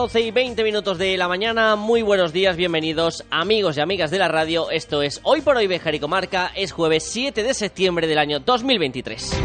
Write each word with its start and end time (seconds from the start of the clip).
12 0.00 0.20
y 0.22 0.30
20 0.30 0.64
minutos 0.64 0.96
de 0.96 1.18
la 1.18 1.28
mañana, 1.28 1.76
muy 1.76 2.00
buenos 2.00 2.32
días, 2.32 2.56
bienvenidos 2.56 3.22
amigos 3.28 3.76
y 3.76 3.80
amigas 3.80 4.10
de 4.10 4.16
la 4.16 4.28
radio, 4.28 4.70
esto 4.70 5.02
es 5.02 5.20
Hoy 5.24 5.42
por 5.42 5.58
Hoy 5.58 5.66
Bejar 5.66 5.94
y 5.94 6.00
Comarca, 6.00 6.50
es 6.56 6.72
jueves 6.72 7.04
7 7.04 7.42
de 7.42 7.52
septiembre 7.52 8.06
del 8.06 8.16
año 8.16 8.40
2023. 8.40 9.36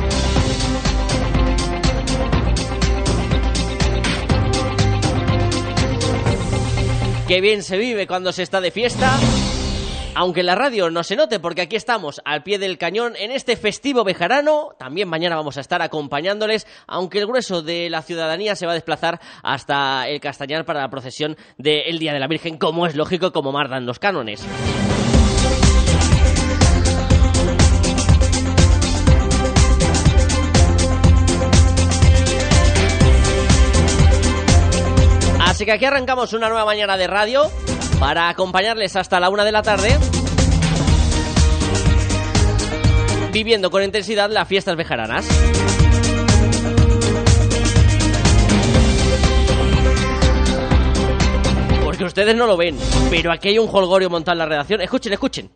Qué 7.28 7.42
bien 7.42 7.62
se 7.62 7.78
vive 7.78 8.08
cuando 8.08 8.32
se 8.32 8.44
está 8.44 8.62
de 8.62 8.72
fiesta. 8.72 9.12
Aunque 10.18 10.44
la 10.44 10.56
radio 10.56 10.90
no 10.90 11.04
se 11.04 11.18
note, 11.18 11.42
porque 11.42 11.62
aquí 11.62 11.76
estamos 11.76 12.22
al 12.24 12.42
pie 12.42 12.58
del 12.58 12.78
cañón 12.78 13.16
en 13.18 13.32
este 13.32 13.58
festivo 13.58 14.06
bejarano. 14.06 14.70
También 14.80 15.10
mañana 15.10 15.36
vamos 15.36 15.58
a 15.58 15.62
estar 15.62 15.82
acompañándoles, 15.82 16.66
aunque 16.88 17.20
el 17.20 17.28
grueso 17.28 17.62
de 17.62 17.90
la 17.90 18.02
ciudadanía 18.02 18.56
se 18.56 18.66
va 18.66 18.72
a 18.72 18.76
desplazar 18.76 19.20
hasta 19.44 20.08
el 20.08 20.22
Castañar 20.22 20.64
para 20.64 20.80
la 20.80 20.90
procesión 20.90 21.36
del 21.58 22.00
Día 22.00 22.14
de 22.14 22.20
la 22.20 22.28
Virgen, 22.28 22.58
como 22.58 22.88
es 22.88 22.96
lógico, 22.96 23.34
como 23.34 23.52
mardan 23.52 23.86
los 23.86 24.00
cánones. 24.00 24.42
Así 35.42 35.66
que 35.66 35.74
aquí 35.74 35.84
arrancamos 35.84 36.32
una 36.32 36.48
nueva 36.48 36.64
mañana 36.64 36.96
de 36.96 37.08
radio 37.08 37.52
para 38.00 38.30
acompañarles 38.30 38.96
hasta 38.96 39.20
la 39.20 39.30
una 39.30 39.44
de 39.46 39.52
la 39.52 39.62
tarde. 39.62 39.98
Viviendo 43.32 43.70
con 43.70 43.84
intensidad 43.84 44.30
las 44.30 44.48
fiestas 44.48 44.76
bejaranas. 44.76 45.28
Porque 51.84 52.04
ustedes 52.04 52.36
no 52.36 52.48
lo 52.48 52.58
ven, 52.58 52.78
pero 53.10 53.32
aquí 53.32 53.50
hay 53.50 53.60
un 53.60 53.70
holgorio 53.72 54.10
montado 54.10 54.34
en 54.34 54.40
la 54.40 54.46
redacción. 54.46 54.82
Escuchen, 54.82 55.14
escuchen. 55.14 55.52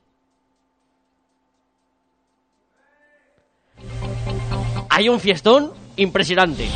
Hay 4.90 5.08
un 5.08 5.20
fiestón 5.20 5.74
impresionante. 5.96 6.68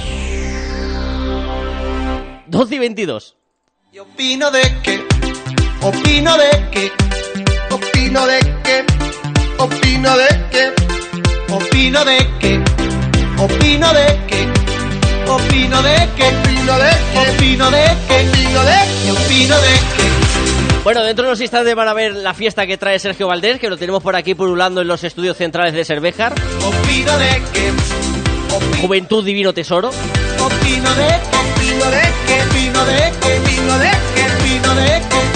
12 2.47 2.75
y 2.75 2.79
22. 2.79 3.35
Y 3.91 3.99
opino 3.99 4.49
de 4.51 4.61
que 4.81 5.12
Opino 5.83 6.37
de 6.37 6.69
que, 6.71 6.91
opino 7.69 8.25
de 8.25 8.39
que, 8.63 8.85
opino 9.57 10.15
de 10.15 10.27
que, 10.49 10.73
opino 11.53 12.05
de 12.05 12.17
que, 12.39 12.63
opino 13.37 13.93
de 13.93 14.07
que, 14.27 14.47
opino 15.27 15.81
de 15.83 16.09
que, 16.15 16.29
opino 16.39 16.71
de 16.71 16.89
que, 16.95 17.19
opino 17.19 17.69
de 17.69 17.81
que, 18.07 18.29
opino 18.29 18.63
de 18.63 18.77
que, 19.03 19.11
opino 19.11 19.55
de 19.59 19.73
que. 19.97 20.83
Bueno, 20.85 21.03
dentro 21.03 21.25
de 21.25 21.31
unos 21.31 21.41
instantes 21.41 21.75
van 21.75 21.89
a 21.89 21.93
ver 21.93 22.13
la 22.13 22.33
fiesta 22.33 22.65
que 22.65 22.77
trae 22.77 22.97
Sergio 22.97 23.27
Valdés, 23.27 23.59
que 23.59 23.69
lo 23.69 23.75
tenemos 23.75 24.01
por 24.01 24.15
aquí 24.15 24.35
pululando 24.35 24.79
en 24.79 24.87
los 24.87 25.03
estudios 25.03 25.35
centrales 25.35 25.73
de 25.73 25.83
Cervejar. 25.83 26.33
Opino 26.65 27.17
de 27.17 27.41
que, 27.51 28.81
Juventud 28.81 29.25
Divino 29.25 29.53
Tesoro. 29.53 29.89
Opino 29.89 30.95
de 30.95 31.07
que, 31.07 31.37
opino 31.37 31.85
de 31.91 32.01
que, 32.25 32.41
opino 32.41 32.85
de 32.85 33.11
que, 33.19 33.37
opino 33.37 33.79
de 33.79 33.91
que, 34.15 34.23
opino 34.23 34.75
de 34.75 35.01
que. 35.09 35.32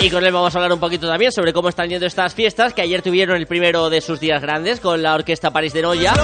Y 0.00 0.10
con 0.10 0.24
él 0.24 0.32
vamos 0.32 0.54
a 0.54 0.58
hablar 0.58 0.72
un 0.72 0.78
poquito 0.78 1.08
también 1.08 1.32
sobre 1.32 1.52
cómo 1.52 1.68
están 1.68 1.88
yendo 1.88 2.06
estas 2.06 2.34
fiestas, 2.34 2.72
que 2.74 2.82
ayer 2.82 3.02
tuvieron 3.02 3.36
el 3.36 3.46
primero 3.46 3.90
de 3.90 4.00
sus 4.00 4.20
días 4.20 4.40
grandes 4.40 4.78
con 4.78 5.02
la 5.02 5.14
Orquesta 5.14 5.50
París 5.50 5.72
de 5.72 5.82
Noya. 5.82 6.14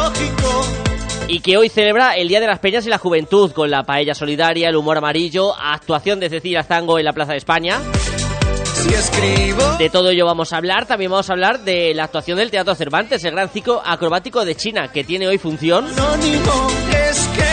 Y 1.27 1.41
que 1.41 1.57
hoy 1.57 1.69
celebra 1.69 2.15
el 2.15 2.29
Día 2.29 2.41
de 2.41 2.47
las 2.47 2.59
Peñas 2.61 2.87
y 2.87 2.91
la 2.91 2.99
Juventud 2.99 3.53
con 3.53 3.71
la 3.71 3.83
paella 3.83 4.15
solidaria, 4.15 4.69
el 4.69 4.77
humor 4.77 4.99
amarillo, 4.99 5.53
actuación 5.59 6.21
de 6.21 6.29
Cecilia 6.29 6.63
Zango 6.63 6.99
en 6.99 7.07
la 7.07 7.13
Plaza 7.13 7.33
de 7.33 7.39
España. 7.39 7.81
De 9.79 9.91
todo 9.91 10.11
ello 10.11 10.27
vamos 10.27 10.53
a 10.53 10.59
hablar. 10.59 10.87
También 10.87 11.11
vamos 11.11 11.31
a 11.31 11.33
hablar 11.33 11.61
de 11.61 11.95
la 11.95 12.05
actuación 12.05 12.39
del 12.39 12.51
Teatro 12.51 12.75
Cervantes, 12.75 13.25
el 13.25 13.33
gran 13.33 13.49
ciclo 13.49 13.83
acrobático 13.85 14.45
de 14.45 14.55
China, 14.55 14.93
que 14.93 15.05
tiene 15.05 15.27
hoy 15.27 15.39
función. 15.39 15.87
es 15.87 17.29
que 17.29 17.52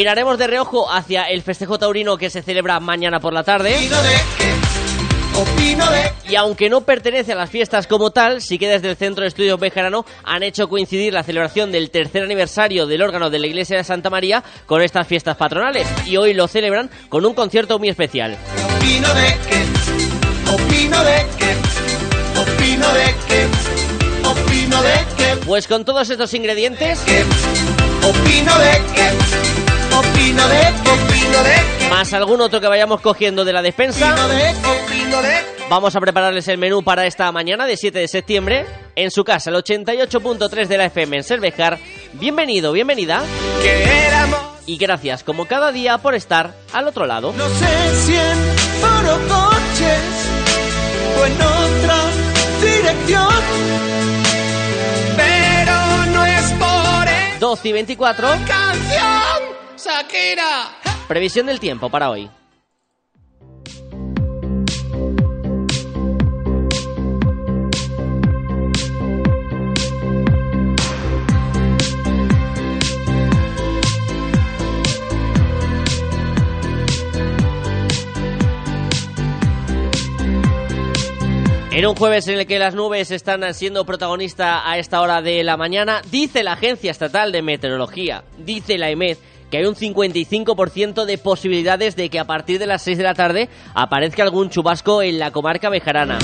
Miraremos 0.00 0.38
de 0.38 0.46
reojo 0.46 0.90
hacia 0.90 1.24
el 1.24 1.42
festejo 1.42 1.78
taurino 1.78 2.16
que 2.16 2.30
se 2.30 2.40
celebra 2.40 2.80
mañana 2.80 3.20
por 3.20 3.34
la 3.34 3.42
tarde. 3.42 3.76
Y 6.26 6.36
aunque 6.36 6.70
no 6.70 6.80
pertenece 6.80 7.32
a 7.32 7.34
las 7.34 7.50
fiestas 7.50 7.86
como 7.86 8.10
tal, 8.10 8.40
sí 8.40 8.58
que 8.58 8.66
desde 8.66 8.88
el 8.88 8.96
Centro 8.96 9.24
de 9.24 9.28
Estudios 9.28 9.60
Bejarano 9.60 10.06
han 10.24 10.42
hecho 10.42 10.70
coincidir 10.70 11.12
la 11.12 11.22
celebración 11.22 11.70
del 11.70 11.90
tercer 11.90 12.22
aniversario 12.22 12.86
del 12.86 13.02
órgano 13.02 13.28
de 13.28 13.40
la 13.40 13.46
Iglesia 13.46 13.76
de 13.76 13.84
Santa 13.84 14.08
María 14.08 14.42
con 14.64 14.80
estas 14.80 15.06
fiestas 15.06 15.36
patronales. 15.36 15.86
Y 16.06 16.16
hoy 16.16 16.32
lo 16.32 16.48
celebran 16.48 16.88
con 17.10 17.26
un 17.26 17.34
concierto 17.34 17.78
muy 17.78 17.90
especial. 17.90 18.38
Opino 18.78 19.12
de 19.12 19.36
que, 19.50 20.50
opino 20.50 21.04
de 21.04 21.26
que, 21.36 22.40
opino 22.40 22.88
de 22.94 23.14
que, 23.28 24.26
opino 24.26 24.82
de 24.82 24.94
que. 25.18 25.44
Pues 25.44 25.68
con 25.68 25.84
todos 25.84 26.08
estos 26.08 26.32
ingredientes. 26.32 27.02
opino 28.02 28.58
de 28.58 28.72
que. 28.94 29.49
Opino 29.98 30.48
de, 30.48 30.60
opino 30.90 31.42
de. 31.42 31.88
Más 31.90 32.12
algún 32.12 32.40
otro 32.40 32.60
que 32.60 32.68
vayamos 32.68 33.00
cogiendo 33.00 33.44
de 33.44 33.52
la 33.52 33.62
despensa. 33.62 34.12
Opino 34.12 34.28
de, 34.28 34.50
opino 34.50 35.22
de. 35.22 35.60
Vamos 35.68 35.94
a 35.94 36.00
prepararles 36.00 36.48
el 36.48 36.58
menú 36.58 36.82
para 36.82 37.06
esta 37.06 37.30
mañana 37.30 37.64
de 37.66 37.76
7 37.76 37.98
de 37.98 38.08
septiembre 38.08 38.66
en 38.96 39.10
su 39.10 39.22
casa, 39.22 39.50
el 39.50 39.56
88.3 39.56 40.66
de 40.66 40.76
la 40.76 40.86
FM 40.86 41.18
en 41.18 41.24
Cervejar. 41.24 41.78
Bienvenido, 42.14 42.72
bienvenida. 42.72 43.22
Que 43.62 44.06
éramos. 44.06 44.40
Y 44.66 44.76
gracias, 44.76 45.22
como 45.24 45.46
cada 45.46 45.72
día, 45.72 45.98
por 45.98 46.14
estar 46.14 46.54
al 46.72 46.88
otro 46.88 47.06
lado. 47.06 47.32
No 47.36 47.48
sé 47.48 47.96
si 48.04 48.14
en 48.16 48.60
coches 49.28 50.00
o 51.18 51.26
en 51.26 51.34
otra 51.34 51.96
dirección. 52.60 53.28
Pero 55.16 56.06
no 56.12 56.24
es 56.26 56.52
por 56.52 57.08
el 57.08 57.38
12 57.38 57.68
y 57.68 57.72
24. 57.72 58.28
canción. 58.46 59.29
Previsión 61.06 61.46
del 61.46 61.60
tiempo 61.60 61.88
para 61.88 62.10
hoy. 62.10 62.30
En 81.72 81.86
un 81.86 81.94
jueves 81.94 82.28
en 82.28 82.38
el 82.38 82.46
que 82.46 82.58
las 82.58 82.74
nubes 82.74 83.10
están 83.10 83.54
siendo 83.54 83.86
protagonista 83.86 84.68
a 84.70 84.76
esta 84.76 85.00
hora 85.00 85.22
de 85.22 85.42
la 85.44 85.56
mañana, 85.56 86.02
dice 86.10 86.42
la 86.42 86.52
Agencia 86.52 86.90
Estatal 86.90 87.32
de 87.32 87.40
Meteorología, 87.40 88.22
dice 88.36 88.76
la 88.76 88.90
EMED, 88.90 89.16
que 89.50 89.58
hay 89.58 89.64
un 89.64 89.74
55% 89.74 91.04
de 91.04 91.18
posibilidades 91.18 91.96
de 91.96 92.08
que 92.08 92.18
a 92.18 92.26
partir 92.26 92.58
de 92.58 92.66
las 92.66 92.82
6 92.82 92.98
de 92.98 93.04
la 93.04 93.14
tarde 93.14 93.48
aparezca 93.74 94.22
algún 94.22 94.50
chubasco 94.50 95.02
en 95.02 95.18
la 95.18 95.30
comarca 95.30 95.68
bejarana. 95.68 96.18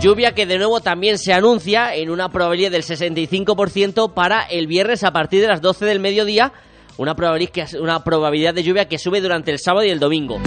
Lluvia 0.00 0.32
que 0.32 0.46
de 0.46 0.56
nuevo 0.58 0.80
también 0.80 1.18
se 1.18 1.32
anuncia 1.32 1.94
en 1.94 2.08
una 2.08 2.30
probabilidad 2.30 2.70
del 2.70 2.84
65% 2.84 4.14
para 4.14 4.42
el 4.42 4.66
viernes 4.66 5.04
a 5.04 5.12
partir 5.12 5.42
de 5.42 5.48
las 5.48 5.60
12 5.60 5.84
del 5.84 6.00
mediodía, 6.00 6.52
una 6.96 7.14
probabilidad, 7.14 7.74
una 7.78 8.02
probabilidad 8.02 8.54
de 8.54 8.62
lluvia 8.62 8.88
que 8.88 8.98
sube 8.98 9.20
durante 9.20 9.50
el 9.50 9.58
sábado 9.58 9.84
y 9.84 9.90
el 9.90 9.98
domingo 9.98 10.40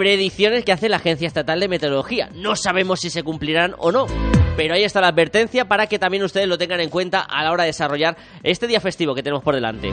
predicciones 0.00 0.64
que 0.64 0.72
hace 0.72 0.88
la 0.88 0.96
Agencia 0.96 1.26
Estatal 1.26 1.60
de 1.60 1.68
Meteorología. 1.68 2.30
No 2.34 2.56
sabemos 2.56 3.00
si 3.00 3.10
se 3.10 3.22
cumplirán 3.22 3.74
o 3.76 3.92
no, 3.92 4.06
pero 4.60 4.74
ahí 4.74 4.84
está 4.84 5.00
la 5.00 5.08
advertencia 5.08 5.64
para 5.64 5.86
que 5.86 5.98
también 5.98 6.22
ustedes 6.22 6.46
lo 6.46 6.58
tengan 6.58 6.80
en 6.80 6.90
cuenta 6.90 7.22
a 7.22 7.42
la 7.42 7.50
hora 7.50 7.62
de 7.62 7.68
desarrollar 7.68 8.18
este 8.42 8.66
día 8.66 8.78
festivo 8.78 9.14
que 9.14 9.22
tenemos 9.22 9.42
por 9.42 9.54
delante. 9.54 9.90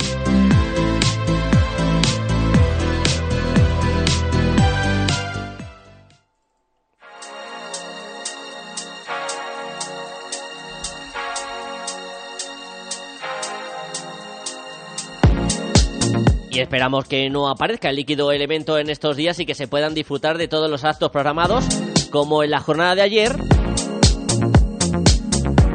Y 16.51 16.59
esperamos 16.59 17.07
que 17.07 17.29
no 17.29 17.47
aparezca 17.47 17.89
el 17.89 17.95
líquido 17.95 18.33
elemento 18.33 18.77
en 18.77 18.89
estos 18.89 19.15
días 19.15 19.39
y 19.39 19.45
que 19.45 19.55
se 19.55 19.69
puedan 19.69 19.93
disfrutar 19.93 20.37
de 20.37 20.49
todos 20.49 20.69
los 20.69 20.83
actos 20.83 21.09
programados, 21.09 21.63
como 22.11 22.43
en 22.43 22.51
la 22.51 22.59
jornada 22.59 22.95
de 22.95 23.03
ayer, 23.03 23.37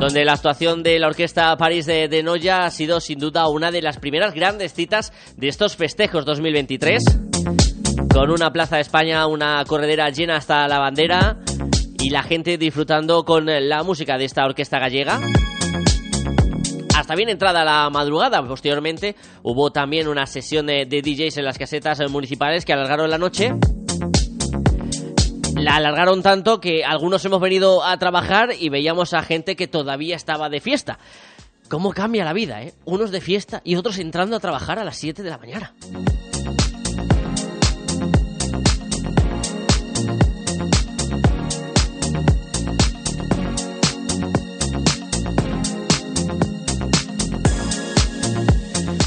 donde 0.03 0.25
la 0.25 0.33
actuación 0.33 0.83
de 0.83 0.99
la 0.99 1.07
Orquesta 1.07 1.57
París 1.57 1.87
de, 1.87 2.09
de 2.09 2.25
Noya 2.25 2.65
ha 2.65 2.71
sido 2.73 2.99
sin 2.99 3.21
duda 3.21 3.47
una 3.47 3.71
de 3.71 3.81
las 3.81 3.99
primeras 3.99 4.35
grandes 4.35 4.75
citas 4.75 5.13
de 5.37 5.47
estos 5.47 5.77
festejos 5.77 6.25
2023, 6.25 7.05
con 8.13 8.33
una 8.33 8.53
Plaza 8.53 8.75
de 8.75 8.83
España, 8.83 9.25
una 9.29 9.65
corredera 9.65 10.11
llena 10.11 10.39
hasta 10.39 10.67
la 10.67 10.81
bandera 10.81 11.39
y 12.01 12.11
la 12.11 12.25
gente 12.25 12.59
disfrutando 12.59 13.25
con 13.25 13.47
la 13.47 13.85
música 13.85 14.19
de 14.19 14.25
esta 14.25 14.45
orquesta 14.45 14.81
gallega. 14.81 15.21
Hasta 16.97 17.15
bien 17.15 17.29
entrada 17.29 17.65
la 17.65 17.89
madrugada, 17.89 18.45
posteriormente 18.45 19.15
hubo 19.45 19.71
también 19.71 20.09
una 20.09 20.27
sesión 20.27 20.67
de, 20.67 20.85
de 20.85 21.01
DJs 21.01 21.37
en 21.37 21.45
las 21.45 21.59
casetas 21.59 22.01
municipales 22.11 22.65
que 22.65 22.73
alargaron 22.73 23.09
la 23.09 23.19
noche 23.19 23.55
la 25.63 25.77
alargaron 25.77 26.23
tanto 26.23 26.61
que 26.61 26.85
algunos 26.85 27.25
hemos 27.25 27.41
venido 27.41 27.85
a 27.85 27.97
trabajar 27.97 28.51
y 28.59 28.69
veíamos 28.69 29.15
a 29.15 29.23
gente 29.23 29.55
que 29.55 29.69
todavía 29.69 30.17
estaba 30.17 30.49
de 30.49 30.61
fiesta. 30.61 30.99
¿Cómo 31.69 31.93
cambia 31.93 32.25
la 32.25 32.33
vida, 32.33 32.63
eh? 32.63 32.75
Unos 32.85 33.13
de 33.13 33.21
fiesta 33.21 33.63
y 33.65 33.77
otros 33.77 33.99
entrando 33.99 34.37
a 34.37 34.41
trabajar 34.41 34.79
a 34.79 34.85
las 34.85 34.97
7 34.97 35.23
de 35.23 35.31
la 35.31 35.39
mañana. 35.39 35.73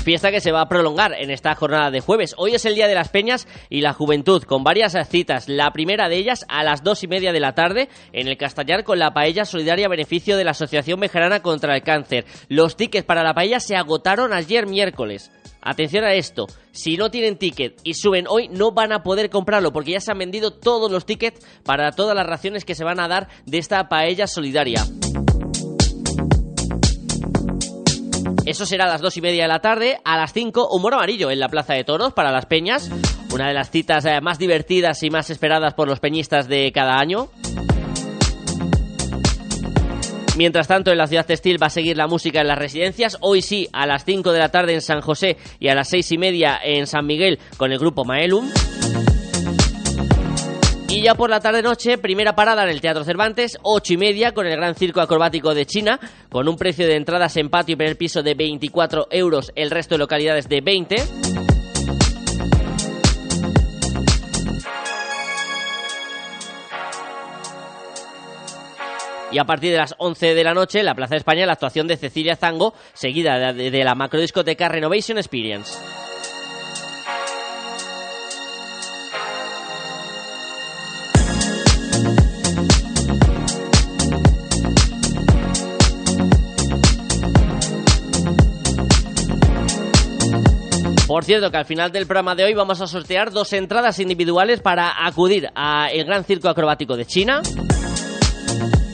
Fiesta 0.06 0.30
que 0.30 0.40
se 0.40 0.52
va 0.52 0.62
a 0.62 0.70
prolongar 0.70 1.16
en 1.16 1.32
esta 1.32 1.56
jornada 1.56 1.90
de 1.90 2.00
jueves. 2.00 2.36
Hoy 2.38 2.54
es 2.54 2.64
el 2.66 2.76
Día 2.76 2.88
de 2.88 2.94
las 2.94 3.10
Peñas 3.10 3.48
y 3.72 3.82
la 3.82 3.92
Juventud, 3.92 4.44
con 4.44 4.64
varias 4.64 4.96
citas. 5.10 5.50
La 5.50 5.72
primera 5.72 6.10
de 6.10 6.18
ellas 6.18 6.46
a 6.48 6.64
las 6.64 6.84
dos 6.84 7.02
y 7.04 7.08
media 7.08 7.34
de 7.34 7.40
la 7.40 7.56
tarde 7.56 7.90
en 8.14 8.28
el 8.28 8.38
Castañar 8.38 8.84
con 8.84 9.00
la 9.00 9.16
paella 9.16 9.46
solidaria 9.46 9.88
a 9.88 9.90
beneficio 9.90 10.38
de 10.38 10.44
la 10.44 10.52
Asociación 10.52 11.00
Bejarana 11.00 11.42
contra 11.42 11.76
el 11.76 11.82
Cáncer. 11.82 12.26
Los 12.50 12.78
tickets 12.78 13.04
para 13.04 13.24
la 13.24 13.34
paella 13.34 13.60
se 13.60 13.76
agotaron 13.76 14.32
ayer 14.32 14.68
miércoles. 14.68 15.32
Atención 15.64 16.04
a 16.04 16.14
esto, 16.14 16.46
si 16.72 16.98
no 16.98 17.10
tienen 17.10 17.40
ticket 17.40 17.80
y 17.84 17.96
suben 17.96 18.28
hoy 18.30 18.48
no 18.48 18.74
van 18.74 18.92
a 18.92 19.02
poder 19.02 19.32
comprarlo 19.32 19.74
porque 19.74 19.94
ya 19.94 20.02
se 20.02 20.12
han 20.12 20.20
vendido 20.20 20.52
todos 20.52 20.92
los 20.92 21.08
tickets 21.08 21.44
para 21.64 21.92
todas 21.94 22.16
las 22.16 22.28
raciones 22.28 22.64
que 22.64 22.76
se 22.76 22.84
van 22.84 23.00
a 23.00 23.08
dar 23.08 23.28
de 23.48 23.58
esta 23.58 23.90
paella 23.90 24.28
solidaria. 24.28 24.86
Eso 28.46 28.68
será 28.68 28.86
a 28.86 28.90
las 28.90 29.02
dos 29.02 29.18
y 29.18 29.22
media 29.22 29.44
de 29.44 29.48
la 29.48 29.60
tarde. 29.60 29.98
A 30.04 30.18
las 30.18 30.32
5, 30.32 30.68
humor 30.70 30.94
amarillo 30.94 31.32
en 31.32 31.40
la 31.40 31.50
Plaza 31.50 31.74
de 31.74 31.84
Toros 31.84 32.14
para 32.14 32.32
las 32.32 32.46
Peñas. 32.46 32.92
Una 33.34 33.48
de 33.48 33.56
las 33.56 33.72
citas 33.72 34.06
eh, 34.06 34.22
más 34.22 34.38
divertidas 34.38 35.02
y 35.02 35.10
más 35.10 35.32
esperadas 35.32 35.74
por 35.74 35.88
los 35.88 36.00
peñistas 36.00 36.48
de 36.48 36.72
cada 36.72 37.00
año. 37.00 37.30
Mientras 40.38 40.68
tanto, 40.68 40.92
en 40.92 41.00
la 41.00 41.08
ciudad 41.08 41.26
textil 41.26 41.62
va 41.62 41.68
a 41.68 41.72
seguir 41.72 41.98
la 41.98 42.08
música 42.08 42.42
en 42.42 42.48
las 42.48 42.60
residencias. 42.60 43.18
Hoy 43.22 43.42
sí, 43.42 43.68
a 43.74 43.88
las 43.88 44.06
5 44.06 44.32
de 44.32 44.40
la 44.40 44.50
tarde 44.50 44.74
en 44.76 44.82
San 44.82 45.02
José 45.02 45.38
y 45.60 45.70
a 45.70 45.76
las 45.76 45.90
seis 45.90 46.12
y 46.12 46.20
media 46.20 46.60
en 46.64 46.86
San 46.86 47.08
Miguel 47.08 47.40
con 47.58 47.72
el 47.72 47.80
grupo 47.80 48.06
Maelum. 48.06 48.52
Y 50.96 51.02
ya 51.02 51.14
por 51.14 51.30
la 51.30 51.42
tarde-noche, 51.42 51.98
primera 51.98 52.36
parada 52.36 52.64
en 52.64 52.70
el 52.70 52.80
Teatro 52.80 53.04
Cervantes, 53.04 53.58
ocho 53.64 53.92
y 53.92 53.98
media 53.98 54.34
con 54.34 54.48
el 54.48 54.56
Gran 54.56 54.76
Circo 54.76 55.02
Acrobático 55.02 55.54
de 55.54 55.66
China, 55.66 56.00
con 56.30 56.48
un 56.48 56.56
precio 56.56 56.88
de 56.88 56.96
entradas 56.96 57.36
en 57.36 57.50
patio 57.50 57.74
y 57.74 57.76
primer 57.76 57.98
piso 57.98 58.24
de 58.24 58.34
24 58.34 59.08
euros, 59.12 59.52
el 59.56 59.72
resto 59.72 59.96
de 59.96 60.00
localidades 60.00 60.48
de 60.48 60.62
20. 60.62 60.96
Y 69.34 69.38
a 69.38 69.44
partir 69.44 69.74
de 69.74 69.78
las 69.80 69.96
11 69.98 70.34
de 70.34 70.44
la 70.46 70.54
noche, 70.54 70.80
en 70.80 70.86
la 70.86 70.96
Plaza 70.96 71.16
de 71.16 71.18
España, 71.18 71.46
la 71.46 71.52
actuación 71.52 71.88
de 71.88 71.98
Cecilia 71.98 72.38
Zango, 72.38 72.74
seguida 72.94 73.52
de, 73.52 73.84
la 73.84 73.96
macrodiscoteca 73.96 74.70
Renovation 74.70 75.18
Experience. 75.18 75.78
Por 91.16 91.24
cierto, 91.24 91.50
que 91.50 91.56
al 91.56 91.64
final 91.64 91.94
del 91.94 92.08
programa 92.08 92.36
de 92.36 92.44
hoy 92.44 92.54
vamos 92.54 92.82
a 92.82 92.88
sortear 92.88 93.32
dos 93.32 93.54
entradas 93.54 94.00
individuales 94.00 94.60
para 94.60 95.08
acudir 95.08 95.48
al 95.56 96.04
Gran 96.04 96.26
Circo 96.26 96.50
Acrobático 96.50 96.98
de 96.98 97.06
China. 97.06 97.42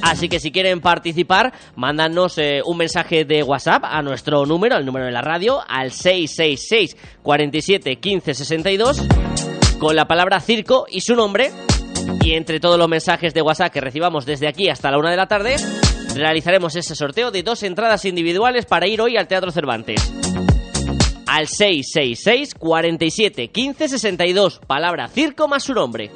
Así 0.04 0.30
que 0.30 0.40
si 0.40 0.52
quieren 0.52 0.82
participar, 0.82 1.52
mándanos 1.76 2.38
eh, 2.38 2.62
un 2.64 2.78
mensaje 2.78 3.26
de 3.26 3.42
WhatsApp 3.42 3.86
a 3.86 4.04
nuestro 4.04 4.46
número, 4.46 4.76
al 4.76 4.86
número 4.86 5.08
de 5.08 5.12
la 5.12 5.24
radio, 5.24 5.62
al 5.68 5.92
666 5.92 6.96
47 7.24 7.96
15 7.96 8.36
62, 8.36 9.02
con 9.80 9.96
la 9.96 10.06
palabra 10.06 10.40
circo 10.42 10.86
y 10.88 11.02
su 11.02 11.16
nombre. 11.16 11.50
Y 12.24 12.34
entre 12.34 12.60
todos 12.60 12.78
los 12.78 12.88
mensajes 12.88 13.34
de 13.34 13.42
WhatsApp 13.42 13.74
que 13.74 13.82
recibamos 13.82 14.28
desde 14.28 14.48
aquí 14.48 14.70
hasta 14.70 14.92
la 14.92 15.00
una 15.00 15.10
de 15.10 15.18
la 15.18 15.26
tarde, 15.26 15.56
realizaremos 16.14 16.76
ese 16.76 16.94
sorteo 16.94 17.32
de 17.32 17.42
dos 17.42 17.64
entradas 17.64 18.06
individuales 18.06 18.68
para 18.68 18.88
ir 18.88 19.02
hoy 19.02 19.18
al 19.18 19.28
Teatro 19.28 19.50
Cervantes 19.50 20.14
al 21.32 21.48
666 21.48 22.56
47 22.56 23.48
15 23.48 23.88
62. 23.88 24.60
Palabra 24.68 25.08
circo 25.08 25.48
más 25.48 25.64
su 25.64 25.74
nombre. 25.74 26.12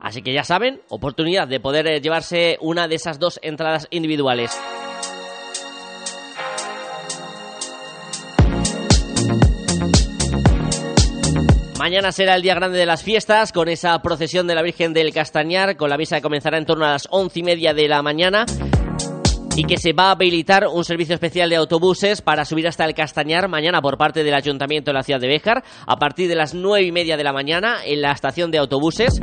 Así 0.00 0.22
que 0.22 0.32
ya 0.32 0.42
saben, 0.42 0.80
oportunidad 0.88 1.46
de 1.46 1.60
poder 1.60 1.86
eh, 1.86 2.00
llevarse 2.00 2.58
una 2.60 2.88
de 2.88 2.96
esas 2.96 3.20
dos 3.20 3.38
entradas 3.42 3.86
individuales. 3.90 4.58
Mañana 11.78 12.10
será 12.10 12.34
el 12.34 12.42
día 12.42 12.54
grande 12.56 12.78
de 12.78 12.86
las 12.86 13.04
fiestas 13.04 13.52
con 13.52 13.68
esa 13.68 14.02
procesión 14.02 14.48
de 14.48 14.56
la 14.56 14.62
Virgen 14.62 14.92
del 14.92 15.14
Castañar, 15.14 15.76
con 15.76 15.88
la 15.88 15.96
misa 15.96 16.16
que 16.16 16.22
comenzará 16.22 16.58
en 16.58 16.66
torno 16.66 16.84
a 16.84 16.92
las 16.92 17.06
once 17.10 17.38
y 17.38 17.42
media 17.44 17.74
de 17.74 17.86
la 17.86 18.02
mañana 18.02 18.44
y 19.56 19.64
que 19.64 19.76
se 19.76 19.92
va 19.92 20.08
a 20.08 20.10
habilitar 20.12 20.66
un 20.66 20.84
servicio 20.84 21.14
especial 21.14 21.50
de 21.50 21.56
autobuses 21.56 22.22
para 22.22 22.44
subir 22.44 22.68
hasta 22.68 22.84
el 22.84 22.94
Castañar 22.94 23.48
mañana 23.48 23.82
por 23.82 23.98
parte 23.98 24.22
del 24.24 24.34
Ayuntamiento 24.34 24.90
de 24.90 24.94
la 24.94 25.02
ciudad 25.02 25.20
de 25.20 25.28
Béjar 25.28 25.64
a 25.86 25.96
partir 25.96 26.28
de 26.28 26.34
las 26.34 26.54
nueve 26.54 26.86
y 26.86 26.92
media 26.92 27.16
de 27.16 27.24
la 27.24 27.32
mañana 27.32 27.78
en 27.84 28.00
la 28.00 28.12
estación 28.12 28.50
de 28.50 28.58
autobuses. 28.58 29.20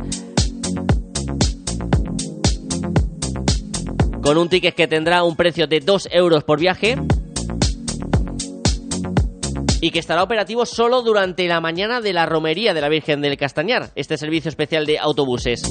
Con 4.22 4.36
un 4.36 4.48
ticket 4.48 4.74
que 4.74 4.86
tendrá 4.86 5.22
un 5.22 5.36
precio 5.36 5.66
de 5.66 5.80
2 5.80 6.08
euros 6.12 6.44
por 6.44 6.60
viaje 6.60 6.96
y 9.80 9.90
que 9.90 9.98
estará 9.98 10.22
operativo 10.22 10.66
solo 10.66 11.02
durante 11.02 11.46
la 11.46 11.60
mañana 11.60 12.00
de 12.00 12.12
la 12.12 12.26
romería 12.26 12.74
de 12.74 12.80
la 12.80 12.88
Virgen 12.88 13.20
del 13.20 13.36
Castañar, 13.36 13.90
este 13.94 14.16
servicio 14.16 14.48
especial 14.48 14.86
de 14.86 14.98
autobuses. 14.98 15.62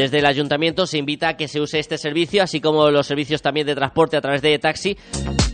Desde 0.00 0.20
el 0.20 0.24
ayuntamiento 0.24 0.86
se 0.86 0.96
invita 0.96 1.28
a 1.28 1.36
que 1.36 1.46
se 1.46 1.60
use 1.60 1.78
este 1.78 1.98
servicio, 1.98 2.42
así 2.42 2.58
como 2.58 2.90
los 2.90 3.06
servicios 3.06 3.42
también 3.42 3.66
de 3.66 3.74
transporte 3.74 4.16
a 4.16 4.22
través 4.22 4.40
de 4.40 4.58
taxi, 4.58 4.96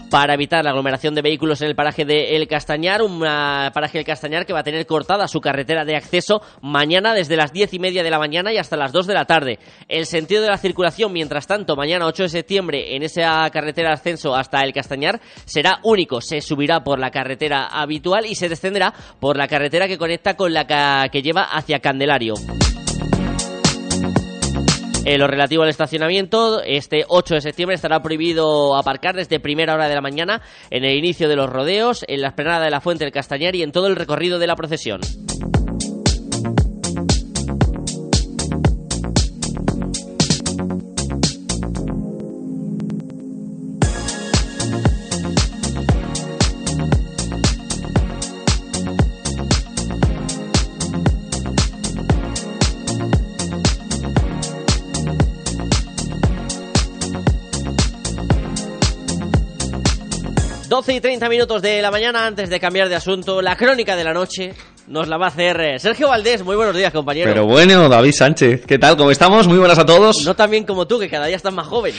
para 0.09 0.35
evitar 0.35 0.63
la 0.63 0.71
aglomeración 0.71 1.17
de 1.17 1.23
vehículos 1.23 1.63
en 1.63 1.71
el 1.71 1.75
paraje 1.75 2.05
de 2.05 2.37
El 2.37 2.47
Castañar, 2.47 3.03
un 3.03 3.19
paraje 3.19 3.99
del 3.99 4.05
Castañar 4.05 4.47
que 4.47 4.53
va 4.53 4.61
a 4.61 4.63
tener 4.63 4.87
cortada 4.87 5.27
su 5.27 5.41
carretera 5.41 5.85
de 5.85 5.97
acceso 5.97 6.43
mañana 6.63 7.13
desde 7.13 7.35
las 7.35 7.53
diez 7.53 7.75
y 7.75 7.81
media 7.81 8.05
de 8.05 8.11
la 8.11 8.21
mañana 8.21 8.53
y 8.53 8.59
hasta 8.59 8.77
las 8.77 8.93
2 8.93 9.09
de 9.09 9.15
la 9.15 9.25
tarde. 9.25 9.59
El 9.89 10.07
sentido 10.07 10.43
de 10.43 10.49
la 10.49 10.59
circulación, 10.59 11.13
mientras 11.13 11.49
tanto, 11.49 11.75
mañana 11.75 12.07
8 12.07 12.23
de 12.23 12.29
septiembre 12.29 12.95
en 12.95 13.03
esa 13.03 13.51
carretera 13.51 13.89
de 13.89 13.95
ascenso 13.95 14.37
hasta 14.37 14.63
El 14.63 14.73
Castañar 14.73 15.21
será 15.45 15.81
único. 15.83 16.21
Se 16.21 16.41
subirá 16.41 16.85
por 16.85 17.01
la 17.01 17.11
carretera 17.11 17.67
habitual 17.67 18.27
y 18.27 18.37
se 18.37 18.49
descenderá 18.49 18.95
por 19.19 19.37
la 19.37 19.49
carretera 19.49 19.89
que 19.89 19.99
conecta 19.99 20.35
con 20.35 20.55
la 20.55 21.09
que 21.11 21.23
lleva 21.23 21.43
hacia 21.43 21.81
Candelario. 21.81 22.35
En 25.09 25.21
lo 25.21 25.29
relativo 25.29 25.63
al 25.63 25.69
estacionamiento, 25.69 26.61
este 26.65 27.05
8 27.07 27.35
de 27.37 27.41
septiembre 27.41 27.77
estará 27.77 28.03
prohibido 28.03 28.75
aparcar 28.75 29.15
desde 29.15 29.39
primera 29.39 29.73
hora 29.73 29.89
de 29.89 29.95
la 29.95 30.01
mañana 30.01 30.43
en 30.69 30.85
el 30.85 30.99
inicio 30.99 31.29
de 31.29 31.37
los 31.37 31.49
rodeos, 31.49 32.05
en 32.09 32.23
la 32.23 32.29
esplanada 32.31 32.65
de 32.65 32.73
la 32.73 32.81
Fuente 32.81 33.05
del 33.05 33.13
Castañar 33.13 33.55
y 33.55 33.63
en 33.63 33.71
todo 33.71 33.87
el 33.87 33.95
recorrido 33.95 34.41
de 34.41 34.49
la 34.49 34.57
procesión. 34.57 34.99
12 60.77 60.93
y 60.93 61.01
30 61.01 61.31
minutos 61.31 61.63
de 61.63 61.81
la 61.81 61.91
mañana 61.91 62.27
antes 62.27 62.51
de 62.51 62.61
cambiar 62.61 62.91
de 62.91 62.97
asunto. 62.97 63.41
La 63.41 63.57
crónica 63.57 63.97
de 63.97 64.05
la 64.05 64.13
noche 64.13 64.53
nos 64.89 65.09
la 65.09 65.17
va 65.17 65.25
a 65.25 65.29
hacer 65.31 65.59
eh, 65.59 65.79
Sergio 65.79 66.09
Valdés. 66.09 66.45
Muy 66.45 66.55
buenos 66.55 66.77
días, 66.77 66.93
compañero. 66.93 67.31
Pero 67.31 67.47
bueno, 67.47 67.89
David 67.89 68.13
Sánchez, 68.13 68.67
¿qué 68.67 68.79
tal? 68.79 68.95
¿Cómo 68.99 69.11
estamos? 69.11 69.49
Muy 69.49 69.57
buenas 69.57 69.79
a 69.79 69.87
todos. 69.87 70.23
No 70.27 70.37
tan 70.37 70.51
bien 70.51 70.65
como 70.65 70.87
tú, 70.87 70.99
que 70.99 71.09
cada 71.09 71.29
día 71.29 71.37
estás 71.37 71.55
más 71.55 71.67
joven. 71.67 71.95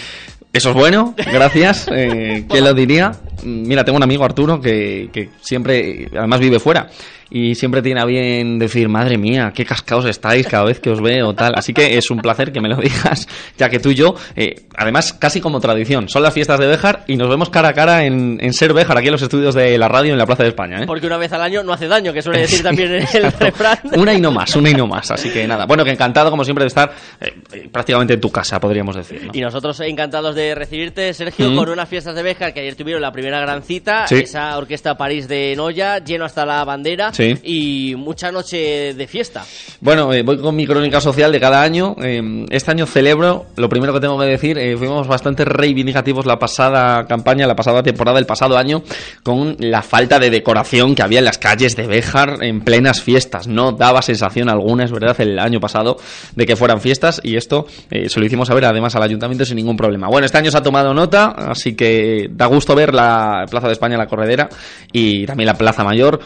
Eso 0.54 0.70
es 0.70 0.76
bueno, 0.76 1.16
gracias. 1.18 1.88
Eh, 1.92 2.46
¿Quién 2.48 2.64
lo 2.64 2.76
diría? 2.76 3.14
Mira, 3.42 3.84
tengo 3.84 3.98
un 3.98 4.04
amigo 4.04 4.24
Arturo 4.24 4.62
que, 4.62 5.10
que 5.12 5.32
siempre, 5.42 6.08
además 6.16 6.40
vive 6.40 6.60
fuera 6.60 6.88
y 7.30 7.56
siempre 7.56 7.82
tiene 7.82 8.02
a 8.02 8.06
bien 8.06 8.60
decir, 8.60 8.90
madre 8.90 9.18
mía, 9.18 9.52
qué 9.54 9.66
cascaos 9.66 10.06
estáis 10.06 10.48
cada 10.48 10.64
vez 10.66 10.80
que 10.80 10.90
os 10.90 11.02
veo, 11.02 11.34
tal. 11.34 11.54
Así 11.56 11.74
que 11.74 11.98
es 11.98 12.10
un 12.12 12.20
placer 12.20 12.52
que 12.52 12.62
me 12.62 12.70
lo 12.70 12.78
digas, 12.78 13.28
ya 13.58 13.70
que 13.70 13.80
tú 13.80 13.90
y 13.92 13.96
yo, 13.96 14.16
eh, 14.36 14.56
además 14.76 15.14
casi 15.14 15.42
como 15.42 15.60
tradición, 15.60 16.10
son 16.10 16.24
las 16.24 16.34
fiestas 16.34 16.60
de 16.60 16.68
Béjar 16.68 17.04
y 17.08 17.16
nos 17.18 17.30
vemos 17.30 17.50
cara 17.50 17.70
a 17.70 17.74
cara 17.74 18.06
en, 18.06 18.38
en 18.42 18.54
Ser 18.54 18.74
Béjar, 18.74 18.98
aquí 18.98 19.08
en 19.08 19.14
los 19.14 19.22
estudios 19.22 19.56
de 19.56 19.78
la 19.78 19.88
radio 19.88 20.12
en 20.14 20.18
la 20.18 20.26
Plaza 20.26 20.44
de 20.44 20.50
España. 20.50 20.82
¿eh? 20.82 20.86
Porque 20.88 21.08
una 21.08 21.18
vez 21.18 21.32
al 21.34 21.42
año 21.42 21.64
no 21.64 21.74
hace 21.74 21.88
daño, 21.88 22.14
que 22.14 22.22
suele 22.22 22.40
decir 22.42 22.64
también 22.64 22.92
el 22.94 23.32
refrán. 23.40 23.80
Una 23.96 24.14
y 24.14 24.22
no 24.22 24.32
más, 24.32 24.56
una 24.56 24.70
y 24.70 24.74
no 24.74 24.88
más. 24.88 25.12
Así 25.12 25.30
que 25.30 25.48
nada, 25.48 25.66
bueno, 25.66 25.84
que 25.84 25.92
encantado 25.92 26.30
como 26.30 26.44
siempre 26.44 26.64
de 26.64 26.68
estar 26.70 26.92
eh, 27.20 27.68
prácticamente 27.72 28.14
en 28.14 28.22
tu 28.22 28.32
casa, 28.32 28.60
podríamos 28.60 28.96
decir. 28.96 29.24
¿no? 29.26 29.32
Y 29.34 29.42
nosotros 29.42 29.80
encantados 29.82 30.36
de 30.36 30.56
recibirte, 30.56 31.14
Sergio, 31.14 31.48
Mm. 31.52 31.56
con 31.56 31.70
unas 31.70 31.88
fiestas 31.88 32.16
de 32.16 32.24
Béjar 32.24 32.54
que 32.54 32.60
ayer 32.62 32.76
tuvieron 32.76 33.02
la 33.02 33.12
primera 33.12 33.40
gran 33.40 33.64
cita, 33.64 34.06
Sí. 34.08 34.16
esa 34.16 34.58
orquesta 34.58 34.98
París 34.98 35.28
de 35.28 35.54
Noya, 35.56 36.00
lleno 36.00 36.26
hasta 36.26 36.46
la 36.46 36.64
bandera 36.66 37.12
Sí. 37.18 37.36
y 37.44 37.96
mucha 37.96 38.32
noche 38.32 38.94
de 38.94 39.08
fiesta. 39.08 39.44
Bueno, 39.82 40.14
eh, 40.14 40.22
voy 40.22 40.38
con 40.38 40.56
mi 40.56 40.68
crónica 40.68 41.02
social 41.02 41.32
de 41.32 41.40
cada 41.40 41.64
año. 41.64 41.96
Eh, 42.00 42.46
este 42.52 42.70
año 42.70 42.86
celebro, 42.86 43.48
lo 43.56 43.70
primero 43.70 43.92
que 43.92 44.00
tengo 44.00 44.20
que 44.20 44.26
decir, 44.26 44.60
eh, 44.60 44.78
fuimos 44.78 45.08
bastante 45.08 45.44
reivindicativos 45.44 46.28
la 46.28 46.38
pasada 46.38 47.08
campaña, 47.08 47.48
la 47.48 47.56
pasada 47.56 47.82
temporada, 47.82 48.20
el 48.20 48.28
pasado 48.28 48.56
año, 48.56 48.84
con 49.24 49.56
la 49.60 49.82
falta 49.82 50.20
de 50.20 50.30
decoración 50.30 50.94
que 50.94 51.02
había 51.02 51.18
en 51.18 51.26
las 51.26 51.40
calles 51.40 51.76
de 51.76 51.88
Béjar 51.88 52.44
en 52.44 52.62
plenas 52.62 53.02
fiestas. 53.02 53.48
No 53.48 53.72
daba 53.72 54.04
sensación 54.04 54.48
alguna, 54.48 54.84
es 54.84 54.92
verdad, 54.92 55.20
el 55.20 55.40
año 55.40 55.60
pasado 55.60 55.98
de 56.36 56.46
que 56.46 56.56
fueran 56.56 56.82
fiestas 56.82 57.20
y 57.24 57.36
esto 57.36 57.66
se 57.90 58.20
lo 58.20 58.26
hicimos 58.26 58.48
saber 58.48 58.66
además 58.66 58.96
al 58.96 59.02
ayuntamiento 59.02 59.44
sin 59.44 59.56
ningún 59.56 59.76
problema. 59.76 60.08
Bueno, 60.08 60.26
este 60.26 60.38
año 60.38 60.52
se 60.52 60.58
ha 60.58 60.62
tomado 60.62 60.94
nota, 60.94 61.30
así 61.30 61.76
que 61.76 62.30
da 62.30 62.46
gusto 62.46 62.76
ver 62.76 62.94
la 62.94 63.46
Plaza 63.50 63.68
de 63.68 63.74
España, 63.74 63.98
la 63.98 64.06
Corredera 64.06 64.50
y 64.92 65.26
también 65.26 65.48
la 65.48 65.56
Plaza 65.56 65.84
Mayor 65.84 66.20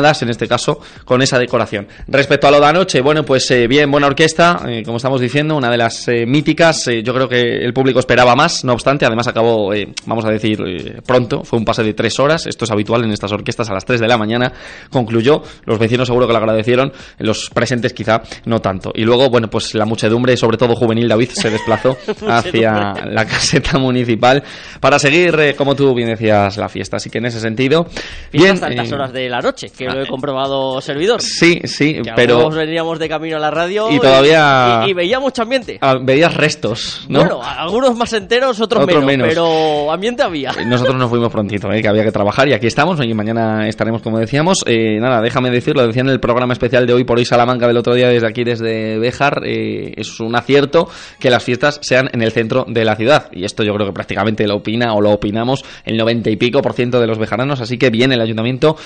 en 0.00 0.28
este 0.30 0.46
caso, 0.46 0.80
con 1.04 1.20
esa 1.20 1.38
decoración. 1.38 1.88
Respecto 2.06 2.46
a 2.46 2.50
lo 2.50 2.60
de 2.60 2.66
anoche, 2.66 3.00
bueno, 3.00 3.24
pues 3.24 3.50
eh, 3.50 3.66
bien, 3.66 3.90
buena 3.90 4.06
orquesta, 4.06 4.62
eh, 4.68 4.82
como 4.84 4.98
estamos 4.98 5.20
diciendo, 5.20 5.56
una 5.56 5.68
de 5.70 5.76
las 5.76 6.06
eh, 6.08 6.24
míticas. 6.26 6.86
eh, 6.88 7.02
yo 7.02 7.12
creo 7.12 7.28
que 7.28 7.40
el 7.40 7.72
público 7.72 7.98
esperaba 7.98 8.36
más, 8.36 8.64
no 8.64 8.72
obstante, 8.72 9.04
además 9.04 9.26
acabó, 9.26 9.74
eh, 9.74 9.88
vamos 10.06 10.24
a 10.24 10.30
decir, 10.30 11.02
pronto, 11.04 11.42
fue 11.42 11.58
un 11.58 11.64
pase 11.64 11.82
de 11.82 11.92
tres 11.92 12.18
horas, 12.20 12.46
esto 12.46 12.64
es 12.64 12.70
habitual 12.70 13.04
en 13.04 13.10
estas 13.10 13.32
orquestas 13.32 13.68
a 13.68 13.74
las 13.74 13.84
3 13.84 14.00
de 14.00 14.08
la 14.08 14.16
mañana, 14.16 14.52
concluyó, 14.90 15.42
los 15.64 15.78
vecinos 15.78 16.06
seguro 16.06 16.26
que 16.26 16.32
lo 16.32 16.38
agradecieron, 16.38 16.92
los 17.18 17.50
presentes 17.50 17.92
quizá 17.92 18.22
no 18.44 18.60
tanto. 18.60 18.92
Y 18.94 19.04
luego, 19.04 19.28
bueno, 19.28 19.50
pues 19.50 19.74
la 19.74 19.84
muchedumbre, 19.84 20.36
sobre 20.36 20.56
todo 20.56 20.76
juvenil 20.76 21.08
David, 21.08 21.30
se 21.30 21.50
desplazó 21.50 21.96
hacia 22.28 22.94
la 23.06 23.24
caseta 23.26 23.78
municipal 23.78 24.42
para 24.80 24.98
seguir, 24.98 25.54
como 25.56 25.74
tú 25.74 25.94
bien 25.94 26.08
decías, 26.08 26.56
la 26.56 26.68
fiesta. 26.68 26.96
Así 26.96 27.10
que 27.10 27.18
en 27.18 27.26
ese 27.26 27.40
sentido, 27.40 27.86
bien. 28.32 28.58
Tantas 28.60 28.92
horas 28.92 29.12
de 29.12 29.28
la 29.28 29.40
noche, 29.40 29.70
que 29.86 29.94
lo 29.94 30.02
he 30.02 30.06
comprobado 30.06 30.80
servidor. 30.80 31.20
Sí, 31.22 31.60
sí, 31.64 31.94
Que 32.02 32.12
pero 32.14 32.36
algunos 32.38 32.56
veníamos 32.56 32.98
de 32.98 33.08
camino 33.08 33.36
a 33.36 33.40
la 33.40 33.50
radio 33.50 33.90
Y 33.90 33.98
todavía- 33.98 34.82
y, 34.86 34.90
y 34.90 34.92
veía 34.94 35.18
mucho 35.20 35.42
ambiente. 35.42 35.78
ah, 35.80 35.96
veías 36.00 36.34
restos, 36.34 37.06
¿no? 37.08 37.20
Bueno, 37.20 37.40
algunos 37.42 37.96
más 37.96 38.12
enteros, 38.12 38.60
otros, 38.60 38.84
Otros 38.84 39.04
menos, 39.04 39.06
menos. 39.06 39.28
pero 39.28 39.90
ambiente 39.92 40.22
había. 40.22 40.50
Eh, 40.50 40.64
Nosotros 40.66 40.96
nos 40.96 41.08
fuimos 41.10 41.30
prontito, 41.32 41.70
¿eh? 41.72 41.80
que 41.82 41.88
había 41.88 42.04
que 42.04 42.12
trabajar 42.12 42.48
y 42.48 42.52
aquí 42.52 42.66
estamos 42.66 43.00
y 43.04 43.14
mañana 43.14 43.68
estaremos 43.68 44.02
como 44.02 44.18
decíamos. 44.18 44.62
Eh, 44.66 44.98
nada, 45.00 45.20
déjame 45.20 45.50
decirlo, 45.50 45.86
decía 45.86 46.02
en 46.02 46.08
el 46.08 46.20
programa 46.20 46.52
especial 46.52 46.86
de 46.86 46.92
hoy 46.94 47.04
por 47.04 47.18
hoy 47.18 47.24
Salamanca 47.24 47.66
del 47.66 47.76
otro 47.76 47.94
día 47.94 48.08
desde 48.08 48.26
aquí, 48.26 48.44
desde 48.44 48.98
Béjar, 48.98 49.42
eh, 49.44 49.94
es 49.96 50.20
un 50.20 50.36
acierto 50.36 50.88
que 51.18 51.30
las 51.30 51.42
fiestas 51.42 51.78
sean 51.82 52.08
en 52.12 52.22
el 52.22 52.32
centro 52.32 52.64
de 52.68 52.84
la 52.84 52.96
ciudad 52.96 53.28
y 53.32 53.44
esto 53.44 53.62
yo 53.62 53.72
creo 53.74 53.86
que 53.86 53.92
prácticamente 53.92 54.46
lo 54.46 54.56
opina 54.56 54.94
o 54.94 55.00
lo 55.00 55.10
opinamos 55.12 55.64
el 55.84 55.96
90 55.96 56.30
y 56.30 56.36
pico 56.36 56.60
por 56.62 56.72
ciento 56.74 57.00
de 57.00 57.06
los 57.06 57.18
bejaranos, 57.18 57.60
así 57.60 57.78
que 57.78 57.90
viene 57.90 58.14
el 58.14 58.20
ayuntamiento 58.20 58.76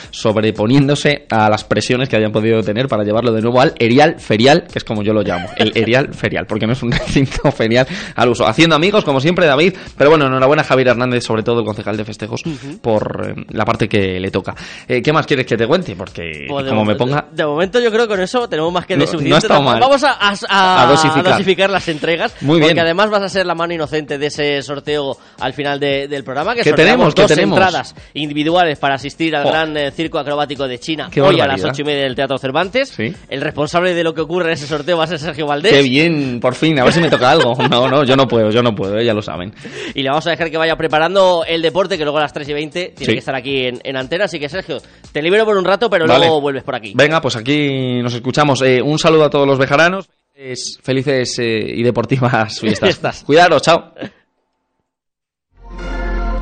a 1.30 1.48
las 1.48 1.64
presiones 1.64 2.08
que 2.08 2.16
hayan 2.16 2.32
podido 2.32 2.62
tener 2.62 2.88
para 2.88 3.04
llevarlo 3.04 3.32
de 3.32 3.40
nuevo 3.42 3.60
al 3.60 3.74
erial 3.78 4.16
ferial, 4.18 4.64
que 4.70 4.78
es 4.78 4.84
como 4.84 5.02
yo 5.02 5.12
lo 5.12 5.22
llamo, 5.22 5.48
el 5.56 5.72
erial 5.76 6.12
ferial, 6.14 6.46
porque 6.46 6.66
no 6.66 6.72
es 6.72 6.82
un 6.82 6.92
recinto 6.92 7.50
ferial 7.52 7.86
al 8.16 8.28
uso. 8.28 8.46
Haciendo 8.46 8.74
amigos, 8.76 9.04
como 9.04 9.20
siempre, 9.20 9.46
David, 9.46 9.74
pero 9.96 10.10
bueno, 10.10 10.26
enhorabuena 10.26 10.62
a 10.62 10.64
Javier 10.64 10.88
Hernández, 10.88 11.24
sobre 11.24 11.42
todo 11.42 11.60
el 11.60 11.66
concejal 11.66 11.96
de 11.96 12.04
festejos, 12.04 12.42
por 12.82 13.34
eh, 13.36 13.44
la 13.50 13.64
parte 13.64 13.88
que 13.88 14.18
le 14.20 14.30
toca. 14.30 14.54
Eh, 14.88 15.02
¿Qué 15.02 15.12
más 15.12 15.26
quieres 15.26 15.46
que 15.46 15.56
te 15.56 15.66
cuente? 15.66 15.94
Porque 15.96 16.46
Pues 16.48 16.66
como 16.66 16.84
me 16.84 16.94
ponga... 16.96 17.26
De, 17.30 17.36
de 17.42 17.46
momento 17.46 17.80
yo 17.80 17.90
creo 17.90 18.02
que 18.02 18.08
con 18.14 18.20
eso 18.20 18.48
tenemos 18.48 18.72
más 18.72 18.86
que 18.86 18.94
No- 18.96 19.00
de 19.00 19.06
no 19.06 19.12
suficiente. 19.12 19.46
estado 19.46 19.62
mal. 19.62 19.80
Vamos 19.80 20.02
a, 20.04 20.12
a- 20.12 20.34
a- 20.48 20.82
A 20.82 20.86
dosificar. 20.86 21.26
a 21.26 21.30
dosificar 21.32 21.70
las 21.70 21.88
entregas. 21.88 22.34
Muy 22.40 22.58
bien. 22.58 22.70
Porque 22.70 22.80
además 22.80 23.10
vas 23.10 23.22
a 23.22 23.28
ser 23.28 23.46
la 23.46 23.54
mano 23.54 23.72
inocente 23.74 24.18
de 24.18 24.26
ese 24.26 24.62
sorteo 24.62 25.16
al 25.40 25.52
final 25.52 25.78
de- 25.80 26.08
del 26.08 26.24
programa. 26.24 26.54
Que 26.54 26.62
¿Qué 26.62 26.70
sorteamos 26.70 26.92
tenemos? 26.92 27.14
¿Qué 27.14 27.22
dos 27.22 27.30
tenemos? 27.30 27.58
entradas 27.58 27.94
individuales 28.14 28.78
para 28.78 28.94
asistir 28.94 29.34
al 29.36 29.46
Oh. 29.46 29.50
gran 29.50 29.76
eh, 29.76 29.90
circo 29.90 30.18
acrobático 30.18 30.66
de 30.66 30.73
China 30.78 31.08
Qué 31.10 31.20
hoy 31.20 31.40
a 31.40 31.46
las 31.46 31.62
ocho 31.64 31.82
y 31.82 31.84
media 31.84 32.02
del 32.04 32.14
Teatro 32.14 32.38
Cervantes. 32.38 32.88
Sí. 32.90 33.14
El 33.28 33.40
responsable 33.40 33.94
de 33.94 34.02
lo 34.04 34.14
que 34.14 34.20
ocurre 34.20 34.46
en 34.46 34.52
ese 34.52 34.66
sorteo 34.66 34.96
va 34.98 35.04
a 35.04 35.06
ser 35.06 35.18
Sergio 35.18 35.46
Valdés. 35.46 35.72
Qué 35.72 35.82
bien, 35.82 36.40
por 36.40 36.54
fin, 36.54 36.78
a 36.78 36.84
ver 36.84 36.92
si 36.92 37.00
me 37.00 37.10
toca 37.10 37.30
algo. 37.30 37.54
No, 37.70 37.88
no, 37.88 38.04
yo 38.04 38.16
no 38.16 38.26
puedo, 38.28 38.50
yo 38.50 38.62
no 38.62 38.74
puedo, 38.74 38.98
eh, 38.98 39.04
ya 39.04 39.14
lo 39.14 39.22
saben. 39.22 39.52
Y 39.94 40.02
le 40.02 40.08
vamos 40.10 40.26
a 40.26 40.30
dejar 40.30 40.50
que 40.50 40.56
vaya 40.58 40.76
preparando 40.76 41.44
el 41.46 41.62
deporte, 41.62 41.96
que 41.98 42.04
luego 42.04 42.18
a 42.18 42.22
las 42.22 42.32
3 42.32 42.48
y 42.48 42.52
20 42.52 42.80
tiene 42.96 43.06
Sí. 43.06 43.12
que 43.12 43.18
estar 43.18 43.34
aquí 43.34 43.66
en, 43.66 43.80
en 43.82 43.96
antena. 43.96 44.24
Así 44.26 44.38
que, 44.38 44.48
Sergio, 44.48 44.78
te 45.12 45.22
libero 45.22 45.44
por 45.44 45.56
un 45.56 45.64
rato, 45.64 45.88
pero 45.90 46.06
Vale. 46.06 46.20
luego 46.26 46.40
vuelves 46.40 46.62
por 46.62 46.74
aquí. 46.74 46.92
Venga, 46.94 47.20
pues 47.20 47.36
aquí 47.36 48.00
nos 48.02 48.14
escuchamos. 48.14 48.62
Eh, 48.62 48.80
un 48.82 48.98
saludo 48.98 49.24
a 49.24 49.30
todos 49.30 49.46
los 49.46 49.58
bejaranos. 49.58 50.08
Felices, 50.34 50.78
felices 50.82 51.38
eh, 51.38 51.58
y 51.76 51.82
deportivas 51.82 52.58
fiestas. 52.60 52.88
Fiestas. 52.88 53.24
Cuidaros, 53.24 53.62
chao. 53.62 53.92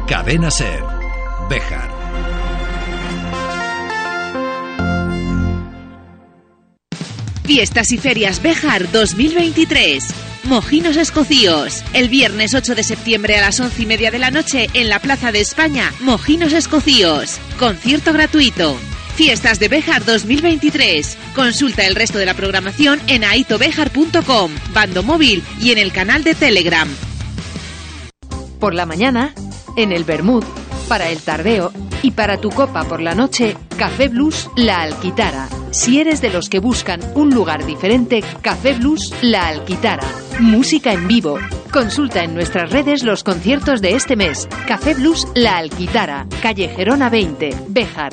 Cadena 0.07 0.51
Ser. 0.51 0.83
Béjar. 1.49 1.92
Fiestas 7.55 7.93
y 7.93 7.99
Ferias 7.99 8.41
Béjar 8.41 8.91
2023. 8.91 10.09
Mojinos 10.45 10.97
Escocíos. 10.97 11.85
El 11.93 12.09
viernes 12.09 12.55
8 12.55 12.75
de 12.75 12.83
septiembre 12.83 13.37
a 13.37 13.43
las 13.43 13.61
11 13.61 13.83
y 13.83 13.85
media 13.85 14.11
de 14.11 14.19
la 14.19 14.31
noche 14.31 14.71
en 14.73 14.89
la 14.89 15.01
Plaza 15.01 15.33
de 15.33 15.41
España, 15.41 15.93
Mojinos 16.01 16.55
Escocíos. 16.55 17.39
Concierto 17.59 18.15
gratuito. 18.15 18.75
Fiestas 19.17 19.61
de 19.61 19.69
Béjar 19.69 20.03
2023. 20.07 21.19
Consulta 21.35 21.87
el 21.87 21.95
resto 21.95 22.17
de 22.17 22.25
la 22.25 22.33
programación 22.33 23.03
en 23.07 23.23
aitobejar.com, 23.23 24.51
bando 24.73 25.03
móvil 25.03 25.43
y 25.61 25.73
en 25.73 25.79
el 25.79 25.93
canal 25.93 26.25
de 26.25 26.35
Telegram. 26.35 26.89
Por 28.61 28.73
la 28.73 28.87
mañana, 28.87 29.35
en 29.77 29.93
el 29.93 30.05
Bermud, 30.05 30.43
para 30.89 31.11
el 31.11 31.19
tardeo 31.19 31.71
y 32.01 32.13
para 32.13 32.41
tu 32.41 32.49
copa 32.49 32.85
por 32.85 33.03
la 33.03 33.15
noche, 33.15 33.59
Café 33.77 34.09
Blues 34.09 34.49
La 34.57 34.81
Alquitara. 34.81 35.51
Si 35.73 35.99
eres 35.99 36.21
de 36.21 36.29
los 36.29 36.51
que 36.51 36.59
buscan 36.59 37.01
un 37.15 37.31
lugar 37.31 37.65
diferente, 37.65 38.23
Café 38.43 38.75
Blues 38.75 39.15
La 39.23 39.49
Alquitara. 39.49 40.07
Música 40.39 40.93
en 40.93 41.09
vivo. 41.09 41.39
Consulta 41.73 42.23
en 42.23 42.35
nuestras 42.35 42.71
redes 42.71 43.03
los 43.03 43.25
conciertos 43.25 43.81
de 43.81 43.95
este 43.95 44.15
mes. 44.15 44.47
Café 44.69 44.93
Blues 44.93 45.27
La 45.35 45.57
Alquitara, 45.57 46.27
calle 46.43 46.69
Gerona 46.69 47.09
20, 47.09 47.57
Béjar. 47.69 48.13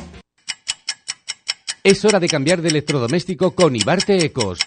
Es 1.84 2.06
hora 2.06 2.22
de 2.22 2.30
cambiar 2.30 2.62
de 2.62 2.70
electrodoméstico 2.70 3.52
con 3.52 3.76
Ibarte 3.76 4.24
Ecos. 4.24 4.60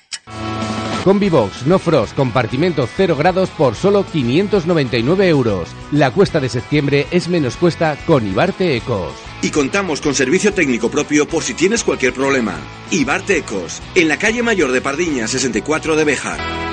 Combibox 1.03 1.67
No 1.67 1.79
Frost 1.79 2.15
compartimento 2.15 2.89
0 2.97 3.17
grados 3.17 3.51
por 3.51 3.75
solo 3.75 4.05
599 4.05 5.29
euros. 5.29 5.69
La 5.91 6.11
cuesta 6.11 6.41
de 6.41 6.49
septiembre 6.49 7.07
es 7.11 7.29
menos 7.29 7.57
cuesta 7.57 7.97
con 8.07 8.27
Ibarte 8.27 8.77
Ecos. 8.77 9.13
Y 9.43 9.51
contamos 9.51 10.01
con 10.01 10.15
servicio 10.15 10.55
técnico 10.55 10.91
propio 10.91 11.27
por 11.27 11.43
si 11.43 11.55
tienes 11.55 11.83
cualquier 11.83 12.13
problema. 12.13 12.57
Ibarte 12.91 13.39
Ecos, 13.39 13.83
en 13.95 14.09
la 14.09 14.19
calle 14.19 14.43
mayor 14.43 14.71
de 14.71 14.81
Pardiña 14.81 15.27
64 15.27 15.97
de 15.97 16.05
Béjar. 16.05 16.72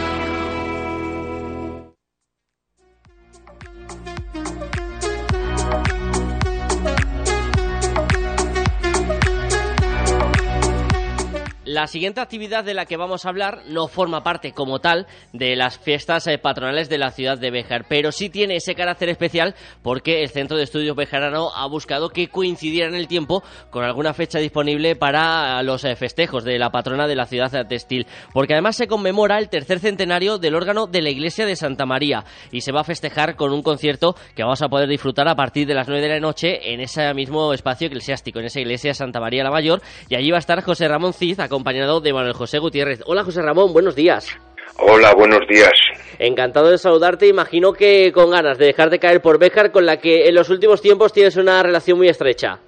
La 11.71 11.85
siguiente 11.85 12.19
actividad 12.19 12.63
de 12.63 12.73
la 12.73 12.87
que 12.87 12.97
vamos 12.97 13.25
a 13.25 13.29
hablar 13.29 13.59
no 13.67 13.87
forma 13.87 14.23
parte 14.23 14.53
como 14.53 14.79
tal 14.79 15.05
de 15.33 15.55
las 15.55 15.77
fiestas 15.77 16.25
eh, 16.25 16.39
patronales 16.39 16.89
de 16.89 16.97
la 16.97 17.11
ciudad 17.11 17.37
de 17.37 17.51
Béjar, 17.51 17.85
pero 17.87 18.11
sí 18.11 18.31
tiene 18.31 18.55
ese 18.55 18.73
carácter 18.73 19.09
especial 19.09 19.53
porque 19.83 20.23
el 20.23 20.29
Centro 20.29 20.57
de 20.57 20.63
Estudios 20.63 20.95
Bejarano 20.95 21.51
ha 21.55 21.67
buscado 21.67 22.09
que 22.09 22.27
coincidiera 22.27 22.89
en 22.89 22.95
el 22.95 23.07
tiempo 23.07 23.43
con 23.69 23.83
alguna 23.83 24.15
fecha 24.15 24.39
disponible 24.39 24.95
para 24.95 25.61
los 25.61 25.83
eh, 25.83 25.95
festejos 25.95 26.43
de 26.43 26.57
la 26.57 26.71
patrona 26.71 27.05
de 27.05 27.15
la 27.15 27.27
ciudad 27.27 27.67
textil, 27.67 28.07
porque 28.33 28.53
además 28.53 28.75
se 28.75 28.87
conmemora 28.87 29.37
el 29.37 29.49
tercer 29.49 29.77
centenario 29.77 30.39
del 30.39 30.55
órgano 30.55 30.87
de 30.87 31.03
la 31.03 31.11
iglesia 31.11 31.45
de 31.45 31.55
Santa 31.55 31.85
María 31.85 32.23
y 32.51 32.61
se 32.61 32.71
va 32.71 32.81
a 32.81 32.83
festejar 32.83 33.35
con 33.35 33.53
un 33.53 33.61
concierto 33.61 34.15
que 34.35 34.41
vamos 34.41 34.63
a 34.63 34.69
poder 34.69 34.89
disfrutar 34.89 35.27
a 35.27 35.35
partir 35.35 35.67
de 35.67 35.75
las 35.75 35.87
9 35.87 36.01
de 36.01 36.09
la 36.15 36.19
noche 36.19 36.73
en 36.73 36.79
ese 36.79 37.13
mismo 37.13 37.53
espacio 37.53 37.85
eclesiástico, 37.85 38.39
en 38.39 38.45
esa 38.45 38.59
iglesia 38.59 38.95
Santa 38.95 39.19
María 39.19 39.43
la 39.43 39.51
Mayor, 39.51 39.83
y 40.09 40.15
allí 40.15 40.31
va 40.31 40.37
a 40.37 40.39
estar 40.39 40.63
José 40.63 40.87
Ramón 40.87 41.13
Cid, 41.13 41.39
acompañado 41.39 41.58
de 41.63 42.13
Manuel 42.13 42.33
José 42.33 42.59
Gutiérrez. 42.59 43.01
Hola 43.05 43.23
José 43.23 43.41
Ramón, 43.41 43.73
buenos 43.73 43.95
días. 43.95 44.37
Hola, 44.77 45.13
buenos 45.13 45.45
días. 45.47 45.73
Encantado 46.17 46.71
de 46.71 46.77
saludarte. 46.77 47.27
Imagino 47.27 47.73
que 47.73 48.11
con 48.13 48.31
ganas 48.31 48.57
de 48.57 48.67
dejar 48.67 48.89
de 48.89 48.99
caer 48.99 49.21
por 49.21 49.37
Béjar, 49.37 49.71
con 49.71 49.85
la 49.85 49.97
que 49.97 50.27
en 50.27 50.35
los 50.35 50.49
últimos 50.49 50.81
tiempos 50.81 51.11
tienes 51.11 51.35
una 51.35 51.61
relación 51.61 51.97
muy 51.97 52.07
estrecha. 52.07 52.59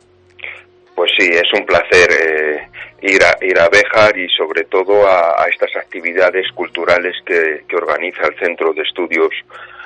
Pues 0.93 1.09
sí, 1.17 1.29
es 1.31 1.47
un 1.57 1.65
placer 1.65 2.09
eh, 2.11 2.67
ir, 3.01 3.23
a, 3.23 3.37
ir 3.45 3.57
a 3.57 3.69
Béjar 3.69 4.17
y 4.17 4.27
sobre 4.29 4.65
todo 4.65 5.07
a, 5.07 5.45
estas 5.49 5.73
actividades 5.77 6.51
culturales 6.53 7.15
que, 7.25 7.63
que, 7.67 7.75
organiza 7.77 8.27
el 8.27 8.37
Centro 8.37 8.73
de 8.73 8.81
Estudios 8.81 9.31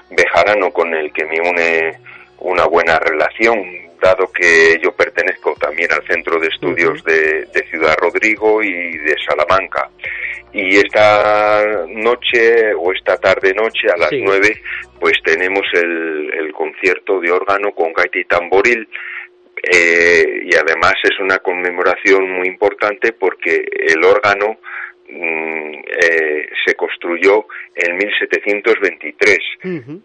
Bejarano, 0.10 0.72
con 0.72 0.94
el 0.96 1.14
que 1.14 1.26
me 1.26 1.40
une 1.48 2.00
una 2.40 2.66
buena 2.66 2.98
relación, 3.00 3.85
dado 4.06 4.32
que 4.32 4.80
yo 4.84 4.92
pertenezco 4.92 5.56
también 5.56 5.92
al 5.92 6.06
Centro 6.06 6.40
de 6.40 6.48
Estudios 6.48 7.04
de, 7.04 7.46
de 7.46 7.68
Ciudad 7.70 7.96
Rodrigo 8.00 8.62
y 8.62 8.98
de 9.00 9.16
Salamanca. 9.28 9.90
Y 10.54 10.78
esta 10.78 11.86
noche 11.88 12.74
o 12.76 12.94
esta 12.94 13.18
tarde 13.18 13.54
noche 13.54 13.90
a 13.94 13.98
las 13.98 14.12
nueve 14.14 14.62
pues 15.00 15.18
tenemos 15.24 15.64
el, 15.74 16.32
el, 16.34 16.54
concierto 16.54 17.20
de 17.20 17.32
órgano 17.32 17.72
con 17.74 17.92
gaita 17.94 18.20
y 18.20 18.26
tamboril. 18.26 18.88
Eh, 19.64 20.44
y 20.46 20.56
además 20.56 20.94
es 21.04 21.20
una 21.20 21.40
conmemoración 21.40 22.30
muy 22.30 22.48
importante 22.48 23.12
porque 23.14 23.66
el 23.88 24.04
órgano 24.04 24.60
eh, 25.08 26.50
se 26.66 26.76
construyó 26.76 27.46
en 27.76 27.98
1723 27.98 29.40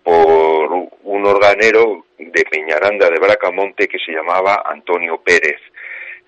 por 0.03 0.89
un 1.03 1.27
organero 1.27 2.07
de 2.19 2.45
Peñaranda 2.51 3.09
de 3.09 3.19
Bracamonte 3.19 3.89
que 3.89 3.99
se 3.99 4.13
llamaba 4.13 4.63
Antonio 4.67 5.23
Pérez. 5.23 5.61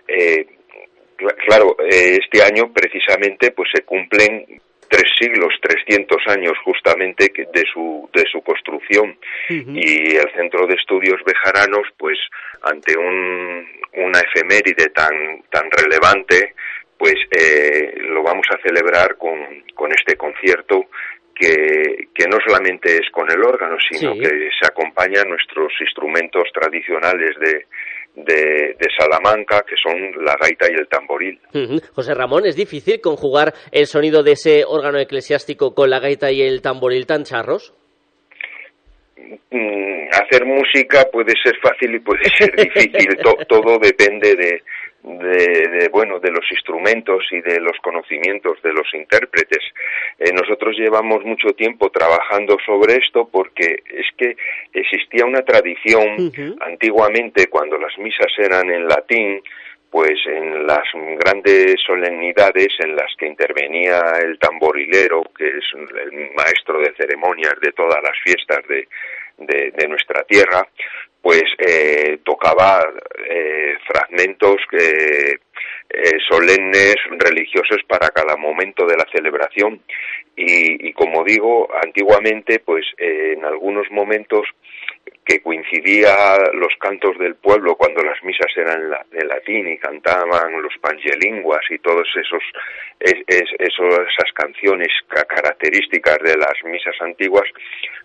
Eh, 0.09 0.47
claro, 1.47 1.77
eh, 1.81 2.19
este 2.23 2.43
año 2.43 2.73
precisamente 2.73 3.51
pues 3.53 3.69
se 3.75 3.83
cumplen 3.83 4.47
tres 4.89 5.11
siglos, 5.19 5.55
300 5.61 6.19
años 6.29 6.53
justamente 6.65 7.33
de 7.35 7.65
su, 7.73 8.09
de 8.13 8.25
su 8.31 8.43
construcción. 8.43 9.17
Y 9.49 10.17
el 10.17 10.31
Centro 10.35 10.67
de 10.67 10.75
Estudios 10.75 11.21
Bejaranos 11.25 11.89
pues 11.97 12.19
ante 12.63 12.97
un, 12.97 13.67
una 13.95 14.21
efeméride 14.21 14.89
tan, 14.91 15.43
tan 15.51 15.71
relevante 15.71 16.55
pues 17.03 17.17
eh, 17.33 17.95
lo 18.01 18.23
vamos 18.23 18.47
a 18.55 18.63
celebrar 18.63 19.17
con, 19.17 19.37
con 19.75 19.91
este 19.91 20.15
concierto 20.15 20.85
que, 21.35 22.07
que, 22.15 22.29
no 22.29 22.37
solamente 22.47 22.95
es 22.95 23.11
con 23.11 23.29
el 23.29 23.43
órgano, 23.43 23.77
sino 23.91 24.15
que 24.15 24.29
se 24.29 24.65
acompaña 24.65 25.23
a 25.23 25.25
nuestros 25.25 25.73
instrumentos 25.81 26.45
tradicionales 26.55 27.31
de, 27.41 27.67
de, 28.15 28.87
Salamanca, 28.97 29.65
que 29.67 29.75
son 29.83 30.25
la 30.25 30.37
gaita 30.41 30.71
y 30.71 30.75
el 30.75 30.87
tamboril. 30.87 31.41
José 31.93 32.15
Ramón, 32.15 32.47
¿es 32.47 32.55
difícil 32.55 33.01
conjugar 33.01 33.53
el 33.73 33.87
sonido 33.87 34.23
de 34.23 34.33
ese 34.33 34.65
órgano 34.65 35.01
eclesiástico 35.01 35.75
con 35.75 35.91
la 35.91 35.99
gaita 35.99 36.31
y 36.31 36.43
el 36.43 36.63
tamboril 36.63 37.09
tan 37.09 37.25
charros? 37.25 37.75
Mm, 39.51 40.07
hacer 40.13 40.45
música 40.45 41.05
puede 41.11 41.33
ser 41.43 41.57
fácil 41.61 41.97
y 41.97 41.99
puede 41.99 42.23
ser 42.39 42.55
difícil. 42.55 43.17
todo 43.49 43.79
depende 43.81 44.37
de, 44.37 44.63
de, 45.03 45.89
bueno 45.91 46.21
de 46.21 46.31
los 46.31 46.45
instrumentos 46.51 47.25
y 47.33 47.41
de 47.41 47.61
los 47.61 47.77
conocimientos 47.83 48.61
de 48.63 48.73
los 48.73 48.87
intérpretes. 48.95 49.63
Eh, 50.19 50.33
nosotros 50.33 50.77
llevamos 50.77 51.25
mucho 51.25 51.53
tiempo 51.55 51.91
trabajando 51.91 52.57
sobre 52.65 52.97
esto 52.97 53.29
porque 53.31 53.83
es 53.87 54.07
que 54.17 54.37
existía 54.73 55.25
una 55.25 55.43
tradición 55.43 56.33
antiguamente 56.61 57.49
cuando 57.49 57.79
las 57.79 57.97
misas 57.99 58.33
eran 58.39 58.71
en 58.71 58.87
latín 58.87 59.43
pues 59.91 60.19
en 60.25 60.67
las 60.67 60.85
grandes 61.19 61.75
solemnidades 61.85 62.69
en 62.79 62.97
las 62.97 63.15
que 63.19 63.27
intervenía 63.27 64.01
el 64.23 64.39
tamborilero, 64.39 65.23
que 65.37 65.47
es 65.47 65.65
el 65.75 66.31
maestro 66.35 66.81
de 66.81 66.95
ceremonias 66.97 67.53
de 67.61 67.73
todas 67.73 68.03
las 68.03 68.19
fiestas 68.25 68.63
de, 68.69 68.89
de 69.71 69.89
nuestra 69.89 70.23
tierra, 70.25 70.67
pues 71.23 71.45
eh, 71.59 72.19
tocaba 72.25 72.85
eh, 73.31 73.77
fragmentos 73.87 74.57
eh, 74.73 75.39
solemnes, 76.29 76.97
religiosos 77.19 77.79
para 77.87 78.11
cada 78.11 78.37
momento 78.37 78.87
de 78.87 78.97
la 78.97 79.07
celebración 79.13 79.81
y, 80.37 80.89
y 80.89 80.93
como 80.93 81.25
digo, 81.25 81.69
antiguamente, 81.83 82.61
pues 82.61 82.85
en 82.99 83.45
algunos 83.45 83.91
momentos 83.91 84.47
que 85.25 85.41
coincidía 85.41 86.37
los 86.55 86.75
cantos 86.81 87.17
del 87.19 87.37
pueblo 87.37 87.77
cuando 87.77 88.03
las 88.03 88.23
misas 88.25 88.49
eran 88.57 88.93
en 89.13 89.29
latín 89.29 89.69
y 89.69 89.79
cantaban 89.79 90.61
los 90.61 90.73
pangelinguas 90.81 91.61
y 91.71 91.79
todos 91.79 92.09
esos, 92.17 92.43
esas 92.99 94.33
canciones 94.35 94.89
características 95.09 96.19
de 96.25 96.37
las 96.37 96.55
misas 96.65 96.95
antiguas, 97.01 97.45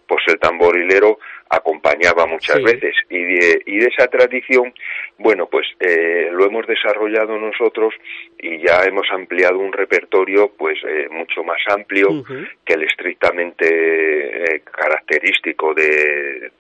pues 0.08 0.24
el 0.28 0.40
tamborilero 0.40 1.18
acompañaba 1.50 2.28
muchas 2.28 2.62
veces. 2.62 2.94
Y 3.10 3.24
de, 3.24 3.62
y 3.66 3.78
de 3.80 3.88
esa 3.88 4.08
tradición 4.08 4.74
bueno 5.18 5.48
pues 5.48 5.68
eh, 5.80 6.30
lo 6.32 6.46
hemos 6.46 6.68
desarrollado 6.68 7.38
nosotros 7.38 7.94
y 8.38 8.60
ya 8.60 8.84
hemos 8.84 9.08
ampliado 9.12 9.58
un 9.58 9.74
repertorio 9.74 10.52
pues 10.58 10.78
eh, 10.88 11.08
mucho 11.10 11.44
más 11.44 11.60
amplio 11.70 12.17
que 12.66 12.74
el 12.74 12.84
estrictamente 12.84 13.68
eh, 13.68 14.62
característico 14.62 15.74
de 15.74 16.52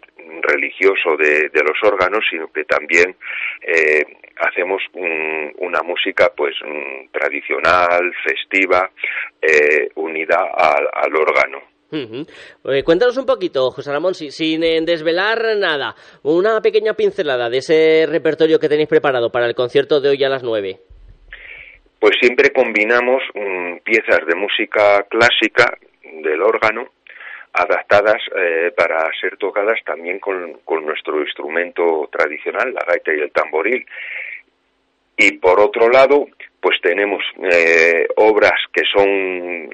religioso 0.41 1.15
de, 1.17 1.49
de, 1.49 1.61
los 1.63 1.77
órganos 1.83 2.23
sino 2.29 2.51
que 2.51 2.65
también 2.65 3.15
hacemos 4.37 4.81
una 4.93 5.81
música 5.83 6.31
pues 6.35 6.55
tradicional 7.11 8.13
festiva 8.25 8.91
unida 9.95 10.49
al 10.53 11.15
órgano. 11.15 11.77
Eh, 11.89 12.83
cuéntanos 12.83 13.17
un 13.17 13.25
poquito, 13.25 13.71
José 13.71 13.91
Ramón, 13.91 14.13
sin 14.13 14.63
eh, 14.63 14.81
desvelar 14.81 15.57
nada, 15.57 15.95
una 16.23 16.59
pequeña 16.61 16.93
pincelada 16.93 17.49
de 17.49 17.59
ese 17.59 18.05
repertorio 18.07 18.59
que 18.59 18.67
tenéis 18.67 18.89
preparado 18.89 19.29
para 19.31 19.47
el 19.47 19.55
concierto 19.55 20.01
de 20.01 20.09
hoy 20.09 20.23
a 20.23 20.29
las 20.29 20.43
nueve. 20.43 20.81
Pues 21.99 22.15
siempre 22.21 22.51
combinamos 22.51 23.23
mm, 23.33 23.77
piezas 23.83 24.25
de 24.27 24.35
música 24.35 25.03
clásica 25.09 25.77
del 26.03 26.41
órgano 26.41 26.89
adaptadas 27.53 28.21
eh, 28.35 28.71
para 28.75 29.09
ser 29.19 29.37
tocadas 29.37 29.79
también 29.83 30.19
con, 30.19 30.59
con, 30.63 30.85
nuestro 30.85 31.19
instrumento 31.21 32.07
tradicional, 32.11 32.73
la 32.73 32.85
gaita 32.87 33.13
y 33.13 33.19
el 33.19 33.31
tamboril. 33.31 33.85
Y 35.17 35.31
por 35.39 35.59
otro 35.59 35.89
lado, 35.89 36.27
pues 36.61 36.79
tenemos 36.81 37.23
eh, 37.41 38.07
obras 38.17 38.59
que 38.71 38.83
son 38.93 39.69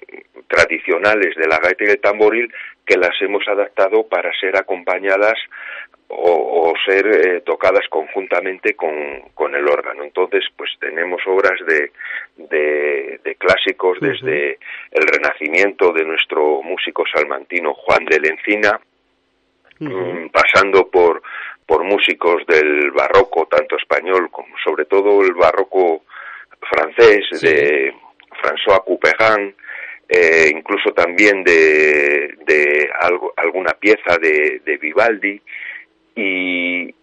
tradicionales 0.48 1.36
de 1.36 1.48
la 1.48 1.58
gaita 1.58 1.84
y 1.84 1.90
el 1.90 2.00
tamboril 2.00 2.54
que 2.86 2.98
las 2.98 3.22
hemos 3.22 3.46
adaptado 3.48 4.08
para 4.08 4.32
ser 4.40 4.56
acompañadas 4.56 5.38
o, 6.16 6.74
ser 6.86 7.06
eh, 7.08 7.42
tocadas 7.42 7.88
conjuntamente 7.90 8.76
con, 8.76 8.94
con, 9.34 9.56
el 9.56 9.68
órgano. 9.68 10.04
Entonces, 10.04 10.44
pues 10.56 10.72
tenemos 10.80 11.22
obras 11.28 11.60
de, 11.66 11.92
de, 12.38 13.36
clásicos 13.36 14.00
desde 14.00 14.58
el 14.92 15.08
Renacimiento 15.08 15.92
de 15.92 16.04
nuestro 16.06 16.62
músico 16.62 17.04
salmantino 17.14 17.74
Juan 17.74 18.06
de 18.06 18.20
Lencina, 18.20 18.80
mm, 19.80 20.30
pasando 20.30 20.90
por, 20.90 21.22
por 21.66 21.84
músicos 21.84 22.46
del 22.48 22.92
barroco, 22.92 23.48
tanto 23.48 23.78
español 23.78 24.30
como 24.32 24.56
sobre 24.64 24.86
todo 24.86 25.22
el 25.22 25.34
barroco 25.34 26.04
francés, 26.70 27.42
de 27.42 27.94
François 28.42 28.84
Couperin, 28.84 29.56
eh, 30.08 30.50
incluso 30.54 30.92
también 30.94 31.44
de, 31.44 32.36
de 32.46 32.90
algo, 33.02 33.34
alguna 33.38 33.72
pieza 33.74 34.18
de, 34.22 34.62
de 34.66 34.78
Vivaldi 34.78 35.42
y, 36.16 36.94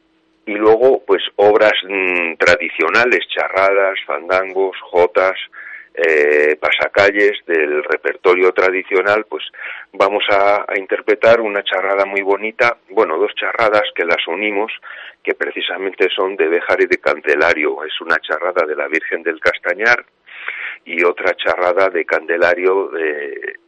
y 0.46 0.54
luego 0.54 1.02
pues 1.06 1.22
obras 1.36 1.74
mm, 1.84 2.34
tradicionales, 2.34 3.20
charradas, 3.28 3.98
fandangos, 4.06 4.76
jotas, 4.82 5.36
eh, 5.94 6.56
pasacalles 6.56 7.44
del 7.46 7.82
repertorio 7.84 8.52
tradicional, 8.52 9.26
pues 9.28 9.44
vamos 9.92 10.24
a, 10.30 10.64
interpretar 10.76 11.40
una 11.40 11.62
charrada 11.62 12.04
muy 12.04 12.22
bonita, 12.22 12.78
bueno, 12.90 13.18
dos 13.18 13.34
charradas 13.34 13.82
que 13.94 14.04
las 14.04 14.26
unimos, 14.28 14.72
que 15.22 15.34
precisamente 15.34 16.08
son 16.14 16.36
de 16.36 16.48
Béjar 16.48 16.80
y 16.80 16.86
de 16.86 16.98
Candelario. 16.98 17.84
Es 17.84 18.00
una 18.00 18.16
charrada 18.18 18.66
de 18.66 18.76
la 18.76 18.86
Virgen 18.88 19.22
del 19.22 19.40
Castañar 19.40 20.04
y 20.84 21.04
otra 21.04 21.34
charrada 21.34 21.90
de 21.90 22.04
Candelario 22.04 22.88
de 22.88 23.58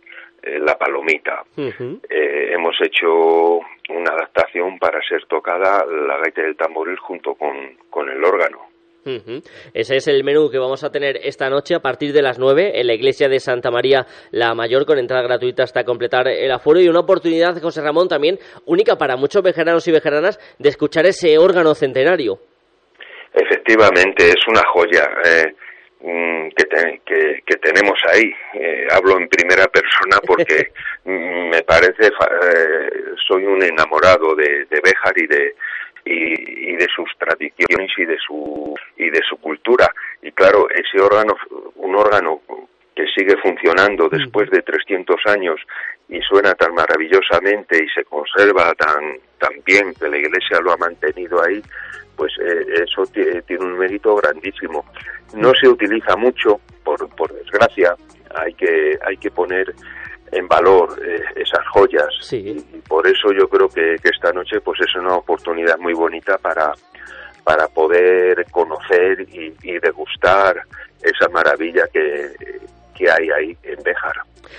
La 0.43 0.77
Palomita. 0.77 1.45
Eh, 1.57 2.53
hemos 2.53 2.77
hecho 2.81 3.61
una 3.91 4.13
adaptación 4.13 4.79
para 4.79 5.01
ser 5.03 5.25
tocada 5.27 5.85
la 5.87 6.19
gaita 6.19 6.43
del 6.43 6.57
tamboril 6.57 6.99
junto 6.99 7.35
con, 7.35 7.77
con 7.91 8.09
el 8.09 8.25
órgano. 8.25 8.73
Ese 9.75 9.97
es 9.97 10.07
el 10.07 10.23
menú 10.23 10.49
que 10.49 10.59
vamos 10.59 10.85
a 10.85 10.91
tener 10.91 11.17
esta 11.25 11.51
noche 11.51 11.75
a 11.75 11.81
partir 11.81 12.13
de 12.13 12.23
las 12.23 12.39
9 12.39 12.81
en 12.81 12.87
la 12.87 12.95
iglesia 12.95 13.29
de 13.29 13.41
Santa 13.41 13.71
María 13.71 14.07
la 14.31 14.55
Mayor 14.55 14.87
con 14.87 14.99
entrada 14.99 15.25
gratuita 15.25 15.65
hasta 15.65 15.85
completar 15.85 16.29
el 16.29 16.51
aforo 16.53 16.81
y 16.81 16.89
una 16.89 17.01
oportunidad, 17.01 17.61
José 17.61 17.83
Ramón, 17.83 18.09
también 18.09 18.39
única 18.67 18.97
para 18.97 19.17
muchos 19.17 19.43
vejeranos 19.43 19.87
y 19.89 19.93
vejeranas 19.93 20.39
de 20.59 20.69
escuchar 20.69 21.07
ese 21.07 21.37
órgano 21.39 21.75
centenario. 21.75 22.39
Efectivamente, 23.35 24.29
es 24.29 24.47
una 24.47 24.63
joya. 24.73 25.09
Eh, 25.25 25.55
mm, 26.03 26.49
que, 27.05 27.43
que, 27.47 27.57
tenemos 27.57 27.99
ahí. 28.13 28.33
Eh, 28.55 28.87
hablo 28.91 29.19
en 29.19 29.29
primera 29.29 29.67
persona 29.69 30.19
porque 30.27 30.73
me 31.05 31.63
parece, 31.63 32.07
eh, 32.07 32.91
soy 33.27 33.45
un 33.45 33.63
enamorado 33.63 34.35
de, 34.35 34.67
de 34.67 34.81
Béjar 34.83 35.17
y 35.17 35.27
de, 35.27 35.55
y, 36.05 36.77
de 36.77 36.87
sus 36.95 37.09
tradiciones 37.19 37.91
y 37.97 38.05
de 38.05 38.19
su 38.19 38.75
y 38.97 39.11
de 39.11 39.21
su 39.29 39.37
cultura 39.37 39.89
y 40.21 40.33
claro 40.33 40.67
ese 40.71 41.01
órgano 41.01 41.37
un 41.77 41.97
órgano 41.97 42.41
que 42.95 43.07
sigue 43.17 43.37
funcionando 43.39 44.09
después 44.09 44.51
de 44.51 44.63
300 44.63 45.17
años 45.27 45.61
y 46.09 46.21
suena 46.23 46.55
tan 46.55 46.75
maravillosamente 46.75 47.85
y 47.85 47.89
se 47.89 48.05
conserva 48.05 48.75
tan 48.75 49.19
tan 49.39 49.53
bien 49.65 49.95
que 49.95 50.09
la 50.09 50.19
Iglesia 50.19 50.61
lo 50.61 50.73
ha 50.73 50.77
mantenido 50.77 51.43
ahí 51.43 51.63
pues 52.17 52.33
eh, 52.41 52.85
eso 52.85 53.05
tiene 53.07 53.65
un 53.65 53.79
mérito 53.79 54.15
grandísimo. 54.17 54.85
No 55.35 55.53
se 55.61 55.69
utiliza 55.69 56.17
mucho 56.17 56.61
por, 56.85 57.09
por 57.17 57.33
desgracia 57.33 57.97
hay 58.35 58.55
que 58.55 58.99
hay 59.05 59.17
que 59.17 59.31
poner 59.31 59.75
en 60.31 60.49
valor 60.49 60.99
eh, 61.05 61.21
esas 61.37 61.67
joyas. 61.69 62.09
Y, 62.33 62.55
por 62.89 63.07
eso 63.07 63.33
yo 63.33 63.49
creo 63.49 63.69
que, 63.69 63.97
esta 64.03 64.33
noche 64.33 64.61
pues 64.61 64.81
es 64.81 64.95
una 64.97 65.17
oportunidad 65.17 65.79
muy 65.79 65.93
bonita 65.93 66.39
para 66.39 66.73
para 67.45 67.67
poder 67.69 68.47
conocer 68.53 69.27
y, 69.29 69.51
degustar 69.81 70.63
esa 71.03 71.29
maravilla 71.31 71.89
que, 71.93 72.31
que, 72.95 73.11
hay 73.11 73.31
ahí 73.31 73.57
en 73.65 73.83
Béjar, 73.83 74.15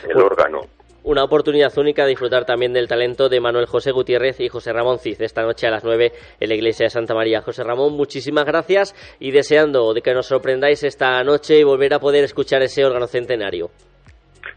el 0.10 0.18
órgano. 0.18 0.60
Una 1.06 1.26
oportunidad 1.26 1.78
única 1.78 2.04
de 2.04 2.10
disfrutar 2.12 2.46
también 2.46 2.72
del 2.72 2.88
talento 2.88 3.28
de 3.28 3.42
Manuel 3.42 3.66
José 3.66 3.92
Gutiérrez 3.92 4.40
y 4.40 4.48
José 4.48 4.72
Ramón 4.72 5.00
Cid 5.00 5.22
esta 5.22 5.42
noche 5.42 5.68
a 5.68 5.72
las 5.72 5.84
9 5.84 6.14
en 6.40 6.50
la 6.50 6.56
iglesia 6.56 6.86
de 6.86 6.90
Santa 6.90 7.14
María. 7.14 7.42
José 7.42 7.62
Ramón, 7.64 7.94
muchísimas 7.94 8.46
gracias 8.46 8.96
y 9.20 9.32
deseando 9.32 9.94
de 9.94 10.02
que 10.02 10.14
nos 10.14 10.28
sorprendáis 10.28 10.82
esta 10.84 11.22
noche 11.26 11.60
y 11.60 11.64
volver 11.64 11.94
a 11.94 12.00
poder 12.00 12.24
escuchar 12.24 12.62
ese 12.62 12.86
órgano 12.86 13.08
centenario. 13.08 13.70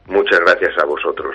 Muchas 0.07 0.39
gracias 0.39 0.73
a 0.81 0.87
vosotros. 0.87 1.35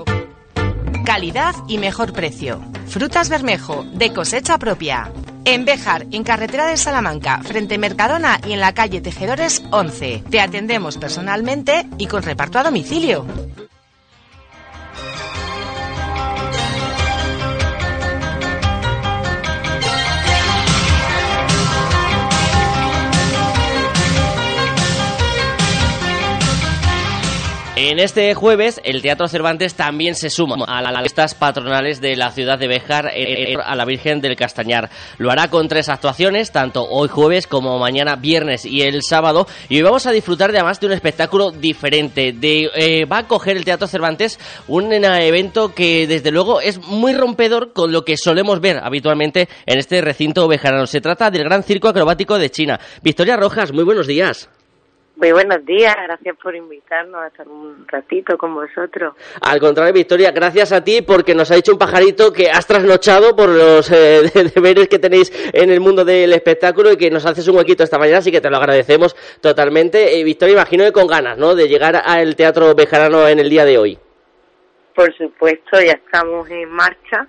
Calidad 1.11 1.55
y 1.67 1.77
mejor 1.77 2.13
precio. 2.13 2.61
Frutas 2.87 3.27
Bermejo, 3.27 3.83
de 3.91 4.13
cosecha 4.13 4.57
propia. 4.57 5.11
En 5.43 5.65
Béjar, 5.65 6.05
en 6.11 6.23
carretera 6.23 6.65
de 6.67 6.77
Salamanca, 6.77 7.41
frente 7.43 7.77
Mercadona 7.77 8.39
y 8.47 8.53
en 8.53 8.61
la 8.61 8.73
calle 8.73 9.01
Tejedores 9.01 9.61
11. 9.71 10.23
Te 10.29 10.39
atendemos 10.39 10.97
personalmente 10.97 11.85
y 11.97 12.07
con 12.07 12.23
reparto 12.23 12.59
a 12.59 12.63
domicilio. 12.63 13.25
En 27.83 27.97
este 27.97 28.35
jueves, 28.35 28.79
el 28.83 29.01
Teatro 29.01 29.27
Cervantes 29.27 29.73
también 29.73 30.13
se 30.13 30.29
suma 30.29 30.53
a 30.67 30.83
las 30.83 31.01
listas 31.01 31.33
patronales 31.33 31.99
de 31.99 32.15
la 32.15 32.29
ciudad 32.29 32.59
de 32.59 32.67
Béjar 32.67 33.11
a 33.65 33.75
la 33.75 33.85
Virgen 33.85 34.21
del 34.21 34.35
Castañar. 34.35 34.91
Lo 35.17 35.31
hará 35.31 35.49
con 35.49 35.67
tres 35.67 35.89
actuaciones, 35.89 36.51
tanto 36.51 36.87
hoy 36.87 37.09
jueves 37.09 37.47
como 37.47 37.79
mañana 37.79 38.17
viernes 38.17 38.65
y 38.65 38.83
el 38.83 39.01
sábado. 39.01 39.47
Y 39.67 39.77
hoy 39.77 39.81
vamos 39.81 40.05
a 40.05 40.11
disfrutar 40.11 40.51
de 40.51 40.59
además 40.59 40.79
de 40.79 40.85
un 40.85 40.93
espectáculo 40.93 41.49
diferente. 41.49 42.33
De, 42.33 42.69
eh, 42.75 43.05
va 43.05 43.17
a 43.17 43.27
coger 43.27 43.57
el 43.57 43.65
Teatro 43.65 43.87
Cervantes 43.87 44.39
un 44.67 44.93
evento 44.93 45.73
que 45.73 46.05
desde 46.05 46.29
luego 46.29 46.61
es 46.61 46.77
muy 46.85 47.13
rompedor 47.13 47.73
con 47.73 47.91
lo 47.91 48.05
que 48.05 48.15
solemos 48.15 48.61
ver 48.61 48.77
habitualmente 48.77 49.49
en 49.65 49.79
este 49.79 50.01
recinto 50.01 50.47
bejarano. 50.47 50.85
Se 50.85 51.01
trata 51.01 51.31
del 51.31 51.45
Gran 51.45 51.63
Circo 51.63 51.87
Acrobático 51.87 52.37
de 52.37 52.51
China. 52.51 52.79
Victoria 53.01 53.37
Rojas, 53.37 53.73
muy 53.73 53.83
buenos 53.83 54.05
días. 54.05 54.49
Muy 55.21 55.33
buenos 55.33 55.63
días, 55.67 55.95
gracias 56.07 56.35
por 56.41 56.55
invitarnos 56.55 57.21
a 57.21 57.27
estar 57.27 57.47
un 57.47 57.85
ratito 57.87 58.39
con 58.39 58.55
vosotros. 58.55 59.13
Al 59.39 59.59
contrario, 59.59 59.93
Victoria, 59.93 60.31
gracias 60.31 60.71
a 60.71 60.83
ti 60.83 61.03
porque 61.03 61.35
nos 61.35 61.51
ha 61.51 61.55
dicho 61.55 61.73
un 61.73 61.77
pajarito 61.77 62.33
que 62.33 62.49
has 62.49 62.65
trasnochado 62.65 63.35
por 63.35 63.49
los 63.49 63.91
eh, 63.91 64.31
deberes 64.55 64.87
que 64.87 64.97
tenéis 64.97 65.31
en 65.53 65.69
el 65.69 65.79
mundo 65.79 66.03
del 66.03 66.33
espectáculo 66.33 66.91
y 66.91 66.97
que 66.97 67.11
nos 67.11 67.23
haces 67.27 67.47
un 67.47 67.57
huequito 67.57 67.83
esta 67.83 67.99
mañana, 67.99 68.17
así 68.17 68.31
que 68.31 68.41
te 68.41 68.49
lo 68.49 68.57
agradecemos 68.57 69.15
totalmente. 69.41 70.19
Eh, 70.19 70.23
Victoria, 70.23 70.53
imagino 70.53 70.85
que 70.85 70.91
con 70.91 71.05
ganas, 71.05 71.37
¿no?, 71.37 71.53
de 71.53 71.67
llegar 71.67 72.01
al 72.03 72.35
Teatro 72.35 72.73
Bejarano 72.73 73.27
en 73.27 73.37
el 73.37 73.49
día 73.51 73.63
de 73.63 73.77
hoy. 73.77 73.99
Por 74.95 75.15
supuesto, 75.15 75.79
ya 75.79 75.99
estamos 76.03 76.49
en 76.49 76.67
marcha 76.67 77.27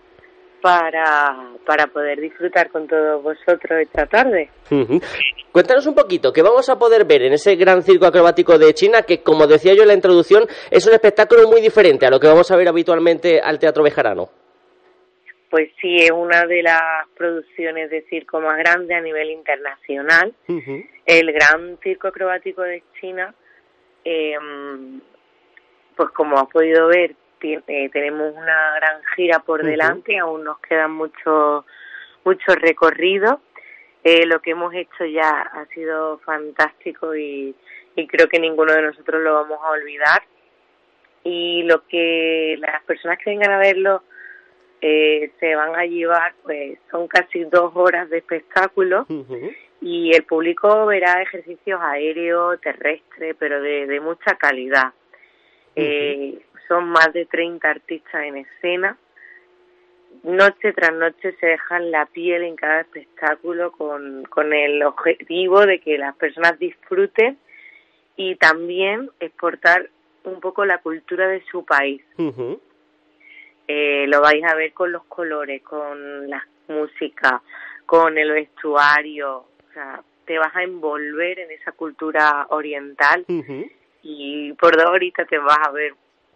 para, 0.63 1.37
para 1.67 1.87
poder 1.87 2.21
disfrutar 2.21 2.71
con 2.71 2.87
todos 2.87 3.23
vosotros 3.23 3.81
esta 3.81 4.07
tarde. 4.07 4.51
Cuéntanos 5.53 5.87
un 5.87 5.95
poquito, 5.95 6.33
¿qué 6.33 6.43
vamos 6.43 6.69
a 6.69 6.79
poder 6.79 7.05
ver 7.05 7.23
en 7.23 7.35
ese 7.35 7.57
gran 7.57 7.83
circo 7.83 8.07
acrobático 8.07 8.59
de 8.59 8.75
China 8.75 9.03
que, 9.03 9.23
como 9.23 9.47
decía 9.47 9.75
yo 9.75 9.83
en 9.83 9.89
la 9.89 9.95
introducción, 9.95 10.45
es 10.71 10.87
un 10.87 10.95
espectáculo 10.95 11.49
muy 11.49 11.61
diferente 11.61 12.07
a 12.07 12.11
lo 12.11 12.19
que 12.19 12.27
vamos 12.27 12.51
a 12.51 12.57
ver 12.57 12.69
habitualmente 12.69 13.41
al 13.41 13.59
Teatro 13.59 13.83
Bejarano? 13.83 14.31
Pues 15.51 15.71
sí, 15.83 15.97
es 15.97 16.11
una 16.11 16.47
de 16.47 16.63
las 16.63 16.81
producciones 17.15 17.91
de 17.91 18.03
circo 18.09 18.41
más 18.41 18.57
grandes 18.57 18.97
a 18.97 19.03
nivel 19.03 19.31
internacional. 19.31 20.35
El 21.05 21.33
Gran 21.33 21.79
Circo 21.83 22.09
Acrobático 22.09 22.63
de 22.63 22.83
China, 22.99 23.35
eh, 24.03 24.33
pues 25.95 26.09
como 26.13 26.39
has 26.39 26.49
podido 26.49 26.89
ver, 26.89 27.15
eh, 27.45 27.91
tenemos 27.93 28.35
una 28.35 28.75
gran 28.77 29.03
gira 29.17 29.41
por 29.41 29.63
delante, 29.63 30.19
aún 30.19 30.45
nos 30.45 30.59
quedan 30.61 30.93
muchos 30.93 31.65
mucho 32.25 32.55
recorrido. 32.55 33.41
Eh, 34.05 34.27
lo 34.27 34.41
que 34.41 34.51
hemos 34.51 34.75
hecho 34.75 35.05
ya 35.05 35.43
ha 35.43 35.67
sido 35.67 36.19
fantástico 36.19 37.15
y, 37.15 37.55
creo 38.09 38.29
que 38.29 38.41
ninguno 38.41 38.73
de 38.73 38.83
nosotros 38.83 39.23
lo 39.23 39.35
vamos 39.35 39.59
a 39.63 39.71
olvidar. 39.71 40.23
Y 41.25 41.63
lo 41.65 41.87
que 41.87 42.57
las 42.59 42.83
personas 42.85 43.19
que 43.19 43.31
vengan 43.31 43.53
a 43.53 43.59
verlo 43.59 44.03
eh, 44.81 45.31
se 45.39 45.55
van 45.55 45.77
a 45.77 45.85
llevar, 45.85 46.35
pues 46.43 46.79
son 46.91 47.07
casi 47.07 47.45
dos 47.45 47.73
horas 47.77 48.11
de 48.11 48.19
espectáculo 48.19 49.07
y 49.81 50.15
el 50.15 50.25
público 50.25 50.87
verá 50.87 51.23
ejercicios 51.23 51.81
aéreos, 51.81 52.61
terrestres, 52.61 53.37
pero 53.39 53.61
de, 53.61 53.87
de 53.87 54.01
mucha 54.01 54.35
calidad. 54.37 54.93
eh, 55.77 56.41
son 56.73 56.89
más 56.89 57.13
de 57.13 57.27
30 57.27 57.69
artistas 57.69 58.25
en 58.25 58.39
escena. 58.39 58.97
Noche 60.23 60.73
tras 60.73 60.95
noche 60.95 61.37
se 61.39 61.47
dejan 61.47 61.91
la 61.91 62.07
piel 62.07 62.45
en 62.45 62.57
cada 62.57 62.81
espectáculo 62.81 63.73
con, 63.73 64.25
con 64.25 64.55
el 64.55 64.83
objetivo 64.83 65.67
de 65.67 65.81
que 65.81 65.99
las 65.99 66.17
personas 66.17 66.59
disfruten 66.59 67.37
y 68.17 68.37
también 68.37 69.11
exportar 69.21 69.91
un 70.25 70.41
poco 70.41 70.65
la 70.65 70.79
cultura 70.79 71.29
de 71.29 71.43
su 71.51 71.65
país. 71.65 72.03
eh, 73.69 74.07
lo 74.09 74.21
vais 74.23 74.45
a 74.45 74.55
ver 74.55 74.73
con 74.73 74.93
los 74.93 75.05
colores, 75.05 75.63
con 75.63 76.31
la 76.31 76.47
música, 76.69 77.43
con 77.85 78.17
el 78.17 78.33
vestuario. 78.33 79.37
O 79.37 79.73
sea, 79.75 80.03
te 80.25 80.39
vas 80.39 80.55
a 80.57 80.63
envolver 80.63 81.39
en 81.39 81.51
esa 81.51 81.73
cultura 81.73 82.47
oriental 82.49 83.25
y 84.03 84.53
por 84.55 84.77
dos 84.77 84.87
horitas 84.87 85.29
te 85.29 85.39
vas 85.39 85.59
a 85.67 85.71
ver 85.71 85.95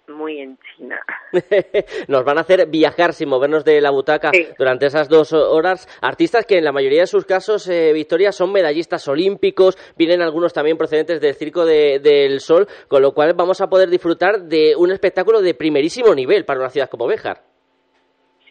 muy 0.08 0.40
en 0.40 0.58
China. 0.58 1.00
Nos 2.08 2.24
van 2.24 2.38
a 2.38 2.42
hacer 2.42 2.66
viajar 2.68 3.12
sin 3.12 3.28
movernos 3.28 3.64
de 3.64 3.80
la 3.80 3.90
butaca 3.90 4.30
durante 4.58 4.86
esas 4.86 5.08
dos 5.08 5.32
horas. 5.32 5.86
Artistas 6.02 6.46
que 6.46 6.58
en 6.58 6.64
la 6.64 6.72
mayoría 6.72 7.00
de 7.00 7.06
sus 7.06 7.24
casos, 7.24 7.68
eh, 7.68 7.92
Victoria, 7.92 8.32
son 8.32 8.52
medallistas 8.52 9.06
olímpicos, 9.08 9.76
vienen 9.96 10.22
algunos 10.22 10.52
también 10.52 10.76
procedentes 10.76 11.20
del 11.20 11.34
Circo 11.34 11.64
del 11.64 12.40
Sol, 12.40 12.66
con 12.88 13.02
lo 13.02 13.12
cual 13.12 13.34
vamos 13.34 13.60
a 13.60 13.68
poder 13.68 13.88
disfrutar 13.88 14.42
de 14.42 14.74
un 14.76 14.90
espectáculo 14.90 15.40
de 15.40 15.54
primerísimo 15.54 16.14
nivel 16.14 16.44
para 16.44 16.60
una 16.60 16.70
ciudad 16.70 16.88
como 16.88 17.06
Béjar. 17.06 17.42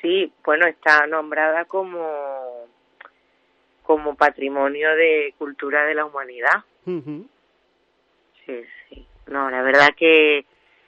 Sí, 0.02 0.32
bueno, 0.44 0.68
está 0.68 1.08
nombrada 1.08 1.66
como, 1.66 2.68
como 3.84 4.16
patrimonio 4.16 4.96
de 4.96 5.34
cultura 5.38 5.86
de 5.86 5.96
la 5.96 6.06
humanidad. 6.06 6.64
Sí, 8.46 8.64
sí. 8.90 9.08
No, 9.28 9.50
la 9.50 9.64
verdad 9.64 9.90
que 9.98 10.46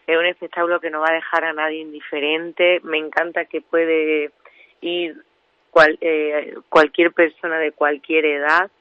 es 0.07 0.17
un 0.17 0.25
espectáculo 0.25 0.79
que 0.79 0.89
no 0.89 1.01
va 1.01 1.09
a 1.09 1.15
dejar 1.15 1.43
a 1.43 1.53
nadie 1.53 1.79
indiferente. 1.79 2.79
Me 2.83 2.97
encanta 2.97 3.45
que 3.45 3.59
puede 3.59 4.31
ir 4.79 5.21
eh, 5.99 6.55
cualquier 6.69 7.11
persona 7.11 7.59
de 7.59 7.73
cualquier 7.73 8.25
edad. 8.25 8.71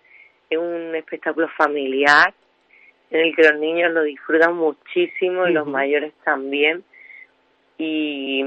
Es 0.49 0.59
un 0.59 0.95
espectáculo 0.95 1.49
familiar 1.49 2.33
en 3.11 3.21
el 3.21 3.35
que 3.35 3.43
los 3.43 3.59
niños 3.59 3.93
lo 3.93 4.05
disfrutan 4.05 4.55
muchísimo 4.55 5.49
y 5.49 5.53
los 5.53 5.67
mayores 5.67 6.13
también. 6.25 6.85
Y 7.77 8.45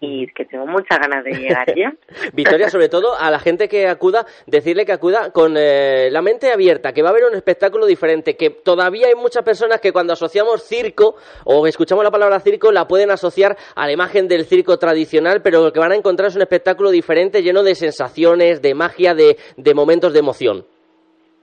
y 0.00 0.26
que 0.28 0.44
tengo 0.44 0.66
muchas 0.66 0.98
ganas 0.98 1.24
de 1.24 1.32
llegar 1.32 1.74
ya. 1.74 1.92
Victoria, 2.34 2.68
sobre 2.68 2.88
todo 2.88 3.18
a 3.18 3.30
la 3.30 3.38
gente 3.38 3.68
que 3.68 3.88
acuda, 3.88 4.26
decirle 4.46 4.84
que 4.84 4.92
acuda 4.92 5.30
con 5.32 5.54
eh, 5.56 6.10
la 6.10 6.22
mente 6.22 6.52
abierta, 6.52 6.92
que 6.92 7.02
va 7.02 7.08
a 7.08 7.12
haber 7.12 7.24
un 7.24 7.34
espectáculo 7.34 7.86
diferente, 7.86 8.36
que 8.36 8.50
todavía 8.50 9.08
hay 9.08 9.14
muchas 9.14 9.42
personas 9.42 9.80
que 9.80 9.92
cuando 9.92 10.12
asociamos 10.12 10.62
circo 10.62 11.16
o 11.44 11.66
escuchamos 11.66 12.04
la 12.04 12.10
palabra 12.10 12.40
circo 12.40 12.72
la 12.72 12.86
pueden 12.86 13.10
asociar 13.10 13.56
a 13.74 13.86
la 13.86 13.92
imagen 13.92 14.28
del 14.28 14.44
circo 14.44 14.78
tradicional, 14.78 15.40
pero 15.42 15.62
lo 15.62 15.72
que 15.72 15.80
van 15.80 15.92
a 15.92 15.96
encontrar 15.96 16.28
es 16.28 16.36
un 16.36 16.42
espectáculo 16.42 16.90
diferente, 16.90 17.42
lleno 17.42 17.62
de 17.62 17.74
sensaciones, 17.74 18.60
de 18.60 18.74
magia, 18.74 19.14
de, 19.14 19.36
de 19.56 19.74
momentos 19.74 20.12
de 20.12 20.18
emoción. 20.18 20.66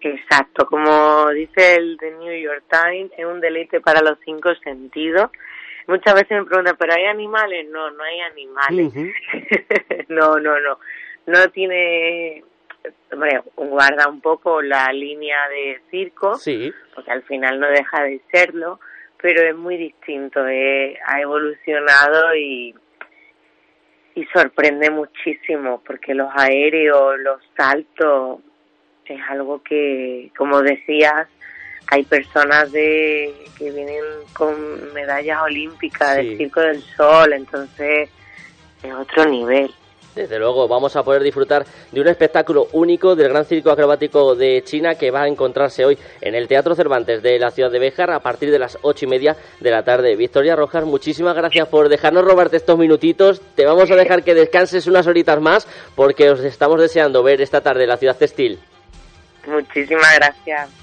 Exacto, 0.01 0.65
como 0.65 1.29
dice 1.29 1.75
el 1.75 1.97
The 1.97 2.11
New 2.11 2.41
York 2.41 2.65
Times, 2.69 3.11
es 3.17 3.25
un 3.25 3.39
deleite 3.39 3.79
para 3.79 4.01
los 4.01 4.19
cinco 4.25 4.49
sentidos 4.61 5.31
muchas 5.87 6.13
veces 6.13 6.39
me 6.39 6.45
preguntan, 6.45 6.75
¿pero 6.77 6.93
hay 6.93 7.05
animales? 7.05 7.67
No, 7.69 7.91
no 7.91 8.03
hay 8.03 8.19
animales. 8.21 8.93
no, 10.09 10.39
no, 10.39 10.59
no. 10.59 10.79
No 11.25 11.49
tiene, 11.51 12.43
hombre, 13.11 13.41
guarda 13.55 14.07
un 14.09 14.21
poco 14.21 14.61
la 14.61 14.91
línea 14.91 15.47
de 15.49 15.81
circo, 15.89 16.35
sí. 16.35 16.73
porque 16.93 17.11
al 17.11 17.23
final 17.23 17.59
no 17.59 17.67
deja 17.67 18.03
de 18.03 18.21
serlo, 18.31 18.79
pero 19.21 19.41
es 19.41 19.55
muy 19.55 19.77
distinto, 19.77 20.45
eh, 20.47 20.99
ha 21.05 21.21
evolucionado 21.21 22.35
y, 22.35 22.75
y 24.15 24.25
sorprende 24.33 24.89
muchísimo, 24.89 25.81
porque 25.85 26.13
los 26.13 26.29
aéreos, 26.35 27.17
los 27.19 27.41
saltos, 27.55 28.39
es 29.05 29.21
algo 29.29 29.61
que, 29.63 30.31
como 30.37 30.61
decías, 30.61 31.27
hay 31.87 32.03
personas 32.03 32.71
de 32.71 33.33
que 33.57 33.71
vienen 33.71 34.03
con 34.33 34.93
medallas 34.93 35.41
olímpicas 35.43 36.17
del 36.17 36.37
Circo 36.37 36.61
del 36.61 36.81
Sol, 36.95 37.33
entonces 37.33 38.09
es 38.81 38.93
otro 38.93 39.25
nivel. 39.25 39.73
Desde 40.15 40.37
luego, 40.37 40.67
vamos 40.67 40.95
a 40.95 41.01
poder 41.01 41.23
disfrutar 41.23 41.65
de 41.91 41.99
un 41.99 42.07
espectáculo 42.07 42.67
único 42.73 43.15
del 43.15 43.29
Gran 43.29 43.45
Circo 43.45 43.71
Acrobático 43.71 44.35
de 44.35 44.61
China 44.63 44.93
que 44.93 45.09
va 45.09 45.23
a 45.23 45.27
encontrarse 45.27 45.85
hoy 45.85 45.97
en 46.21 46.35
el 46.35 46.47
Teatro 46.47 46.75
Cervantes 46.75 47.23
de 47.23 47.39
la 47.39 47.49
ciudad 47.49 47.71
de 47.71 47.79
Béjar 47.79 48.11
a 48.11 48.19
partir 48.19 48.51
de 48.51 48.59
las 48.59 48.77
ocho 48.83 49.05
y 49.05 49.09
media 49.09 49.35
de 49.59 49.71
la 49.71 49.83
tarde. 49.83 50.15
Victoria 50.15 50.55
Rojas, 50.55 50.85
muchísimas 50.85 51.35
gracias 51.35 51.67
por 51.67 51.89
dejarnos 51.89 52.25
robarte 52.25 52.57
estos 52.57 52.77
minutitos. 52.77 53.41
Te 53.55 53.65
vamos 53.65 53.89
a 53.89 53.95
dejar 53.95 54.23
que 54.23 54.35
descanses 54.35 54.85
unas 54.85 55.07
horitas 55.07 55.41
más 55.41 55.67
porque 55.95 56.29
os 56.29 56.41
estamos 56.41 56.79
deseando 56.79 57.23
ver 57.23 57.41
esta 57.41 57.61
tarde 57.61 57.87
la 57.87 57.97
ciudad 57.97 58.15
textil. 58.15 58.59
Muchísimas 59.47 60.15
gracias. 60.15 60.82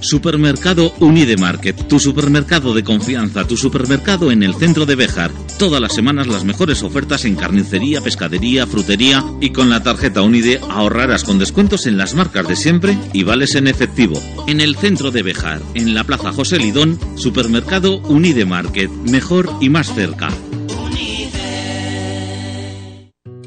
Supermercado 0.00 0.94
Unidemarket, 1.00 1.88
tu 1.88 1.98
supermercado 1.98 2.72
de 2.72 2.84
confianza, 2.84 3.46
tu 3.46 3.56
supermercado 3.56 4.30
en 4.30 4.42
el 4.42 4.54
centro 4.54 4.86
de 4.86 4.94
Bejar. 4.94 5.30
Todas 5.58 5.80
las 5.80 5.94
semanas 5.94 6.28
las 6.28 6.44
mejores 6.44 6.82
ofertas 6.82 7.24
en 7.24 7.34
carnicería, 7.34 8.00
pescadería, 8.00 8.66
frutería 8.66 9.24
y 9.40 9.50
con 9.50 9.70
la 9.70 9.82
tarjeta 9.82 10.22
Unide 10.22 10.60
ahorrarás 10.70 11.24
con 11.24 11.38
descuentos 11.38 11.86
en 11.86 11.98
las 11.98 12.14
marcas 12.14 12.46
de 12.46 12.56
siempre 12.56 12.96
y 13.12 13.24
vales 13.24 13.54
en 13.56 13.66
efectivo. 13.66 14.20
En 14.46 14.60
el 14.60 14.76
centro 14.76 15.10
de 15.10 15.22
Bejar, 15.22 15.60
en 15.74 15.94
la 15.94 16.04
Plaza 16.04 16.32
José 16.32 16.58
Lidón, 16.58 16.98
Supermercado 17.16 17.98
Unidemarket, 17.98 18.90
mejor 18.90 19.50
y 19.60 19.68
más 19.68 19.92
cerca. 19.94 20.28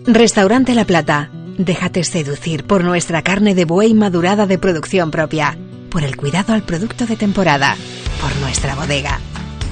Restaurante 0.06 0.74
La 0.76 0.86
Plata. 0.86 1.32
Déjate 1.58 2.04
seducir 2.04 2.64
por 2.64 2.84
nuestra 2.84 3.22
carne 3.22 3.56
de 3.56 3.66
buey 3.66 3.94
madurada 3.94 4.48
de 4.48 4.58
producción 4.58 5.12
propia 5.12 5.58
por 5.92 6.04
el 6.04 6.16
cuidado 6.16 6.54
al 6.54 6.64
producto 6.64 7.06
de 7.06 7.18
temporada, 7.18 7.76
por 8.20 8.36
nuestra 8.38 8.74
bodega. 8.74 9.20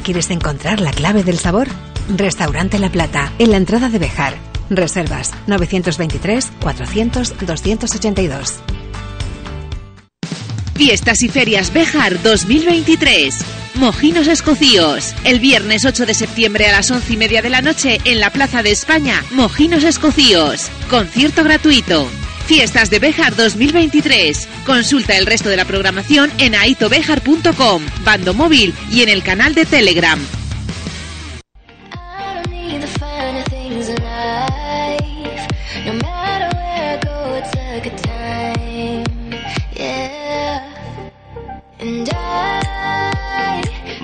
¿Quieres 0.04 0.30
encontrar 0.30 0.82
la 0.82 0.92
clave 0.92 1.24
del 1.24 1.40
sabor? 1.40 1.68
Restaurante 2.16 2.78
La 2.78 2.92
Plata, 2.92 3.32
en 3.40 3.52
la 3.52 3.58
entrada 3.58 3.90
de 3.90 3.98
Bejar. 3.98 4.36
Reservas 4.70 5.32
923 5.48 6.52
400 6.62 7.36
282. 7.40 8.60
Fiestas 10.76 11.24
y 11.24 11.30
Ferias 11.30 11.74
Bejar 11.74 12.22
2023. 12.22 13.38
Mojinos 13.76 14.28
Escocíos. 14.28 15.16
El 15.24 15.40
viernes 15.40 15.86
8 15.86 16.06
de 16.06 16.14
septiembre 16.14 16.68
a 16.68 16.74
las 16.74 16.92
11 16.92 17.14
y 17.14 17.18
media 17.18 17.42
de 17.42 17.50
la 17.50 17.62
noche 17.62 18.00
en 18.06 18.20
la 18.20 18.30
Plaza 18.30 18.62
de 18.62 18.72
España, 18.72 19.24
Mojinos 19.32 19.84
Escocíos. 19.84 20.70
Concierto 20.90 21.44
gratuito. 21.44 22.08
Fiestas 22.50 22.90
de 22.90 22.98
Bejar 22.98 23.36
2023. 23.36 24.48
Consulta 24.66 25.16
el 25.16 25.28
resto 25.28 25.50
de 25.50 25.56
la 25.56 25.66
programación 25.66 26.32
en 26.40 26.56
aitobejar.com, 26.56 27.84
bando 28.04 28.34
móvil 28.34 28.74
y 28.92 29.04
en 29.04 29.10
el 29.10 29.22
canal 29.22 29.54
de 29.54 29.66
Telegram. 29.66 30.20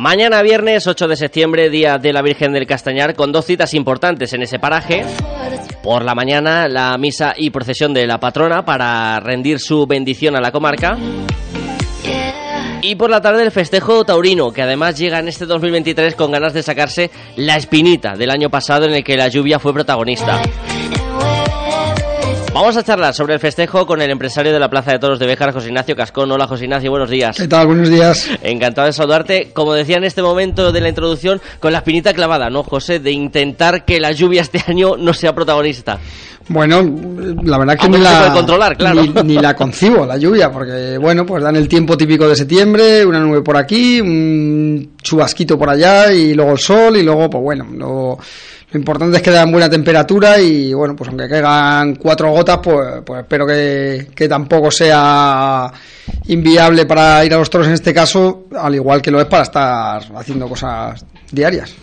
Mañana 0.05 0.43
viernes 0.43 0.85
8 0.85 1.07
de 1.07 1.15
septiembre, 1.15 1.71
día 1.71 1.97
de 1.97 2.13
la 2.13 2.21
Virgen 2.21 2.53
del 2.53 2.67
Castañar, 2.67 3.15
con 3.15 3.31
dos 3.31 3.45
citas 3.45 3.73
importantes 3.73 4.33
en 4.33 4.43
ese 4.43 4.59
paraje. 4.59 5.03
Por 5.81 6.05
la 6.05 6.13
mañana, 6.13 6.67
la 6.67 6.95
misa 6.99 7.33
y 7.35 7.49
procesión 7.49 7.91
de 7.91 8.05
la 8.05 8.19
patrona 8.19 8.63
para 8.63 9.19
rendir 9.19 9.59
su 9.59 9.87
bendición 9.87 10.35
a 10.35 10.41
la 10.41 10.51
comarca. 10.51 10.95
Y 12.83 12.93
por 12.93 13.09
la 13.09 13.19
tarde 13.19 13.41
el 13.41 13.51
festejo 13.51 14.05
taurino, 14.05 14.53
que 14.53 14.61
además 14.61 14.95
llega 14.95 15.17
en 15.17 15.27
este 15.27 15.47
2023 15.47 16.13
con 16.13 16.31
ganas 16.31 16.53
de 16.53 16.61
sacarse 16.61 17.09
la 17.35 17.55
espinita 17.55 18.13
del 18.15 18.29
año 18.29 18.51
pasado 18.51 18.85
en 18.85 18.93
el 18.93 19.03
que 19.03 19.17
la 19.17 19.27
lluvia 19.27 19.57
fue 19.57 19.73
protagonista. 19.73 20.39
Vamos 22.55 22.77
a 22.77 22.83
charlar 22.83 23.13
sobre 23.13 23.33
el 23.33 23.41
festejo 23.41 23.85
con 23.85 24.01
el 24.01 24.09
empresario 24.09 24.53
de 24.53 24.59
la 24.61 24.69
Plaza 24.69 24.93
de 24.93 24.99
Toros 24.99 25.19
de 25.19 25.25
Béjar, 25.25 25.51
José 25.51 25.67
Ignacio 25.67 25.93
Cascón. 25.93 26.31
Hola, 26.31 26.47
José 26.47 26.63
Ignacio, 26.63 26.89
buenos 26.89 27.09
días. 27.09 27.35
¿Qué 27.35 27.49
tal? 27.49 27.67
Buenos 27.67 27.89
días. 27.89 28.29
Encantado 28.41 28.87
de 28.87 28.93
saludarte. 28.93 29.49
Como 29.51 29.73
decía 29.73 29.97
en 29.97 30.05
este 30.05 30.21
momento 30.21 30.71
de 30.71 30.79
la 30.79 30.87
introducción, 30.87 31.41
con 31.59 31.73
la 31.73 31.79
espinita 31.79 32.13
clavada, 32.13 32.49
¿no, 32.49 32.63
José? 32.63 33.01
De 33.01 33.11
intentar 33.11 33.83
que 33.83 33.99
la 33.99 34.13
lluvia 34.13 34.41
este 34.41 34.63
año 34.67 34.95
no 34.95 35.13
sea 35.13 35.35
protagonista. 35.35 35.99
Bueno, 36.47 36.81
la 37.43 37.57
verdad 37.57 37.77
que 37.77 37.89
ni 37.89 37.97
la, 37.97 38.31
controlar, 38.31 38.77
claro. 38.77 39.03
ni, 39.25 39.33
la 39.33 39.53
concibo, 39.53 40.05
la 40.05 40.15
lluvia, 40.15 40.49
porque, 40.49 40.97
bueno, 40.97 41.25
pues 41.25 41.43
dan 41.43 41.57
el 41.57 41.67
tiempo 41.67 41.97
típico 41.97 42.25
de 42.25 42.37
septiembre, 42.37 43.05
una 43.05 43.19
nube 43.19 43.41
por 43.41 43.57
aquí, 43.57 43.99
un 43.99 44.91
chubasquito 45.01 45.57
por 45.57 45.71
allá, 45.71 46.13
y 46.13 46.33
luego 46.33 46.53
el 46.53 46.59
sol, 46.59 46.95
y 46.95 47.03
luego, 47.03 47.29
pues 47.29 47.43
bueno, 47.43 47.67
lo 47.75 48.17
lo 48.75 48.79
importante 48.79 49.15
es 49.15 49.23
que 49.23 49.31
dan 49.31 49.53
buena 49.53 49.69
temperatura 49.69 50.37
y 50.37 50.73
bueno, 50.73 50.97
pues 50.97 51.07
aunque 51.07 51.29
caigan 51.29 51.95
cuatro 51.95 52.31
gotas, 52.31 52.59
pues, 52.61 53.03
pues 53.05 53.21
espero 53.21 53.47
que, 53.47 54.09
que 54.13 54.27
tampoco 54.27 54.69
sea 54.69 55.71
inviable 56.27 56.85
para 56.85 57.23
ir 57.23 57.33
a 57.33 57.37
los 57.37 57.49
toros 57.49 57.67
en 57.67 57.73
este 57.73 57.93
caso, 57.93 58.47
al 58.53 58.75
igual 58.75 59.01
que 59.01 59.11
lo 59.11 59.21
es 59.21 59.27
para 59.27 59.43
estar 59.43 60.03
haciendo 60.13 60.49
cosas 60.49 61.05
diarias. 61.31 61.75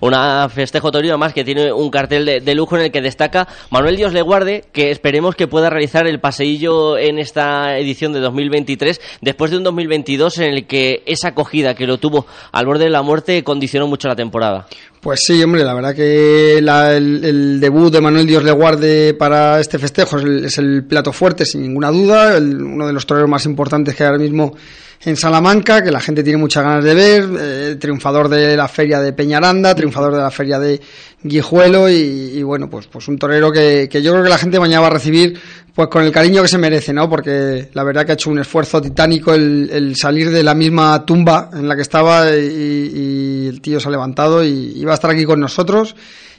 Una 0.00 0.48
festejo 0.48 0.90
torino 0.90 1.18
más 1.18 1.32
que 1.32 1.44
tiene 1.44 1.72
un 1.72 1.90
cartel 1.90 2.44
de, 2.44 2.54
lujo 2.54 2.76
en 2.76 2.82
el 2.82 2.90
que 2.90 3.00
destaca 3.00 3.46
Manuel 3.70 3.96
Dios 3.96 4.12
le 4.12 4.22
guarde, 4.22 4.64
que 4.72 4.90
esperemos 4.90 5.34
que 5.34 5.46
pueda 5.46 5.70
realizar 5.70 6.06
el 6.06 6.20
paseillo 6.20 6.96
en 6.98 7.18
esta 7.18 7.78
edición 7.78 8.12
de 8.12 8.20
2023, 8.20 9.00
después 9.20 9.50
de 9.50 9.58
un 9.58 9.64
2022 9.64 10.38
en 10.38 10.52
el 10.52 10.66
que 10.66 11.02
esa 11.06 11.28
acogida 11.28 11.74
que 11.74 11.86
lo 11.86 11.98
tuvo 11.98 12.26
al 12.52 12.66
borde 12.66 12.84
de 12.84 12.90
la 12.90 13.02
muerte 13.02 13.44
condicionó 13.44 13.86
mucho 13.86 14.08
la 14.08 14.16
temporada. 14.16 14.66
Pues 15.00 15.20
sí, 15.24 15.42
hombre, 15.42 15.62
la 15.62 15.74
verdad 15.74 15.94
que 15.94 16.58
el, 16.58 17.60
debut 17.60 17.92
de 17.92 18.00
Manuel 18.00 18.26
Dios 18.26 18.42
le 18.42 18.50
guarde 18.50 19.14
para 19.14 19.60
este 19.60 19.78
festejo 19.78 20.18
es 20.18 20.58
el, 20.58 20.84
plato 20.84 21.12
fuerte, 21.12 21.44
sin 21.44 21.62
ninguna 21.62 21.90
duda, 21.90 22.38
uno 22.38 22.86
de 22.86 22.92
los 22.92 23.06
toreros 23.06 23.30
más 23.30 23.44
importantes 23.46 23.94
que 23.94 24.04
ahora 24.04 24.18
mismo 24.18 24.54
en 25.04 25.16
Salamanca, 25.16 25.82
que 25.82 25.90
la 25.90 26.00
gente 26.00 26.22
tiene 26.22 26.38
muchas 26.38 26.64
ganas 26.64 26.84
de 26.84 26.94
ver, 26.94 27.28
eh, 27.38 27.76
triunfador 27.78 28.28
de 28.28 28.56
la 28.56 28.68
feria 28.68 29.00
de 29.00 29.12
Peñaranda, 29.12 29.74
triunfador 29.74 30.14
de 30.14 30.20
la 30.20 30.30
feria 30.30 30.58
de 30.58 30.80
Guijuelo 31.22 31.88
y, 31.88 32.42
bueno, 32.42 32.68
pues, 32.70 32.86
pues 32.86 33.08
un 33.08 33.18
torero 33.18 33.50
que, 33.50 33.88
yo 33.90 34.12
creo 34.12 34.22
que 34.22 34.30
la 34.30 34.38
gente 34.38 34.60
mañana 34.60 34.80
va 34.80 34.86
a 34.88 34.90
recibir 34.90 35.38
pues 35.74 35.88
con 35.88 36.04
el 36.04 36.12
cariño 36.12 36.40
que 36.40 36.48
se 36.48 36.56
merece, 36.56 36.92
¿no? 36.92 37.08
Porque 37.10 37.68
la 37.74 37.84
verdad 37.84 38.06
que 38.06 38.12
ha 38.12 38.14
hecho 38.14 38.30
un 38.30 38.38
esfuerzo 38.38 38.80
titánico 38.80 39.34
el, 39.34 39.94
salir 39.94 40.30
de 40.30 40.42
la 40.42 40.54
misma 40.54 41.04
tumba 41.04 41.50
en 41.52 41.68
la 41.68 41.76
que 41.76 41.82
estaba 41.82 42.30
y, 42.30 43.48
el 43.48 43.60
tío 43.60 43.78
se 43.78 43.88
ha 43.88 43.90
levantado 43.90 44.42
y, 44.42 44.82
va 44.84 44.92
a 44.92 44.94
estar 44.94 45.10
aquí 45.10 45.24
con 45.24 45.40
nosotros 45.40 45.94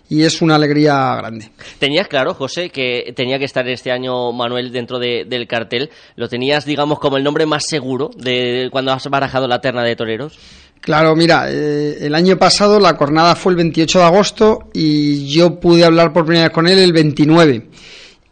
y 0.10 0.24
es 0.24 0.42
una 0.42 0.56
alegría 0.56 1.16
grande. 1.16 1.50
Tenías 1.80 2.08
claro, 2.08 2.34
José, 2.34 2.70
que 2.70 3.14
tenía 3.16 3.38
que 3.40 3.46
estar 3.46 3.68
este 3.68 3.92
año 3.92 4.32
Manuel 4.32 4.72
dentro 4.72 5.00
del 5.00 5.48
cartel. 5.48 5.90
¿Lo 6.16 6.30
tenías, 6.30 6.66
digamos, 6.66 7.00
como 7.00 7.18
el 7.18 7.24
nombre 7.24 7.46
más 7.46 7.66
seguro 7.66 8.12
de 8.16 8.70
cuando 8.72 8.94
has 8.94 9.08
barajado 9.10 9.48
la 9.48 9.60
terna 9.60 9.84
de 9.84 9.96
toreros? 9.96 10.38
Claro, 10.80 11.16
mira, 11.16 11.48
eh, 11.50 11.98
el 12.02 12.16
año 12.16 12.38
pasado 12.38 12.80
la 12.80 12.96
jornada 12.96 13.36
fue 13.36 13.52
el 13.52 13.58
28 13.58 14.00
de 14.00 14.06
agosto 14.06 14.70
y 14.74 15.28
yo 15.28 15.60
pude 15.60 15.84
hablar 15.84 16.14
por 16.14 16.26
primera 16.26 16.48
vez 16.48 16.54
con 16.54 16.68
él 16.68 16.78
el 16.80 16.94
29. 16.94 17.68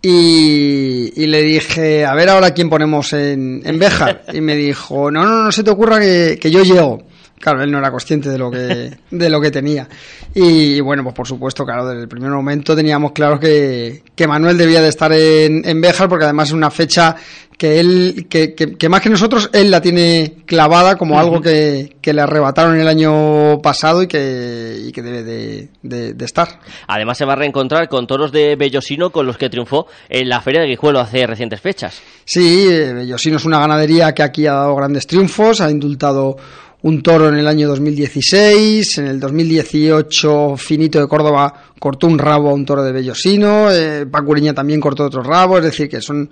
Y, 0.07 1.25
le 1.25 1.41
dije, 1.41 2.05
a 2.05 2.13
ver 2.13 2.29
ahora 2.29 2.53
quién 2.53 2.69
ponemos 2.69 3.11
en, 3.13 3.63
en 3.65 3.79
Béjar. 3.79 4.23
Y 4.33 4.39
me 4.39 4.55
dijo, 4.55 5.09
no, 5.09 5.25
no, 5.25 5.43
no 5.45 5.51
se 5.51 5.63
te 5.63 5.71
ocurra 5.71 5.99
que, 5.99 6.37
que 6.39 6.51
yo 6.51 6.63
llego. 6.63 7.03
Claro, 7.39 7.61
él 7.61 7.71
no 7.71 7.77
era 7.77 7.91
consciente 7.91 8.29
de 8.29 8.37
lo 8.37 8.49
que, 8.49 8.97
de 9.11 9.29
lo 9.29 9.41
que 9.41 9.51
tenía. 9.51 9.87
Y, 10.33 10.79
bueno, 10.79 11.03
pues 11.03 11.15
por 11.15 11.27
supuesto, 11.27 11.65
claro, 11.65 11.87
desde 11.87 12.01
el 12.01 12.07
primer 12.07 12.31
momento 12.31 12.75
teníamos 12.75 13.11
claro 13.11 13.39
que, 13.39 14.03
que 14.15 14.27
Manuel 14.27 14.57
debía 14.57 14.81
de 14.81 14.89
estar 14.89 15.11
en, 15.11 15.67
en 15.67 15.81
Béjar, 15.81 16.09
porque 16.09 16.25
además 16.25 16.49
es 16.49 16.53
una 16.53 16.71
fecha 16.71 17.15
que 17.57 17.79
él, 17.79 18.27
que, 18.29 18.53
que, 18.53 18.89
más 18.89 19.01
que 19.01 19.09
nosotros, 19.09 19.49
él 19.53 19.71
la 19.71 19.81
tiene 19.81 20.43
clavada 20.45 20.97
como 20.97 21.19
algo 21.19 21.41
que, 21.41 21.95
que, 22.01 22.13
le 22.13 22.21
arrebataron 22.21 22.77
el 22.77 22.87
año 22.87 23.61
pasado 23.61 24.03
y 24.03 24.07
que, 24.07 24.77
y 24.87 24.91
que 24.91 25.01
debe 25.01 25.23
de, 25.23 25.69
de, 25.81 26.25
estar. 26.25 26.59
Además 26.87 27.17
se 27.17 27.25
va 27.25 27.33
a 27.33 27.37
reencontrar 27.37 27.87
con 27.87 28.07
toros 28.07 28.31
de 28.31 28.55
Bellosino 28.55 29.09
con 29.11 29.25
los 29.25 29.37
que 29.37 29.49
triunfó 29.49 29.87
en 30.09 30.27
la 30.27 30.41
Feria 30.41 30.61
de 30.61 30.67
Guijuelo 30.67 30.99
hace 30.99 31.25
recientes 31.25 31.61
fechas. 31.61 32.01
Sí, 32.25 32.67
eh, 32.69 32.93
Bellosino 32.93 33.37
es 33.37 33.45
una 33.45 33.59
ganadería 33.59 34.13
que 34.13 34.23
aquí 34.23 34.47
ha 34.47 34.53
dado 34.53 34.75
grandes 34.75 35.07
triunfos, 35.07 35.61
ha 35.61 35.71
indultado 35.71 36.35
un 36.85 37.01
toro 37.01 37.29
en 37.29 37.35
el 37.35 37.47
año 37.47 37.67
2016, 37.67 38.99
en 38.99 39.07
el 39.07 39.19
2018 39.19 40.55
Finito 40.55 40.99
de 40.99 41.07
Córdoba 41.07 41.51
cortó 41.79 42.05
un 42.05 42.19
rabo 42.19 42.51
a 42.51 42.53
un 42.53 42.63
toro 42.63 42.83
de 42.83 42.91
Bellosino, 42.91 43.71
eh, 43.71 44.05
Pacuriña 44.05 44.53
también 44.53 44.79
cortó 44.79 45.05
otro 45.05 45.23
rabo, 45.23 45.57
es 45.57 45.63
decir, 45.63 45.89
que 45.89 45.99
son, 45.99 46.29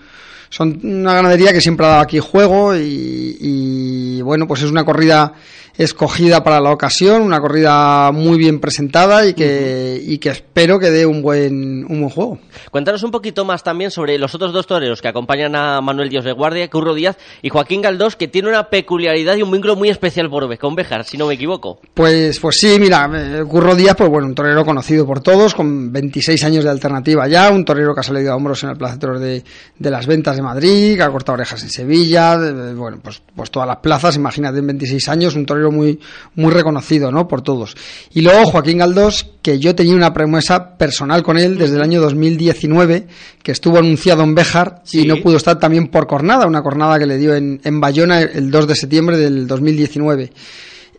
son 0.49 0.79
una 0.83 1.15
ganadería 1.15 1.51
que 1.51 1.59
siempre 1.59 1.87
ha 1.87 1.89
dado 1.89 2.01
aquí 2.01 2.19
juego 2.19 2.75
y, 2.75 3.35
y 3.41 4.21
bueno, 4.21 4.47
pues 4.47 4.61
es 4.61 4.69
una 4.69 4.85
corrida 4.85 5.33
escogida 5.77 6.43
para 6.43 6.59
la 6.59 6.71
ocasión, 6.71 7.21
una 7.21 7.39
corrida 7.39 8.11
muy 8.11 8.37
bien 8.37 8.59
presentada 8.59 9.25
y 9.25 9.33
que, 9.33 9.99
y 10.03 10.17
que 10.19 10.29
espero 10.29 10.79
que 10.79 10.91
dé 10.91 11.05
un 11.05 11.21
buen, 11.21 11.85
un 11.85 11.99
buen 12.01 12.09
juego. 12.09 12.39
Cuéntanos 12.71 13.03
un 13.03 13.11
poquito 13.11 13.43
más 13.45 13.63
también 13.63 13.91
sobre 13.91 14.17
los 14.17 14.35
otros 14.35 14.53
dos 14.53 14.67
toreros 14.67 15.01
que 15.01 15.07
acompañan 15.07 15.55
a 15.55 15.81
Manuel 15.81 16.09
Dios 16.09 16.25
de 16.25 16.31
Guardia, 16.31 16.69
Curro 16.69 16.93
Díaz 16.93 17.17
y 17.41 17.49
Joaquín 17.49 17.81
Galdós, 17.81 18.15
que 18.15 18.27
tiene 18.27 18.49
una 18.49 18.69
peculiaridad 18.69 19.35
y 19.35 19.41
un 19.41 19.51
vínculo 19.51 19.75
muy 19.75 19.89
especial 19.89 20.29
por 20.29 20.43
con 20.57 20.75
Bejar, 20.75 21.05
si 21.05 21.17
no 21.17 21.27
me 21.27 21.35
equivoco. 21.35 21.79
Pues, 21.93 22.39
pues 22.39 22.57
sí, 22.59 22.77
mira, 22.79 23.09
eh, 23.13 23.43
Curro 23.47 23.75
Díaz, 23.75 23.95
pues 23.97 24.09
bueno, 24.09 24.27
un 24.27 24.35
torero 24.35 24.65
conocido 24.65 25.05
por 25.05 25.21
todos, 25.21 25.55
con 25.55 25.91
26 25.91 26.43
años 26.43 26.63
de 26.63 26.69
alternativa 26.69 27.27
ya, 27.27 27.49
un 27.49 27.63
torero 27.63 27.93
que 27.93 28.01
ha 28.01 28.03
salido 28.03 28.33
a 28.33 28.35
hombros 28.35 28.63
en 28.63 28.71
el 28.71 28.77
Plaza 28.77 28.97
de 28.97 29.43
de, 29.77 29.89
las 29.89 30.05
Ventas 30.05 30.35
de 30.35 30.41
Madrid, 30.41 30.95
que 30.95 31.03
ha 31.03 31.09
cortado 31.09 31.35
orejas 31.35 31.63
en 31.63 31.69
Sevilla, 31.69 32.37
bueno, 32.75 32.99
pues, 33.01 33.21
pues 33.35 33.51
todas 33.51 33.67
las 33.67 33.77
plazas, 33.77 34.15
imagínate 34.15 34.59
en 34.59 34.67
26 34.67 35.09
años, 35.09 35.35
un 35.35 35.45
torero 35.45 35.62
muy, 35.71 35.99
muy 36.35 36.51
reconocido, 36.51 37.11
¿no? 37.11 37.27
Por 37.27 37.41
todos. 37.41 37.75
Y 38.13 38.21
luego 38.21 38.45
Joaquín 38.45 38.79
Galdós, 38.79 39.27
que 39.41 39.59
yo 39.59 39.75
tenía 39.75 39.95
una 39.95 40.13
promesa 40.13 40.77
personal 40.77 41.23
con 41.23 41.37
él 41.37 41.57
desde 41.57 41.75
el 41.75 41.81
año 41.81 42.01
2019, 42.01 43.07
que 43.41 43.51
estuvo 43.51 43.77
anunciado 43.77 44.23
en 44.23 44.35
Béjar 44.35 44.83
y 44.91 45.05
no 45.05 45.17
pudo 45.17 45.37
estar 45.37 45.59
también 45.59 45.87
por 45.87 46.07
cornada, 46.07 46.47
una 46.47 46.61
cornada 46.61 46.97
que 46.99 47.05
le 47.05 47.17
dio 47.17 47.35
en, 47.35 47.61
en 47.63 47.79
Bayona 47.79 48.21
el 48.21 48.51
2 48.51 48.67
de 48.67 48.75
septiembre 48.75 49.17
del 49.17 49.47
2019. 49.47 50.31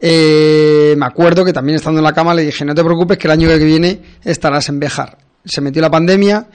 Eh, 0.00 0.94
me 0.98 1.06
acuerdo 1.06 1.44
que 1.44 1.52
también 1.52 1.76
estando 1.76 2.00
en 2.00 2.04
la 2.04 2.12
cama 2.12 2.34
le 2.34 2.42
dije, 2.42 2.64
no 2.64 2.74
te 2.74 2.84
preocupes 2.84 3.16
que 3.16 3.26
el 3.26 3.32
año 3.32 3.48
que 3.48 3.58
viene 3.58 4.00
estarás 4.22 4.68
en 4.68 4.78
Béjar. 4.78 5.16
Se 5.44 5.60
metió 5.60 5.80
la 5.80 5.90
pandemia, 5.90 6.46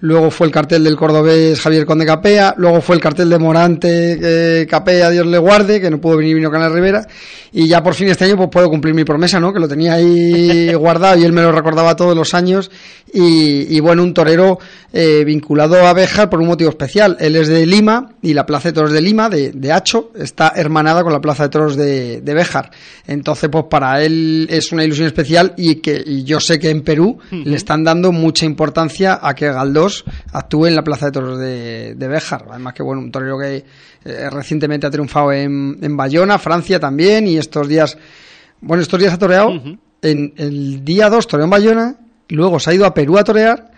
luego 0.00 0.30
fue 0.30 0.46
el 0.46 0.52
cartel 0.52 0.84
del 0.84 0.96
cordobés 0.96 1.60
Javier 1.60 1.84
Conde 1.84 2.06
Capea, 2.06 2.54
luego 2.56 2.80
fue 2.80 2.96
el 2.96 3.02
cartel 3.02 3.28
de 3.28 3.38
Morante 3.38 4.18
eh, 4.60 4.66
Capea, 4.66 5.10
Dios 5.10 5.26
le 5.26 5.38
guarde, 5.38 5.80
que 5.80 5.90
no 5.90 6.00
pudo 6.00 6.18
venir 6.18 6.36
vino 6.36 6.50
Canal 6.50 6.72
Rivera, 6.72 7.06
y 7.52 7.66
ya 7.66 7.82
por 7.82 7.94
fin 7.94 8.08
este 8.08 8.24
año 8.24 8.36
pues 8.36 8.48
puedo 8.50 8.68
cumplir 8.68 8.94
mi 8.94 9.04
promesa, 9.04 9.40
¿no? 9.40 9.52
Que 9.52 9.60
lo 9.60 9.68
tenía 9.68 9.94
ahí 9.94 10.72
guardado 10.74 11.18
y 11.18 11.24
él 11.24 11.32
me 11.32 11.42
lo 11.42 11.52
recordaba 11.52 11.96
todos 11.96 12.16
los 12.16 12.34
años, 12.34 12.70
y, 13.12 13.80
bueno, 13.80 14.02
un 14.02 14.12
torero 14.12 14.58
eh, 14.92 15.22
vinculado 15.24 15.86
a 15.86 15.94
Béjar 15.94 16.28
por 16.28 16.40
un 16.40 16.48
motivo 16.48 16.68
especial. 16.68 17.16
Él 17.20 17.36
es 17.36 17.48
de 17.48 17.64
Lima, 17.64 18.10
y 18.20 18.34
la 18.34 18.44
Plaza 18.44 18.68
de 18.68 18.74
Toros 18.74 18.92
de 18.92 19.00
Lima, 19.00 19.30
de, 19.30 19.52
de 19.52 19.72
Hacho, 19.72 20.12
está 20.14 20.52
hermanada 20.54 21.02
con 21.02 21.12
la 21.12 21.20
Plaza 21.20 21.44
de 21.44 21.48
Toros 21.48 21.76
de, 21.76 22.20
de 22.20 22.34
Béjar. 22.34 22.70
Entonces, 23.06 23.48
pues 23.50 23.64
para 23.70 24.02
él 24.02 24.46
es 24.50 24.72
una 24.72 24.84
ilusión 24.84 25.06
especial 25.06 25.54
y 25.56 25.76
que 25.76 26.02
y 26.04 26.24
yo 26.24 26.40
sé 26.40 26.58
que 26.58 26.70
en 26.70 26.82
Perú 26.82 27.18
le 27.30 27.56
están 27.56 27.82
dando 27.82 28.12
mucha 28.12 28.44
importancia 28.44 29.18
a 29.22 29.34
que 29.34 29.50
Galdós 29.50 29.87
actúe 30.32 30.66
en 30.66 30.76
la 30.76 30.82
Plaza 30.82 31.06
de 31.06 31.12
Toros 31.12 31.38
de, 31.38 31.94
de 31.94 32.08
Béjar. 32.08 32.46
Además 32.50 32.74
que, 32.74 32.82
bueno, 32.82 33.02
un 33.02 33.10
torero 33.10 33.38
que 33.38 33.64
eh, 34.04 34.30
recientemente 34.30 34.86
ha 34.86 34.90
triunfado 34.90 35.32
en, 35.32 35.78
en 35.80 35.96
Bayona, 35.96 36.38
Francia 36.38 36.78
también, 36.78 37.26
y 37.26 37.36
estos 37.36 37.68
días, 37.68 37.96
bueno, 38.60 38.82
estos 38.82 39.00
días 39.00 39.12
ha 39.12 39.18
toreado. 39.18 39.50
En 40.00 40.32
el 40.36 40.84
día 40.84 41.10
2 41.10 41.26
toreó 41.26 41.44
en 41.44 41.50
Bayona, 41.50 41.96
luego 42.28 42.60
se 42.60 42.70
ha 42.70 42.74
ido 42.74 42.86
a 42.86 42.94
Perú 42.94 43.18
a 43.18 43.24
torear, 43.24 43.72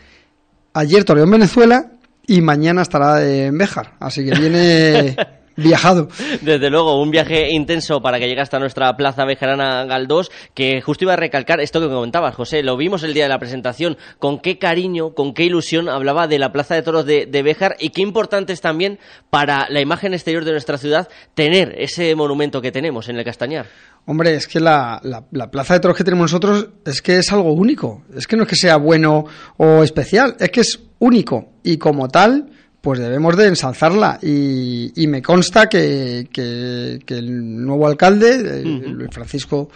ayer 0.74 1.04
toreó 1.04 1.24
en 1.24 1.30
Venezuela 1.30 1.92
y 2.26 2.40
mañana 2.42 2.82
estará 2.82 3.26
en 3.26 3.56
Béjar. 3.56 3.94
Así 3.98 4.24
que 4.24 4.38
viene... 4.38 5.16
viajado. 5.56 6.08
Desde 6.40 6.70
luego, 6.70 7.00
un 7.00 7.10
viaje 7.10 7.50
intenso 7.50 8.00
para 8.00 8.18
que 8.18 8.28
llegue 8.28 8.40
hasta 8.40 8.58
nuestra 8.58 8.96
plaza 8.96 9.24
bejarana 9.24 9.84
Galdós, 9.84 10.30
que 10.54 10.80
justo 10.80 11.04
iba 11.04 11.14
a 11.14 11.16
recalcar 11.16 11.60
esto 11.60 11.80
que 11.80 11.88
comentabas, 11.88 12.34
José, 12.34 12.62
lo 12.62 12.76
vimos 12.76 13.02
el 13.02 13.14
día 13.14 13.24
de 13.24 13.28
la 13.28 13.38
presentación, 13.38 13.96
con 14.18 14.38
qué 14.40 14.58
cariño, 14.58 15.14
con 15.14 15.34
qué 15.34 15.44
ilusión 15.44 15.88
hablaba 15.88 16.26
de 16.26 16.38
la 16.38 16.52
plaza 16.52 16.74
de 16.74 16.82
toros 16.82 17.06
de, 17.06 17.26
de 17.26 17.42
Béjar 17.42 17.76
y 17.78 17.90
qué 17.90 18.02
importante 18.02 18.52
es 18.52 18.60
también 18.60 18.98
para 19.30 19.68
la 19.68 19.80
imagen 19.80 20.14
exterior 20.14 20.44
de 20.44 20.52
nuestra 20.52 20.78
ciudad 20.78 21.08
tener 21.34 21.74
ese 21.78 22.14
monumento 22.14 22.60
que 22.60 22.72
tenemos 22.72 23.08
en 23.08 23.16
el 23.16 23.24
Castañar. 23.24 23.66
Hombre, 24.06 24.34
es 24.34 24.48
que 24.48 24.60
la, 24.60 25.00
la, 25.02 25.50
plaza 25.50 25.74
de 25.74 25.80
toros 25.80 25.96
que 25.96 26.04
tenemos 26.04 26.24
nosotros 26.24 26.68
es 26.84 27.02
que 27.02 27.18
es 27.18 27.32
algo 27.32 27.52
único. 27.52 28.02
Es 28.16 28.26
que 28.26 28.36
no 28.36 28.44
es 28.44 28.48
que 28.48 28.56
sea 28.56 28.76
bueno 28.76 29.24
o 29.56 29.82
especial, 29.82 30.36
es 30.40 30.50
que 30.50 30.60
es 30.62 30.80
único. 30.98 31.52
Y 31.62 31.76
como 31.76 32.08
tal, 32.08 32.49
pues 32.80 32.98
debemos 32.98 33.36
de 33.36 33.48
ensalzarla. 33.48 34.18
Y, 34.22 34.92
y 35.02 35.06
me 35.06 35.22
consta 35.22 35.68
que, 35.68 36.28
que, 36.32 37.00
el 37.08 37.64
nuevo 37.64 37.86
alcalde, 37.86 38.62
Luis 38.64 39.10
Francisco 39.12 39.68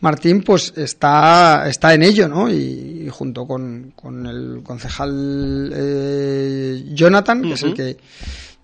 Martín, 0.00 0.42
pues 0.42 0.72
está, 0.76 1.68
está 1.68 1.94
en 1.94 2.02
ello, 2.02 2.28
¿no? 2.28 2.50
Y, 2.50 3.08
junto 3.10 3.46
con, 3.46 3.92
con, 3.96 4.26
el 4.26 4.60
concejal 4.62 5.72
eh, 5.74 6.84
Jonathan, 6.92 7.42
que 7.42 7.52
es 7.52 7.62
el 7.62 7.74
que 7.74 7.96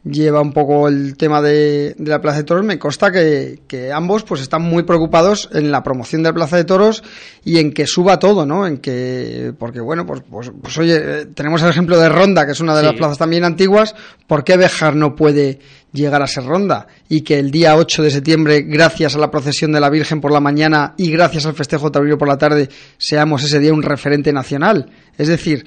lleva 0.04 0.42
un 0.42 0.52
poco 0.52 0.86
el 0.86 1.16
tema 1.16 1.40
de, 1.40 1.94
de 1.96 2.10
la 2.10 2.20
Plaza 2.20 2.38
de 2.38 2.44
Toros, 2.44 2.64
me 2.64 2.78
consta 2.78 3.10
que, 3.10 3.60
que, 3.66 3.90
ambos 3.90 4.22
pues 4.22 4.42
están 4.42 4.62
muy 4.62 4.82
preocupados 4.82 5.48
en 5.52 5.70
la 5.70 5.82
promoción 5.82 6.22
de 6.22 6.28
la 6.28 6.34
Plaza 6.34 6.56
de 6.56 6.64
Toros 6.64 7.02
y 7.44 7.58
en 7.58 7.72
que 7.72 7.86
suba 7.86 8.18
todo, 8.18 8.44
¿no? 8.44 8.66
En 8.66 8.78
que, 8.78 9.54
porque 9.58 9.80
bueno, 9.80 10.04
pues, 10.04 10.22
pues, 10.30 10.52
pues 10.60 10.76
oye, 10.78 11.26
tenemos 11.26 11.62
el 11.62 11.70
ejemplo 11.70 11.98
de 11.98 12.08
Ronda, 12.08 12.44
que 12.44 12.52
es 12.52 12.60
una 12.60 12.76
de 12.76 12.82
las 12.82 12.94
plazas 12.94 13.18
también 13.18 13.44
antiguas, 13.44 13.94
¿por 14.26 14.44
qué 14.44 14.56
Bejar 14.56 14.94
no 14.94 15.16
puede 15.16 15.58
llegar 15.92 16.22
a 16.22 16.26
ser 16.26 16.44
Ronda? 16.44 16.86
Y 17.08 17.22
que 17.22 17.38
el 17.38 17.50
día 17.50 17.76
8 17.76 18.02
de 18.02 18.10
septiembre, 18.10 18.62
gracias 18.62 19.14
a 19.14 19.18
la 19.18 19.30
procesión 19.30 19.72
de 19.72 19.80
la 19.80 19.88
Virgen 19.88 20.20
por 20.20 20.32
la 20.32 20.40
mañana 20.40 20.94
y 20.98 21.10
gracias 21.10 21.46
al 21.46 21.54
festejo 21.54 21.90
taurino 21.90 22.18
por 22.18 22.28
la 22.28 22.36
tarde, 22.36 22.68
seamos 22.98 23.42
ese 23.42 23.58
día 23.58 23.72
un 23.72 23.82
referente 23.82 24.32
nacional. 24.32 24.90
Es 25.16 25.28
decir, 25.28 25.64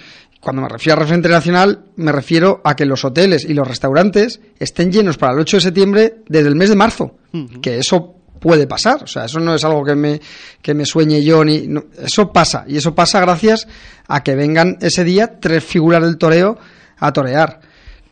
cuando 0.48 0.62
me 0.62 0.70
refiero 0.70 0.96
a 0.96 1.02
referente 1.02 1.28
nacional, 1.28 1.88
me 1.98 2.10
refiero 2.10 2.62
a 2.64 2.74
que 2.74 2.86
los 2.86 3.04
hoteles 3.04 3.44
y 3.44 3.54
los 3.54 3.68
restaurantes 3.68 4.40
estén 4.58 4.94
llenos 4.94 5.18
para 5.18 5.34
el 5.34 5.40
8 5.40 5.58
de 5.58 5.62
septiembre 5.62 6.16
desde 6.30 6.48
el 6.48 6.56
mes 6.56 6.70
de 6.70 6.78
marzo. 6.78 7.18
Que 7.62 7.80
eso 7.80 8.16
puede 8.40 8.66
pasar, 8.66 9.04
o 9.04 9.08
sea, 9.08 9.26
eso 9.26 9.42
no 9.42 9.54
es 9.56 9.66
algo 9.66 9.84
que 9.84 9.94
me, 9.94 10.22
que 10.62 10.74
me 10.74 10.86
sueñe 10.86 11.22
yo, 11.22 11.44
ni 11.44 11.68
eso 12.02 12.32
pasa, 12.32 12.64
y 12.66 12.78
eso 12.78 12.96
pasa 12.96 13.20
gracias 13.20 13.68
a 14.08 14.24
que 14.24 14.36
vengan 14.36 14.78
ese 14.80 15.04
día 15.04 15.38
tres 15.38 15.66
figuras 15.66 16.02
del 16.02 16.18
toreo 16.18 16.58
a 16.98 17.12
torear, 17.12 17.60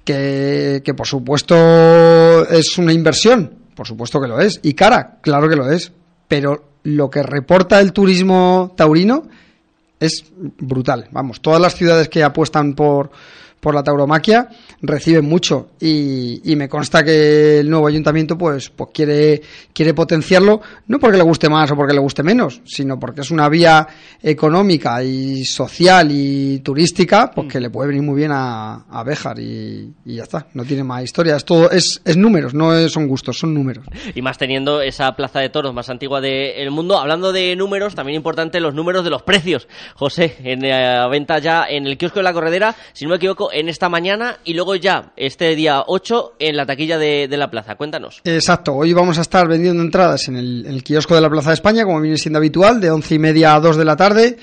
que, 0.04 0.82
que 0.84 0.94
por 0.94 1.08
supuesto 1.08 1.56
es 2.50 2.78
una 2.78 2.92
inversión, 2.92 3.60
por 3.74 3.88
supuesto 3.88 4.20
que 4.20 4.28
lo 4.28 4.42
es, 4.42 4.60
y 4.62 4.74
cara, 4.74 5.20
claro 5.22 5.48
que 5.48 5.56
lo 5.56 5.72
es, 5.72 5.94
pero 6.28 6.72
lo 6.84 7.10
que 7.10 7.24
reporta 7.24 7.80
el 7.80 7.94
turismo 7.94 8.74
taurino 8.76 9.24
es 10.00 10.26
brutal. 10.38 11.08
Vamos, 11.12 11.42
todas 11.42 11.62
las 11.62 11.76
ciudades 11.76 12.10
que 12.10 12.24
apuestan 12.24 12.74
por, 12.74 13.12
por 13.60 13.74
la 13.74 13.84
tauromaquia 13.84 14.48
reciben 14.82 15.26
mucho 15.26 15.70
y, 15.80 16.52
y, 16.52 16.56
me 16.56 16.70
consta 16.70 17.04
que 17.04 17.60
el 17.60 17.70
nuevo 17.70 17.88
ayuntamiento 17.88 18.38
pues, 18.38 18.70
pues 18.70 18.92
quiere, 18.94 19.42
quiere 19.74 19.94
potenciarlo, 19.94 20.62
no 20.88 21.00
porque 21.00 21.18
le 21.18 21.24
guste 21.24 21.50
más 21.50 21.72
o 21.72 21.76
porque 21.76 21.94
le 21.94 22.00
guste 22.00 22.22
menos, 22.22 22.62
sino 22.66 23.00
porque 23.00 23.22
es 23.22 23.32
una 23.32 23.50
vía 23.50 23.88
económica 24.22 25.04
y 25.04 25.44
social 25.46 26.10
y 26.12 26.60
turística 26.60 27.32
pues, 27.34 27.48
que 27.48 27.60
le 27.60 27.70
puede 27.70 27.90
venir 27.90 28.04
muy 28.04 28.16
bien 28.16 28.32
a, 28.32 28.86
a 28.90 29.04
Béjar 29.04 29.40
y, 29.40 29.94
y, 30.06 30.16
ya 30.16 30.24
está, 30.24 30.48
no 30.54 30.64
tiene 30.64 30.84
más 30.84 31.04
historia, 31.04 31.36
es, 31.36 31.46
todo, 31.46 31.72
es, 31.72 32.02
es 32.06 32.18
números, 32.18 32.54
no 32.54 32.88
son 32.90 33.08
gustos, 33.08 33.40
son 33.40 33.54
números. 33.54 33.86
Y 34.14 34.22
más 34.22 34.38
teniendo 34.38 34.82
esa 34.82 35.12
plaza 35.16 35.40
de 35.40 35.50
toros 35.50 35.74
más 35.74 35.90
antigua 35.90 36.22
del 36.22 36.70
mundo, 36.72 37.00
hablando 37.00 37.34
de 37.34 37.56
números, 37.56 37.96
también 37.96 38.16
importante 38.16 38.60
los 38.60 38.76
números 38.76 39.04
de 39.04 39.10
los 39.10 39.24
precios, 39.24 39.68
José, 39.96 40.36
en 40.44 40.62
la 40.62 41.08
venta 41.08 41.40
ya 41.40 41.66
en 41.68 41.88
el 41.88 41.98
kiosco 41.98 42.20
de 42.20 42.24
la 42.24 42.34
corredera, 42.34 42.76
si 42.94 43.06
no 43.06 43.12
me 43.12 43.18
equivoco, 43.18 43.45
en 43.52 43.70
esta 43.70 43.90
mañana 43.90 44.38
y 44.44 44.54
luego 44.54 44.76
ya 44.76 45.12
este 45.16 45.56
día 45.56 45.84
8 45.88 46.34
en 46.40 46.58
la 46.58 46.66
taquilla 46.66 46.98
de, 46.98 47.28
la 47.36 47.50
plaza. 47.50 47.76
Cuéntanos. 47.76 48.22
Exacto, 48.24 48.74
hoy 48.74 48.94
vamos 48.94 49.18
a 49.18 49.22
estar 49.22 49.48
vendiendo 49.48 49.82
entradas 49.82 50.28
en 50.28 50.38
el, 50.38 50.66
el, 50.66 50.84
kiosco 50.84 51.16
de 51.16 51.22
la 51.22 51.30
Plaza 51.30 51.50
de 51.50 51.56
España, 51.56 51.84
como 51.84 52.00
viene 52.00 52.18
siendo 52.18 52.38
habitual, 52.38 52.80
de 52.80 52.92
once 52.92 53.16
y 53.16 53.20
media 53.20 53.56
a 53.56 53.60
2 53.60 53.78
de 53.78 53.86
la 53.86 53.96
tarde. 53.96 54.38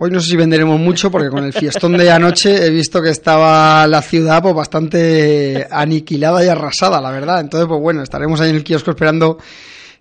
Hoy 0.00 0.10
no 0.10 0.20
sé 0.20 0.30
si 0.30 0.36
venderemos 0.36 0.80
mucho 0.80 1.10
porque 1.10 1.30
con 1.30 1.44
el 1.44 1.52
fiestón 1.52 1.96
de 1.96 2.10
anoche 2.10 2.66
he 2.66 2.70
visto 2.70 3.00
que 3.00 3.10
estaba 3.10 3.86
la 3.86 4.02
ciudad 4.02 4.42
pues 4.42 4.54
bastante 4.54 5.68
aniquilada 5.70 6.44
y 6.44 6.48
arrasada, 6.48 7.00
la 7.00 7.10
verdad. 7.10 7.40
Entonces, 7.40 7.68
pues 7.68 7.80
bueno, 7.80 8.02
estaremos 8.02 8.40
ahí 8.40 8.50
en 8.50 8.56
el 8.56 8.64
kiosco 8.64 8.90
esperando 8.90 9.38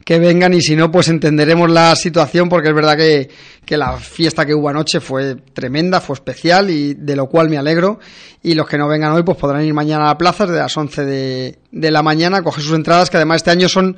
que 0.06 0.20
vengan 0.20 0.54
y 0.54 0.62
si 0.62 0.76
no, 0.76 0.92
pues 0.92 1.08
entenderemos 1.08 1.70
la 1.70 1.96
situación 1.96 2.50
porque 2.50 2.70
es 2.70 2.76
verdad 2.76 2.98
que, 2.98 3.30
que, 3.66 3.78
la 3.78 3.98
fiesta 3.98 4.46
que 4.46 4.54
hubo 4.54 4.70
anoche 4.70 5.00
fue 5.00 5.36
tremenda, 5.36 6.02
fue 6.02 6.16
especial 6.16 6.70
y 6.70 6.94
de 6.94 7.16
lo 7.16 7.28
cual 7.28 7.50
me 7.50 7.58
alegro. 7.58 8.00
Y 8.42 8.56
los 8.56 8.68
que 8.68 8.78
no 8.78 8.88
vengan 8.88 9.14
hoy, 9.14 9.24
pues 9.24 9.38
podrán 9.38 9.64
ir 9.64 9.74
mañana 9.74 10.06
a 10.06 10.08
la 10.08 10.18
plaza 10.18 10.46
desde 10.46 10.60
las 10.60 10.76
11 10.76 11.06
de, 11.06 11.60
de 11.72 11.92
la 11.92 12.04
mañana, 12.04 12.42
coger 12.42 12.64
sus 12.64 12.76
entradas, 12.76 13.10
que 13.10 13.18
además 13.18 13.38
este 13.38 13.52
año 13.52 13.70
son 13.70 13.98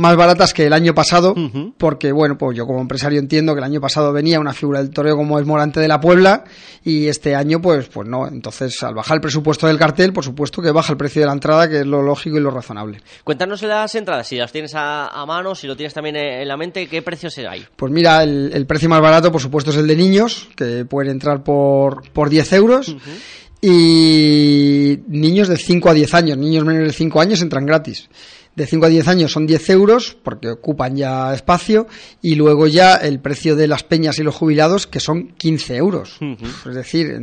más 0.00 0.16
baratas 0.16 0.54
que 0.54 0.66
el 0.66 0.72
año 0.72 0.94
pasado, 0.94 1.32
uh 1.32 1.36
-huh. 1.36 1.74
porque 1.76 2.10
bueno, 2.10 2.38
pues 2.38 2.56
yo 2.56 2.66
como 2.66 2.80
empresario 2.80 3.20
entiendo 3.20 3.52
que 3.52 3.58
el 3.58 3.64
año 3.64 3.82
pasado 3.82 4.14
venía 4.14 4.40
una 4.40 4.54
figura 4.54 4.80
del 4.82 4.90
toreo 4.90 5.14
como 5.14 5.38
es 5.38 5.44
Morante 5.44 5.78
de 5.78 5.88
la 5.88 6.00
Puebla 6.00 6.44
y 6.82 7.06
este 7.08 7.34
año 7.34 7.60
pues 7.60 7.88
pues 7.88 8.08
no, 8.08 8.26
entonces 8.26 8.82
al 8.82 8.94
bajar 8.94 9.16
el 9.16 9.20
presupuesto 9.20 9.66
del 9.66 9.76
cartel, 9.78 10.14
por 10.14 10.24
supuesto 10.24 10.62
que 10.62 10.70
baja 10.70 10.92
el 10.92 10.96
precio 10.96 11.20
de 11.20 11.26
la 11.26 11.34
entrada, 11.34 11.68
que 11.68 11.80
es 11.80 11.86
lo 11.86 12.00
lógico 12.00 12.38
y 12.38 12.40
lo 12.40 12.50
razonable. 12.50 13.02
Cuéntanos 13.24 13.62
las 13.62 13.94
entradas, 13.94 14.26
si 14.26 14.36
las 14.36 14.50
tienes 14.50 14.74
a, 14.74 15.08
a 15.08 15.26
mano, 15.26 15.54
si 15.54 15.66
lo 15.66 15.76
tienes 15.76 15.92
también 15.92 16.16
en 16.16 16.48
la 16.48 16.56
mente, 16.56 16.86
¿qué 16.86 17.02
precios 17.02 17.36
hay? 17.38 17.66
Pues 17.76 17.92
mira, 17.92 18.22
el, 18.22 18.52
el, 18.54 18.64
precio 18.64 18.88
más 18.88 19.02
barato 19.02 19.30
por 19.30 19.42
supuesto 19.42 19.70
es 19.70 19.76
el 19.76 19.86
de 19.86 19.96
niños, 19.96 20.48
que 20.56 20.86
pueden 20.86 21.12
entrar 21.12 21.44
por, 21.44 22.08
por 22.12 22.30
10 22.30 22.52
euros. 22.54 22.88
Uh 22.88 22.92
-huh. 22.92 23.38
Y 23.62 24.98
niños 25.08 25.48
de 25.48 25.58
5 25.58 25.90
a 25.90 25.92
10 25.92 26.14
años, 26.14 26.38
niños 26.38 26.64
menores 26.64 26.88
de 26.88 26.94
5 26.94 27.20
años 27.20 27.42
entran 27.42 27.66
gratis 27.66 28.08
de 28.56 28.66
5 28.66 28.86
a 28.86 28.88
10 28.88 29.08
años 29.08 29.32
son 29.32 29.46
10 29.46 29.70
euros 29.70 30.16
porque 30.22 30.50
ocupan 30.50 30.96
ya 30.96 31.32
espacio 31.32 31.86
y 32.20 32.34
luego 32.34 32.66
ya 32.66 32.96
el 32.96 33.20
precio 33.20 33.56
de 33.56 33.68
las 33.68 33.84
peñas 33.84 34.18
y 34.18 34.22
los 34.22 34.34
jubilados 34.34 34.86
que 34.86 35.00
son 35.00 35.28
15 35.28 35.76
euros. 35.76 36.18
Uh 36.20 36.24
-huh. 36.36 36.68
Es 36.68 36.74
decir, 36.74 37.16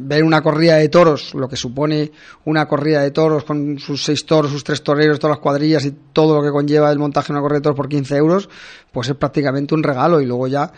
ver 0.00 0.24
una 0.24 0.42
corrida 0.42 0.76
de 0.76 0.88
toros, 0.88 1.34
lo 1.34 1.48
que 1.48 1.56
supone 1.56 2.10
una 2.44 2.66
corrida 2.66 3.00
de 3.02 3.10
toros 3.10 3.44
con 3.44 3.78
sus 3.78 4.04
seis 4.04 4.26
toros, 4.26 4.50
sus 4.50 4.64
tres 4.64 4.82
toreros, 4.82 5.18
todas 5.18 5.36
las 5.36 5.42
cuadrillas 5.42 5.84
y 5.84 5.92
todo 6.12 6.36
lo 6.36 6.42
que 6.42 6.50
conlleva 6.50 6.90
el 6.90 6.98
montaje 6.98 7.28
de 7.28 7.32
una 7.34 7.42
corrida 7.42 7.58
de 7.58 7.62
toros 7.62 7.76
por 7.76 7.88
15 7.88 8.16
euros, 8.16 8.48
pues 8.90 9.08
es 9.08 9.14
prácticamente 9.14 9.74
un 9.74 9.82
regalo 9.82 10.20
y 10.20 10.26
luego 10.26 10.48
ya 10.48 10.72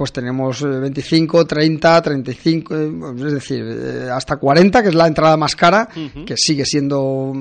pues 0.00 0.12
tenemos 0.12 0.62
25, 0.62 1.46
30, 1.46 2.00
35, 2.00 2.74
es 3.26 3.32
decir, 3.34 3.62
eh, 3.62 4.08
hasta 4.10 4.36
40, 4.36 4.82
que 4.82 4.88
es 4.88 4.94
la 4.94 5.06
entrada 5.06 5.36
más 5.36 5.54
cara, 5.54 5.88
uh 5.94 5.98
-huh. 5.98 6.24
que 6.24 6.38
sigue 6.38 6.64
siendo 6.64 7.34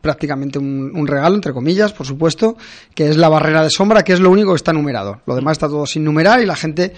prácticamente 0.00 0.58
un, 0.58 0.90
un, 0.94 1.06
regalo, 1.06 1.36
entre 1.36 1.51
comillas, 1.52 1.92
por 1.92 2.06
supuesto, 2.06 2.56
que 2.94 3.08
es 3.08 3.16
la 3.16 3.28
barrera 3.28 3.62
de 3.62 3.70
sombra, 3.70 4.02
que 4.02 4.12
es 4.12 4.20
lo 4.20 4.30
único 4.30 4.52
que 4.52 4.56
está 4.56 4.72
numerado. 4.72 5.20
Lo 5.26 5.34
demás 5.34 5.52
está 5.52 5.68
todo 5.68 5.86
sin 5.86 6.04
numerar 6.04 6.40
y 6.40 6.46
la 6.46 6.56
gente 6.56 6.94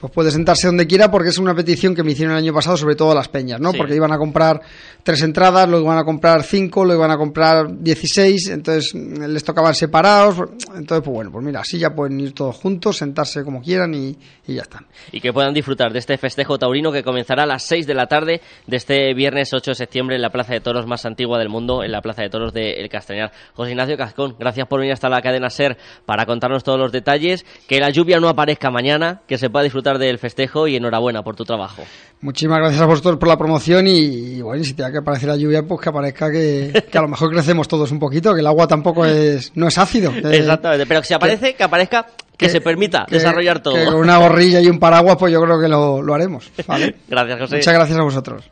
pues 0.00 0.12
puede 0.12 0.30
sentarse 0.30 0.68
donde 0.68 0.86
quiera 0.86 1.10
porque 1.10 1.30
es 1.30 1.38
una 1.38 1.54
petición 1.54 1.94
que 1.94 2.04
me 2.04 2.12
hicieron 2.12 2.36
el 2.36 2.42
año 2.44 2.54
pasado, 2.54 2.76
sobre 2.76 2.94
todo 2.94 3.14
las 3.14 3.28
peñas, 3.28 3.60
¿no? 3.60 3.72
Sí. 3.72 3.78
Porque 3.78 3.96
iban 3.96 4.12
a 4.12 4.18
comprar 4.18 4.60
tres 5.02 5.22
entradas, 5.22 5.68
luego 5.68 5.86
iban 5.86 5.98
a 5.98 6.04
comprar 6.04 6.44
cinco, 6.44 6.84
luego 6.84 7.00
iban 7.00 7.10
a 7.10 7.16
comprar 7.16 7.66
dieciséis, 7.80 8.48
entonces 8.48 8.94
les 8.94 9.42
tocaban 9.42 9.74
separados. 9.74 10.36
Entonces, 10.74 11.02
pues 11.04 11.14
bueno, 11.14 11.32
pues 11.32 11.44
mira, 11.44 11.60
así 11.60 11.78
ya 11.78 11.90
pueden 11.90 12.20
ir 12.20 12.32
todos 12.32 12.56
juntos, 12.56 12.96
sentarse 12.96 13.42
como 13.42 13.60
quieran 13.60 13.92
y, 13.92 14.16
y 14.46 14.54
ya 14.54 14.62
está. 14.62 14.84
Y 15.10 15.20
que 15.20 15.32
puedan 15.32 15.52
disfrutar 15.52 15.92
de 15.92 15.98
este 15.98 16.16
festejo 16.16 16.58
taurino 16.58 16.92
que 16.92 17.02
comenzará 17.02 17.42
a 17.42 17.46
las 17.46 17.64
seis 17.64 17.86
de 17.86 17.94
la 17.94 18.06
tarde 18.06 18.40
de 18.66 18.76
este 18.76 19.14
viernes 19.14 19.52
8 19.52 19.72
de 19.72 19.74
septiembre 19.74 20.14
en 20.14 20.22
la 20.22 20.30
Plaza 20.30 20.52
de 20.52 20.60
Toros 20.60 20.86
más 20.86 21.06
antigua 21.06 21.38
del 21.38 21.48
mundo, 21.48 21.82
en 21.82 21.90
la 21.90 22.02
Plaza 22.02 22.22
de 22.22 22.30
Toros 22.30 22.52
de 22.52 22.74
El 22.74 22.88
Castañar. 22.88 23.32
José 23.54 23.72
Ignacio 23.72 23.96
Cascón, 23.96 24.36
gracias 24.38 24.68
por 24.68 24.78
venir 24.78 24.92
hasta 24.92 25.08
la 25.08 25.20
cadena 25.22 25.50
SER 25.50 25.76
para 26.06 26.24
contarnos 26.24 26.62
todos 26.62 26.78
los 26.78 26.92
detalles, 26.92 27.44
que 27.66 27.80
la 27.80 27.90
lluvia 27.90 28.20
no 28.20 28.28
aparezca 28.28 28.70
mañana, 28.70 29.22
que 29.26 29.38
se 29.38 29.50
pueda 29.50 29.64
disfrutar 29.64 29.87
del 29.96 30.18
festejo 30.18 30.68
y 30.68 30.76
enhorabuena 30.76 31.22
por 31.22 31.36
tu 31.36 31.44
trabajo. 31.44 31.82
Muchísimas 32.20 32.58
gracias 32.58 32.82
a 32.82 32.86
vosotros 32.86 33.16
por 33.16 33.28
la 33.28 33.38
promoción 33.38 33.86
y, 33.86 33.92
y 33.92 34.42
bueno, 34.42 34.62
si 34.64 34.74
tenga 34.74 34.92
que 34.92 34.98
aparecer 34.98 35.30
la 35.30 35.36
lluvia, 35.36 35.62
pues 35.62 35.80
que 35.80 35.88
aparezca 35.88 36.30
que, 36.30 36.84
que, 36.90 36.98
a 36.98 37.00
lo 37.02 37.08
mejor 37.08 37.30
crecemos 37.30 37.66
todos 37.66 37.90
un 37.92 37.98
poquito, 37.98 38.34
que 38.34 38.40
el 38.40 38.46
agua 38.46 38.66
tampoco 38.66 39.06
es 39.06 39.52
no 39.54 39.68
es 39.68 39.78
ácido. 39.78 40.12
Que, 40.12 40.36
Exactamente, 40.36 40.84
pero 40.84 41.02
si 41.02 41.14
aparece, 41.14 41.52
que, 41.52 41.56
que 41.56 41.64
aparezca 41.64 42.06
que, 42.36 42.46
que, 42.46 42.48
se 42.50 42.60
permita 42.60 43.06
desarrollar 43.08 43.62
todo. 43.62 43.76
Que 43.76 43.86
con 43.86 43.94
una 43.94 44.18
gorrilla 44.18 44.60
y 44.60 44.66
un 44.66 44.78
paraguas, 44.78 45.16
pues 45.18 45.32
yo 45.32 45.40
creo 45.40 45.58
que 45.58 45.68
lo, 45.68 46.02
lo 46.02 46.14
haremos. 46.14 46.50
¿vale? 46.66 46.96
gracias, 47.08 47.38
José. 47.38 47.56
Muchas 47.56 47.74
gracias 47.74 47.98
a 47.98 48.02
vosotros. 48.02 48.50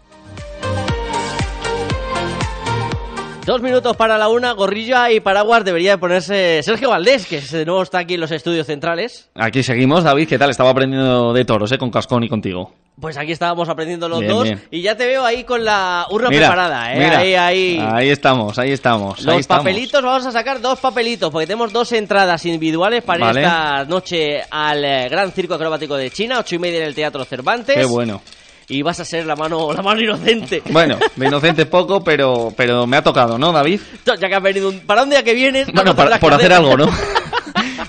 Dos 3.46 3.62
minutos 3.62 3.96
para 3.96 4.18
la 4.18 4.28
una, 4.28 4.50
gorrilla 4.54 5.12
y 5.12 5.20
paraguas 5.20 5.64
debería 5.64 5.92
de 5.92 5.98
ponerse 5.98 6.64
Sergio 6.64 6.90
Valdés, 6.90 7.26
que 7.26 7.40
de 7.40 7.64
nuevo 7.64 7.80
está 7.80 8.00
aquí 8.00 8.14
en 8.14 8.20
los 8.20 8.32
estudios 8.32 8.66
centrales. 8.66 9.30
Aquí 9.36 9.62
seguimos, 9.62 10.02
David, 10.02 10.28
¿qué 10.28 10.36
tal? 10.36 10.50
Estaba 10.50 10.70
aprendiendo 10.70 11.32
de 11.32 11.44
toros, 11.44 11.70
¿eh? 11.70 11.78
Con 11.78 11.92
Cascón 11.92 12.24
y 12.24 12.28
contigo. 12.28 12.72
Pues 13.00 13.16
aquí 13.16 13.30
estábamos 13.30 13.68
aprendiendo 13.68 14.08
los 14.08 14.18
bien, 14.18 14.32
dos 14.32 14.42
bien. 14.42 14.62
y 14.72 14.82
ya 14.82 14.96
te 14.96 15.06
veo 15.06 15.24
ahí 15.24 15.44
con 15.44 15.64
la 15.64 16.06
urna 16.10 16.28
mira, 16.28 16.48
preparada, 16.48 16.92
¿eh? 16.92 16.98
Mira, 16.98 17.18
ahí, 17.18 17.34
ahí. 17.34 17.78
Ahí 17.80 18.08
estamos, 18.08 18.58
ahí 18.58 18.72
estamos. 18.72 19.24
Los 19.24 19.36
ahí 19.36 19.42
papelitos, 19.44 20.02
vamos 20.02 20.26
a 20.26 20.32
sacar 20.32 20.60
dos 20.60 20.80
papelitos, 20.80 21.30
porque 21.30 21.46
tenemos 21.46 21.72
dos 21.72 21.92
entradas 21.92 22.44
individuales 22.46 23.04
para 23.04 23.26
vale. 23.26 23.42
esta 23.42 23.84
noche 23.84 24.40
al 24.50 24.84
eh, 24.84 25.08
Gran 25.08 25.30
Circo 25.30 25.54
Acrobático 25.54 25.94
de 25.94 26.10
China, 26.10 26.40
ocho 26.40 26.56
y 26.56 26.58
media 26.58 26.80
en 26.80 26.86
el 26.86 26.96
Teatro 26.96 27.24
Cervantes. 27.24 27.76
Qué 27.76 27.84
bueno 27.84 28.20
y 28.68 28.82
vas 28.82 28.98
a 29.00 29.04
ser 29.04 29.26
la 29.26 29.36
mano 29.36 29.72
la 29.72 29.82
mano 29.82 30.00
inocente. 30.00 30.62
Bueno, 30.70 30.98
de 31.14 31.26
inocente 31.26 31.66
poco, 31.66 32.02
pero 32.02 32.52
pero 32.56 32.86
me 32.86 32.96
ha 32.96 33.02
tocado, 33.02 33.38
¿no, 33.38 33.52
David? 33.52 33.80
Ya 34.04 34.16
que 34.16 34.34
has 34.34 34.42
venido 34.42 34.68
un, 34.68 34.80
para 34.80 35.02
un 35.02 35.10
día 35.10 35.22
que 35.22 35.34
vienes. 35.34 35.68
Bueno, 35.72 35.94
para, 35.94 36.18
por 36.18 36.32
hacer 36.34 36.52
algo, 36.52 36.76
¿no? 36.76 36.88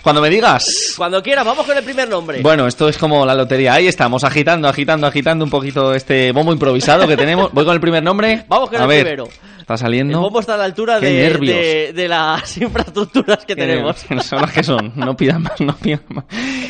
Cuando 0.02 0.22
me 0.22 0.30
digas. 0.30 0.94
Cuando 0.96 1.22
quieras, 1.22 1.44
vamos 1.44 1.66
con 1.66 1.78
el 1.78 1.84
primer 1.84 2.08
nombre. 2.08 2.42
Bueno, 2.42 2.66
esto 2.68 2.88
es 2.88 2.98
como 2.98 3.26
la 3.26 3.36
lotería. 3.36 3.74
Ahí 3.74 3.88
estamos, 3.88 4.24
agitando, 4.24 4.70
agitando, 4.70 5.06
agitando 5.08 5.44
un 5.44 5.52
poquito 5.52 5.94
este 5.94 6.32
bombo 6.32 6.54
improvisado 6.54 7.06
que 7.08 7.18
tenemos. 7.18 7.52
Voy 7.52 7.66
con 7.66 7.74
el 7.74 7.82
primer 7.82 8.04
nombre. 8.04 8.46
Vamos 8.48 8.70
con 8.70 8.80
a 8.80 8.84
el 8.84 8.88
ver. 8.88 9.02
primero. 9.02 9.28
Está 9.68 9.76
saliendo. 9.76 10.14
El 10.14 10.24
bombo 10.24 10.40
está 10.40 10.54
a 10.54 10.58
la 10.58 10.64
altura 10.64 10.98
de, 10.98 11.12
de, 11.12 11.92
de, 11.94 12.08
las 12.08 12.58
infraestructuras 12.62 13.44
que 13.46 13.54
tenemos. 13.54 13.98
Son 14.24 14.40
las 14.40 14.54
que 14.54 14.64
son. 14.64 14.94
No 14.96 15.18
pidan 15.18 15.44
más, 15.44 15.60
no 15.60 15.76
pidan 15.76 16.04
más. 16.08 16.24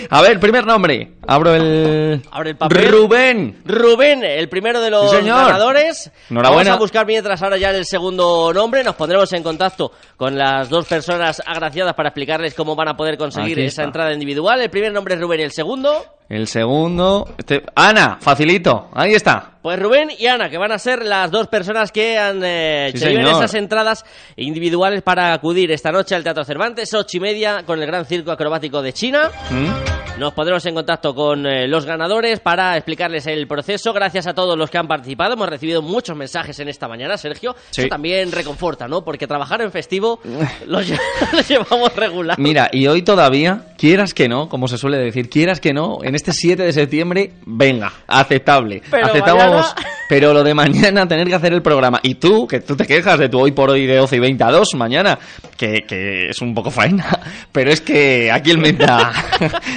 A 0.09 0.23
ver, 0.23 0.39
primer 0.39 0.65
nombre. 0.65 1.11
Abro 1.27 1.53
el. 1.53 2.23
Abre 2.31 2.49
el 2.49 2.57
papel. 2.57 2.89
Rubén. 2.89 3.61
Rubén, 3.65 4.23
el 4.23 4.49
primero 4.49 4.81
de 4.81 4.89
los 4.89 5.11
sí, 5.11 5.17
ganadores. 5.17 6.11
Enhorabuena. 6.31 6.71
Vamos 6.71 6.75
a 6.75 6.79
buscar 6.79 7.05
mientras 7.05 7.39
ahora 7.43 7.57
ya 7.57 7.69
el 7.69 7.85
segundo 7.85 8.51
nombre. 8.51 8.83
Nos 8.83 8.95
pondremos 8.95 9.31
en 9.31 9.43
contacto 9.43 9.91
con 10.15 10.35
las 10.35 10.67
dos 10.67 10.87
personas 10.87 11.39
agraciadas 11.45 11.93
para 11.93 12.09
explicarles 12.09 12.55
cómo 12.55 12.75
van 12.75 12.87
a 12.87 12.97
poder 12.97 13.15
conseguir 13.19 13.59
esa 13.59 13.83
entrada 13.83 14.11
individual. 14.11 14.59
El 14.59 14.71
primer 14.71 14.91
nombre 14.91 15.13
es 15.13 15.21
Rubén 15.21 15.41
y 15.41 15.43
el 15.43 15.51
segundo. 15.51 16.16
El 16.29 16.47
segundo. 16.47 17.33
Este... 17.37 17.63
Ana, 17.75 18.17
facilito. 18.19 18.89
Ahí 18.93 19.13
está. 19.13 19.57
Pues 19.61 19.79
Rubén 19.79 20.09
y 20.17 20.27
Ana, 20.27 20.49
que 20.49 20.57
van 20.57 20.71
a 20.71 20.79
ser 20.79 21.03
las 21.03 21.29
dos 21.29 21.47
personas 21.47 21.91
que 21.91 22.17
han 22.17 22.41
eh, 22.43 22.91
sí, 22.93 22.99
lleven 22.99 23.27
esas 23.27 23.53
entradas 23.53 24.05
individuales 24.37 25.01
para 25.01 25.33
acudir 25.33 25.71
esta 25.71 25.91
noche 25.91 26.15
al 26.15 26.23
Teatro 26.23 26.45
Cervantes, 26.45 26.93
ocho 26.93 27.17
y 27.17 27.19
media, 27.19 27.63
con 27.65 27.81
el 27.81 27.85
Gran 27.85 28.05
Circo 28.05 28.31
Acrobático 28.31 28.81
de 28.81 28.93
China. 28.93 29.29
¿Mm? 29.49 30.19
Nos 30.19 30.33
pondremos 30.33 30.65
en 30.65 30.73
contacto 30.73 31.13
con 31.13 31.45
eh, 31.45 31.67
los 31.67 31.85
ganadores 31.85 32.39
para 32.39 32.75
explicarles 32.75 33.27
el 33.27 33.47
proceso. 33.47 33.93
Gracias 33.93 34.25
a 34.25 34.33
todos 34.33 34.57
los 34.57 34.71
que 34.71 34.79
han 34.79 34.87
participado. 34.87 35.33
Hemos 35.33 35.47
recibido 35.47 35.83
muchos 35.83 36.17
mensajes 36.17 36.57
en 36.59 36.69
esta 36.69 36.87
mañana, 36.87 37.17
Sergio. 37.17 37.55
Sí. 37.69 37.81
Eso 37.81 37.89
también 37.89 38.31
reconforta, 38.31 38.87
¿no? 38.87 39.03
Porque 39.03 39.27
trabajar 39.27 39.61
en 39.61 39.71
festivo 39.71 40.19
lo, 40.65 40.79
lo 41.33 41.41
llevamos 41.47 41.95
regular. 41.95 42.39
Mira, 42.39 42.69
y 42.71 42.87
hoy 42.87 43.03
todavía 43.03 43.65
quieras 43.77 44.15
que 44.15 44.27
no, 44.27 44.49
como 44.49 44.67
se 44.67 44.79
suele 44.79 44.97
decir, 44.97 45.29
quieras 45.29 45.59
que 45.59 45.73
no, 45.73 45.99
en 46.01 46.15
este 46.17 46.33
7 46.33 46.63
de 46.63 46.73
septiembre, 46.73 47.31
venga, 47.45 47.91
aceptable. 48.07 48.81
Aceptamos, 48.91 49.73
pero 50.09 50.33
lo 50.33 50.43
de 50.43 50.53
mañana 50.53 51.07
tener 51.07 51.27
que 51.27 51.35
hacer 51.35 51.53
el 51.53 51.61
programa. 51.61 51.99
Y 52.03 52.15
tú, 52.15 52.47
que 52.47 52.59
tú 52.59 52.75
te 52.75 52.85
quejas 52.85 53.17
de 53.17 53.29
tu 53.29 53.39
hoy 53.39 53.51
por 53.51 53.69
hoy 53.69 53.85
de 53.85 53.95
12 53.95 54.17
y 54.17 54.19
20 54.19 54.43
a 54.43 54.51
2 54.51 54.75
mañana, 54.75 55.17
que, 55.55 55.83
que 55.87 56.29
es 56.29 56.41
un 56.41 56.53
poco 56.53 56.71
faena, 56.71 57.19
pero 57.51 57.71
es 57.71 57.81
que 57.81 58.31
aquí 58.31 58.51
el 58.51 58.57
meta 58.57 59.11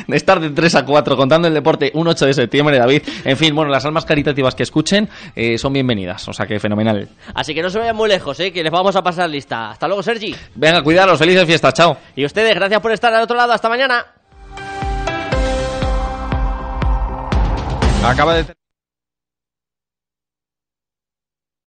de 0.07 0.17
estar 0.17 0.41
de 0.41 0.51
3 0.51 0.75
a 0.75 0.85
4 0.85 1.17
contando 1.17 1.49
el 1.49 1.55
deporte 1.55 1.91
un 1.95 2.09
8 2.09 2.27
de 2.27 2.35
septiembre, 2.35 2.79
David. 2.79 3.03
En 3.25 3.37
fin, 3.37 3.55
bueno, 3.55 3.71
las 3.71 3.85
almas 3.85 4.05
caritativas 4.05 4.55
que 4.55 4.63
escuchen 4.63 5.09
eh, 5.37 5.59
son 5.59 5.73
bienvenidas, 5.73 6.27
o 6.29 6.33
sea 6.33 6.47
que 6.47 6.59
fenomenal. 6.59 7.09
Así 7.35 7.55
que 7.55 7.63
no 7.63 7.71
se 7.71 7.79
vayan 7.79 7.97
muy 7.97 8.09
lejos, 8.09 8.39
¿eh? 8.41 8.53
que 8.53 8.63
les 8.63 8.73
vamos 8.73 8.97
a 8.97 9.03
pasar 9.03 9.29
lista. 9.29 9.71
Hasta 9.71 9.87
luego, 9.87 10.03
Sergi. 10.03 10.35
Venga, 10.55 10.83
cuidaros, 10.83 11.19
felices 11.19 11.47
fiestas, 11.47 11.75
chao. 11.75 11.97
Y 12.17 12.25
ustedes, 12.25 12.55
gracias 12.55 12.81
por 12.81 12.93
estar 12.93 13.13
al 13.15 13.23
otro 13.23 13.37
lado, 13.37 13.53
hasta 13.53 13.69
mañana. 13.69 14.07
Acaba 18.03 18.35
de 18.35 18.60